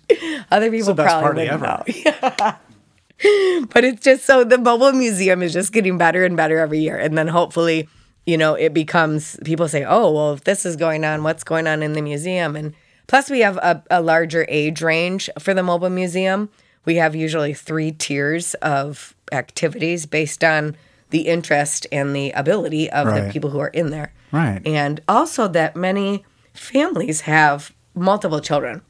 Other 0.50 0.70
people 0.70 0.88
the 0.88 0.94
best 0.94 1.20
probably 1.20 1.46
party 1.48 1.62
wouldn't 1.64 2.14
ever. 2.22 2.34
know. 2.38 3.66
but 3.70 3.84
it's 3.84 4.02
just 4.02 4.24
so 4.24 4.42
the 4.42 4.58
mobile 4.58 4.92
museum 4.92 5.42
is 5.42 5.52
just 5.52 5.72
getting 5.72 5.96
better 5.96 6.24
and 6.24 6.36
better 6.36 6.58
every 6.58 6.80
year, 6.80 6.98
and 6.98 7.16
then 7.16 7.28
hopefully, 7.28 7.88
you 8.26 8.36
know, 8.36 8.54
it 8.54 8.72
becomes 8.72 9.36
people 9.44 9.68
say, 9.68 9.84
"Oh, 9.84 10.12
well, 10.12 10.32
if 10.32 10.44
this 10.44 10.64
is 10.64 10.76
going 10.76 11.04
on, 11.04 11.22
what's 11.22 11.44
going 11.44 11.66
on 11.66 11.82
in 11.82 11.92
the 11.92 12.02
museum?" 12.02 12.56
And 12.56 12.74
plus, 13.06 13.30
we 13.30 13.40
have 13.40 13.56
a, 13.58 13.82
a 13.90 14.00
larger 14.00 14.46
age 14.48 14.82
range 14.82 15.28
for 15.38 15.54
the 15.54 15.62
mobile 15.62 15.90
museum. 15.90 16.48
We 16.84 16.96
have 16.96 17.14
usually 17.14 17.54
three 17.54 17.92
tiers 17.92 18.54
of 18.54 19.14
activities 19.30 20.06
based 20.06 20.42
on 20.42 20.76
the 21.10 21.28
interest 21.28 21.86
and 21.92 22.16
the 22.16 22.30
ability 22.32 22.90
of 22.90 23.06
the 23.06 23.30
people 23.30 23.50
who 23.50 23.60
are 23.60 23.68
in 23.68 23.90
there. 23.90 24.12
Right. 24.32 24.60
And 24.66 25.00
also 25.06 25.46
that 25.48 25.76
many 25.76 26.24
families 26.54 27.22
have 27.22 27.72
multiple 27.94 28.40
children. 28.40 28.80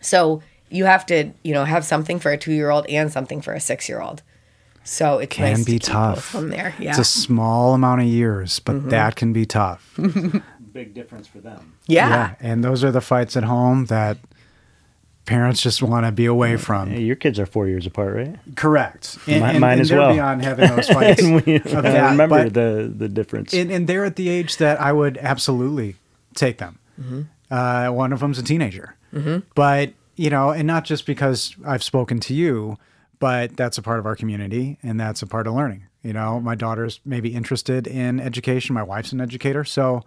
So 0.00 0.42
you 0.68 0.84
have 0.84 1.06
to, 1.06 1.32
you 1.42 1.54
know, 1.54 1.64
have 1.64 1.84
something 1.84 2.18
for 2.18 2.32
a 2.32 2.38
two 2.38 2.52
year 2.52 2.70
old 2.70 2.86
and 2.86 3.12
something 3.12 3.40
for 3.40 3.52
a 3.52 3.60
six 3.60 3.88
year 3.88 4.00
old. 4.00 4.22
So 4.84 5.18
it 5.18 5.30
Can 5.30 5.52
nice 5.58 5.64
be 5.64 5.78
to 5.78 5.86
tough. 5.90 6.24
from 6.24 6.48
there. 6.48 6.74
Yeah. 6.78 6.90
it's 6.90 6.98
a 6.98 7.04
small 7.04 7.74
amount 7.74 8.00
of 8.00 8.06
years, 8.08 8.58
but 8.60 8.76
Mm-hmm. 8.76 8.88
that 8.90 9.14
can 9.16 9.32
be 9.32 9.44
tough. 9.46 9.94
Big 10.72 10.94
difference 10.94 11.26
for 11.26 11.38
them. 11.38 11.74
yeah. 11.86 12.08
yeah, 12.08 12.34
And 12.40 12.64
those 12.64 12.82
are 12.84 12.90
the 12.90 13.00
fights 13.00 13.36
at 13.36 13.44
home 13.44 13.86
that 13.86 14.16
parents 15.26 15.62
just 15.62 15.82
want 15.82 16.06
to 16.06 16.12
be 16.12 16.26
away 16.26 16.56
from. 16.56 16.90
Hey, 16.90 17.02
your 17.02 17.16
kids 17.16 17.38
are 17.38 17.46
four 17.46 17.68
years 17.68 17.86
apart, 17.86 18.14
right? 18.14 18.36
Correct. 18.56 19.18
And, 19.26 19.42
Mi- 19.42 19.48
and- 19.50 19.60
mine 19.60 19.72
and 19.72 19.80
as 19.82 19.92
well. 19.92 20.12
beyond 20.12 20.44
having 20.44 20.68
those 20.74 20.88
fights. 20.96 21.22
And 21.22 21.44
we, 21.44 21.56
of 21.56 21.66
I 21.76 21.80
that, 21.82 22.10
remember 22.10 22.44
but- 22.44 22.54
the 22.54 22.92
the 22.96 23.08
difference. 23.08 23.52
and, 23.52 23.70
and 23.70 23.86
they're 23.86 24.04
at 24.04 24.16
the 24.16 24.28
age 24.28 24.56
that 24.56 24.80
I 24.80 24.92
would 24.92 25.18
absolutely 25.18 25.96
take 26.34 26.58
them. 26.58 26.78
Mm-hmm. 27.00 27.22
Uh, 27.52 27.90
one 27.92 28.12
of 28.12 28.20
them's 28.20 28.38
a 28.38 28.42
teenager, 28.42 28.94
but 29.54 29.92
you 30.16 30.30
know, 30.30 30.50
and 30.50 30.66
not 30.66 30.84
just 30.84 31.04
because 31.06 31.56
I've 31.66 31.82
spoken 31.82 32.20
to 32.20 32.34
you, 32.34 32.78
but 33.20 33.56
that's 33.56 33.78
a 33.78 33.82
part 33.82 34.00
of 34.00 34.06
our 34.06 34.16
community 34.16 34.78
and 34.82 34.98
that's 34.98 35.22
a 35.22 35.26
part 35.26 35.46
of 35.46 35.54
learning. 35.54 35.86
You 36.02 36.14
know, 36.14 36.40
my 36.40 36.54
daughter's 36.56 36.98
maybe 37.04 37.34
interested 37.34 37.86
in 37.86 38.18
education. 38.18 38.74
My 38.74 38.82
wife's 38.82 39.12
an 39.12 39.20
educator, 39.20 39.62
so 39.64 40.02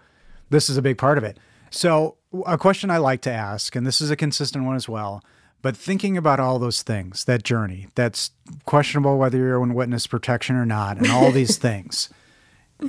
this 0.50 0.70
is 0.70 0.76
a 0.76 0.82
big 0.82 0.98
part 0.98 1.18
of 1.18 1.24
it. 1.24 1.38
So, 1.70 2.18
a 2.46 2.58
question 2.58 2.90
I 2.90 2.98
like 2.98 3.22
to 3.22 3.32
ask, 3.32 3.76
and 3.76 3.86
this 3.86 4.02
is 4.02 4.10
a 4.10 4.16
consistent 4.16 4.66
one 4.66 4.76
as 4.76 4.90
well, 4.90 5.24
but 5.62 5.78
thinking 5.78 6.18
about 6.18 6.40
all 6.40 6.60
those 6.60 6.82
things, 6.82 7.26
that 7.26 7.44
journey, 7.44 7.88
that's 7.96 8.32
questionable 8.66 9.18
whether 9.18 9.38
you're 9.38 9.64
in 9.64 9.76
witness 9.76 10.08
protection 10.08 10.56
or 10.56 10.66
not, 10.66 10.98
and 10.98 11.08
all 11.08 11.32
these 11.32 11.58
things. 11.60 12.10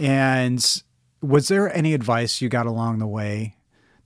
And 0.01 0.83
was 1.21 1.49
there 1.49 1.75
any 1.75 1.95
advice 1.95 2.41
you 2.41 2.49
got 2.49 2.67
along 2.67 2.99
the 2.99 3.07
way 3.07 3.57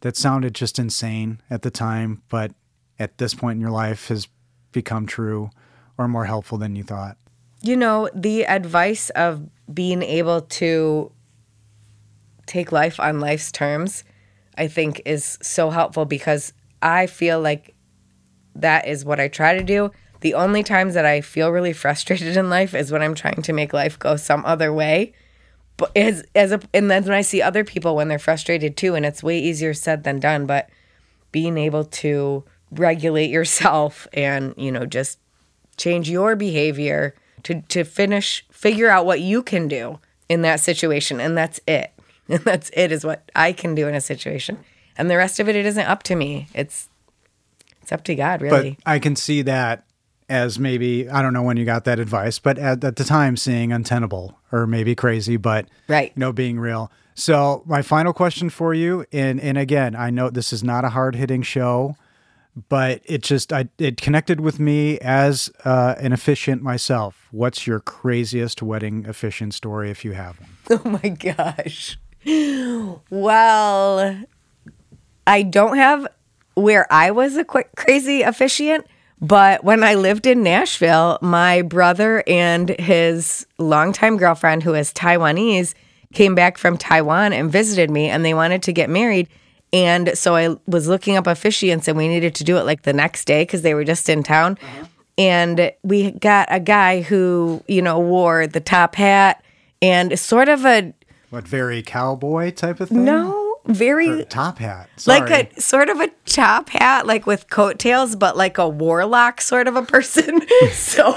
that 0.00 0.16
sounded 0.16 0.54
just 0.54 0.78
insane 0.78 1.40
at 1.48 1.62
the 1.62 1.70
time, 1.70 2.22
but 2.28 2.52
at 2.98 3.18
this 3.18 3.34
point 3.34 3.56
in 3.56 3.60
your 3.60 3.70
life 3.70 4.08
has 4.08 4.28
become 4.72 5.06
true 5.06 5.50
or 5.98 6.08
more 6.08 6.24
helpful 6.24 6.56
than 6.56 6.76
you 6.76 6.84
thought? 6.84 7.18
You 7.60 7.76
know, 7.76 8.08
the 8.14 8.46
advice 8.46 9.10
of 9.10 9.48
being 9.72 10.02
able 10.02 10.42
to 10.42 11.12
take 12.46 12.72
life 12.72 12.98
on 12.98 13.20
life's 13.20 13.52
terms, 13.52 14.04
I 14.56 14.68
think 14.68 15.02
is 15.04 15.38
so 15.42 15.70
helpful 15.70 16.04
because 16.04 16.52
I 16.80 17.06
feel 17.06 17.40
like 17.40 17.74
that 18.54 18.86
is 18.86 19.04
what 19.04 19.20
I 19.20 19.28
try 19.28 19.56
to 19.56 19.64
do. 19.64 19.90
The 20.20 20.34
only 20.34 20.62
times 20.62 20.94
that 20.94 21.04
I 21.04 21.20
feel 21.20 21.50
really 21.50 21.72
frustrated 21.72 22.36
in 22.36 22.50
life 22.50 22.74
is 22.74 22.90
when 22.90 23.02
I'm 23.02 23.14
trying 23.14 23.42
to 23.42 23.52
make 23.52 23.72
life 23.72 23.98
go 23.98 24.16
some 24.16 24.44
other 24.44 24.72
way. 24.72 25.12
But 25.76 25.96
as 25.96 26.24
as 26.34 26.50
a 26.50 26.60
and 26.74 26.90
then 26.90 27.04
when 27.04 27.12
I 27.12 27.20
see 27.20 27.40
other 27.40 27.62
people 27.62 27.94
when 27.94 28.08
they're 28.08 28.18
frustrated 28.18 28.76
too, 28.76 28.96
and 28.96 29.06
it's 29.06 29.22
way 29.22 29.38
easier 29.38 29.74
said 29.74 30.02
than 30.02 30.18
done. 30.18 30.44
But 30.44 30.70
being 31.30 31.56
able 31.56 31.84
to 31.84 32.44
regulate 32.72 33.30
yourself 33.30 34.08
and 34.12 34.54
you 34.56 34.72
know 34.72 34.86
just 34.86 35.20
change 35.78 36.10
your 36.10 36.36
behavior 36.36 37.14
to 37.44 37.62
to 37.62 37.84
finish 37.84 38.44
figure 38.50 38.88
out 38.90 39.06
what 39.06 39.20
you 39.20 39.42
can 39.42 39.68
do 39.68 39.98
in 40.28 40.42
that 40.42 40.60
situation 40.60 41.20
and 41.20 41.36
that's 41.36 41.58
it 41.66 41.92
and 42.28 42.40
that's 42.44 42.70
it 42.74 42.92
is 42.92 43.04
what 43.04 43.30
i 43.34 43.52
can 43.52 43.74
do 43.74 43.88
in 43.88 43.94
a 43.94 44.00
situation 44.00 44.58
and 44.96 45.08
the 45.10 45.16
rest 45.16 45.40
of 45.40 45.48
it 45.48 45.56
it 45.56 45.64
isn't 45.64 45.86
up 45.86 46.02
to 46.02 46.14
me 46.16 46.48
it's 46.52 46.88
It's 47.82 47.92
up 47.92 48.04
to 48.04 48.14
God, 48.14 48.42
really. 48.42 48.76
But 48.84 48.90
I 48.90 48.98
can 48.98 49.16
see 49.16 49.40
that 49.42 49.84
as 50.28 50.58
maybe 50.58 51.08
I 51.08 51.22
don't 51.22 51.32
know 51.32 51.42
when 51.42 51.56
you 51.56 51.64
got 51.64 51.84
that 51.84 51.98
advice, 51.98 52.38
but 52.38 52.58
at, 52.58 52.84
at 52.84 52.96
the 52.96 53.04
time 53.04 53.34
seeing 53.38 53.72
untenable 53.72 54.38
or 54.52 54.66
maybe 54.66 54.94
crazy, 54.94 55.38
but 55.38 55.68
Right. 55.88 56.12
you 56.14 56.20
know, 56.20 56.32
being 56.32 56.60
real. 56.60 56.90
So 57.14 57.62
my 57.64 57.80
final 57.80 58.12
question 58.12 58.50
for 58.50 58.74
you, 58.74 59.06
and 59.10 59.40
and 59.40 59.56
again, 59.56 59.96
I 59.96 60.10
know 60.10 60.28
this 60.28 60.52
is 60.52 60.62
not 60.62 60.84
a 60.84 60.90
hard 60.90 61.14
hitting 61.16 61.40
show, 61.42 61.96
but 62.68 63.02
it 63.04 63.22
just 63.22 63.52
I 63.52 63.68
it 63.78 64.00
connected 64.00 64.40
with 64.40 64.58
me 64.58 64.98
as 65.00 65.50
uh, 65.64 65.94
an 65.98 66.12
officiant 66.12 66.62
myself. 66.62 67.28
What's 67.30 67.66
your 67.66 67.80
craziest 67.80 68.62
wedding 68.62 69.06
officiant 69.06 69.54
story 69.54 69.90
if 69.90 70.04
you 70.04 70.12
have 70.12 70.40
one? 70.40 70.50
Oh 70.84 71.00
my 71.02 71.08
gosh. 71.08 71.98
Well, 73.10 74.22
I 75.26 75.42
don't 75.42 75.76
have 75.76 76.06
where 76.54 76.86
I 76.92 77.10
was 77.10 77.36
a 77.36 77.44
quick 77.44 77.70
crazy 77.76 78.22
officiant, 78.22 78.86
but 79.20 79.64
when 79.64 79.82
I 79.82 79.94
lived 79.94 80.26
in 80.26 80.42
Nashville, 80.42 81.18
my 81.22 81.62
brother 81.62 82.22
and 82.26 82.70
his 82.70 83.46
longtime 83.58 84.16
girlfriend, 84.16 84.62
who 84.62 84.74
is 84.74 84.92
Taiwanese, 84.92 85.74
came 86.12 86.34
back 86.34 86.58
from 86.58 86.76
Taiwan 86.76 87.32
and 87.32 87.50
visited 87.50 87.90
me, 87.90 88.08
and 88.08 88.24
they 88.24 88.34
wanted 88.34 88.62
to 88.64 88.72
get 88.72 88.90
married. 88.90 89.28
And 89.72 90.16
so 90.16 90.34
I 90.34 90.56
was 90.66 90.88
looking 90.88 91.16
up 91.16 91.24
officiants, 91.26 91.88
and 91.88 91.96
we 91.96 92.08
needed 92.08 92.34
to 92.36 92.44
do 92.44 92.56
it 92.56 92.64
like 92.64 92.82
the 92.82 92.92
next 92.92 93.26
day 93.26 93.42
because 93.42 93.62
they 93.62 93.74
were 93.74 93.84
just 93.84 94.08
in 94.08 94.22
town. 94.22 94.58
Uh-huh. 94.62 94.84
And 95.18 95.72
we 95.82 96.12
got 96.12 96.46
a 96.50 96.60
guy 96.60 97.02
who, 97.02 97.62
you 97.66 97.82
know, 97.82 97.98
wore 97.98 98.46
the 98.46 98.60
top 98.60 98.94
hat 98.94 99.42
and 99.82 100.16
sort 100.18 100.48
of 100.48 100.64
a 100.64 100.94
What 101.30 101.46
very 101.46 101.82
cowboy 101.82 102.52
type 102.52 102.78
of 102.80 102.88
thing? 102.88 103.04
no, 103.04 103.56
very 103.66 104.08
Or 104.08 104.24
top 104.24 104.58
hat. 104.58 104.88
like 105.06 105.28
a 105.28 105.60
sort 105.60 105.88
of 105.90 106.00
a 106.00 106.08
top 106.24 106.68
hat, 106.70 107.06
like 107.06 107.26
with 107.26 107.50
coattails, 107.50 108.14
but 108.16 108.36
like 108.36 108.58
a 108.58 108.68
warlock 108.68 109.40
sort 109.40 109.66
of 109.66 109.74
a 109.76 109.82
person. 109.82 110.40
so 110.72 111.12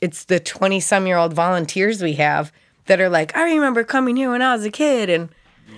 it's 0.00 0.24
the 0.24 0.40
20 0.40 0.80
some 0.80 1.06
year 1.06 1.18
old 1.18 1.34
volunteers 1.34 2.02
we 2.02 2.14
have 2.14 2.50
that 2.86 3.00
are 3.00 3.10
like, 3.10 3.36
I 3.36 3.42
remember 3.42 3.84
coming 3.84 4.16
here 4.16 4.30
when 4.30 4.42
I 4.42 4.54
was 4.54 4.64
a 4.64 4.70
kid. 4.70 5.10
And 5.10 5.28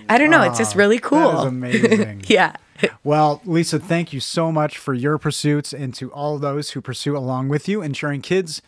I 0.07 0.17
don't 0.17 0.29
know, 0.29 0.43
it's 0.43 0.57
just 0.57 0.75
ah, 0.75 0.79
really 0.79 0.99
cool. 0.99 1.31
That 1.31 1.39
is 1.39 1.45
amazing. 1.45 2.23
yeah. 2.27 2.55
Well, 3.03 3.41
Lisa, 3.45 3.79
thank 3.79 4.13
you 4.13 4.19
so 4.19 4.51
much 4.51 4.77
for 4.77 4.93
your 4.93 5.17
pursuits 5.17 5.73
and 5.73 5.93
to 5.95 6.11
all 6.11 6.37
those 6.39 6.71
who 6.71 6.81
pursue 6.81 7.17
along 7.17 7.49
with 7.49 7.67
you, 7.67 7.81
ensuring 7.81 8.21
kids 8.21 8.61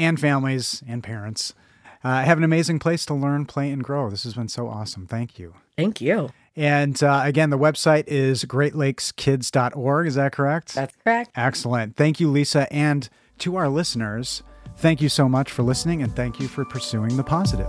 and 0.00 0.18
families 0.18 0.82
and 0.88 1.02
parents 1.02 1.54
uh, 2.02 2.22
have 2.22 2.38
an 2.38 2.44
amazing 2.44 2.78
place 2.78 3.04
to 3.06 3.14
learn, 3.14 3.46
play, 3.46 3.70
and 3.70 3.84
grow. 3.84 4.10
This 4.10 4.24
has 4.24 4.34
been 4.34 4.48
so 4.48 4.68
awesome. 4.68 5.06
Thank 5.06 5.38
you. 5.38 5.54
Thank 5.76 6.00
you. 6.00 6.30
And 6.56 7.02
uh, 7.02 7.22
again, 7.24 7.50
the 7.50 7.58
website 7.58 8.04
is 8.06 8.44
greatlakeskids.org. 8.44 10.06
Is 10.06 10.14
that 10.14 10.32
correct? 10.32 10.74
That's 10.74 10.94
correct. 11.04 11.30
Excellent. 11.36 11.96
Thank 11.96 12.20
you, 12.20 12.30
Lisa. 12.30 12.70
And 12.72 13.08
to 13.38 13.56
our 13.56 13.68
listeners, 13.68 14.42
thank 14.76 15.00
you 15.00 15.08
so 15.08 15.28
much 15.28 15.50
for 15.50 15.62
listening 15.62 16.02
and 16.02 16.14
thank 16.14 16.40
you 16.40 16.48
for 16.48 16.64
pursuing 16.64 17.16
the 17.16 17.24
positive. 17.24 17.68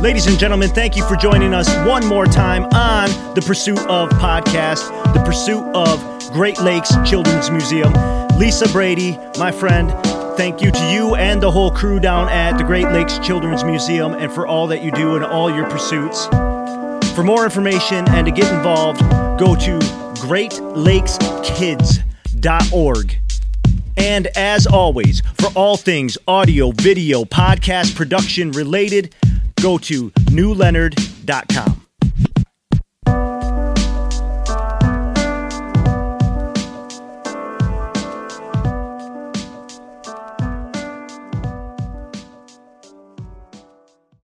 Ladies 0.00 0.26
and 0.26 0.38
gentlemen, 0.38 0.70
thank 0.70 0.96
you 0.96 1.06
for 1.06 1.14
joining 1.14 1.52
us 1.52 1.68
one 1.86 2.06
more 2.06 2.24
time 2.24 2.64
on 2.72 3.10
the 3.34 3.42
Pursuit 3.42 3.78
of 3.80 4.08
Podcast, 4.12 4.88
the 5.12 5.22
Pursuit 5.22 5.62
of 5.74 6.02
Great 6.32 6.58
Lakes 6.58 6.94
Children's 7.04 7.50
Museum. 7.50 7.92
Lisa 8.38 8.66
Brady, 8.70 9.18
my 9.38 9.52
friend, 9.52 9.90
thank 10.38 10.62
you 10.62 10.70
to 10.70 10.90
you 10.90 11.16
and 11.16 11.42
the 11.42 11.50
whole 11.50 11.70
crew 11.70 12.00
down 12.00 12.30
at 12.30 12.56
the 12.56 12.64
Great 12.64 12.86
Lakes 12.86 13.18
Children's 13.18 13.62
Museum 13.62 14.14
and 14.14 14.32
for 14.32 14.46
all 14.46 14.66
that 14.68 14.82
you 14.82 14.90
do 14.90 15.16
and 15.16 15.24
all 15.24 15.54
your 15.54 15.68
pursuits. 15.68 16.24
For 17.14 17.22
more 17.22 17.44
information 17.44 18.08
and 18.08 18.26
to 18.26 18.32
get 18.32 18.50
involved, 18.54 19.00
go 19.38 19.54
to 19.54 19.78
greatlakeskids.org. 20.24 23.18
And 23.98 24.28
as 24.28 24.66
always, 24.66 25.20
for 25.34 25.50
all 25.54 25.76
things 25.76 26.16
audio, 26.26 26.70
video, 26.70 27.24
podcast 27.24 27.94
production 27.94 28.50
related, 28.52 29.14
go 29.60 29.78
to 29.78 30.10
newleonard.com. 30.30 31.79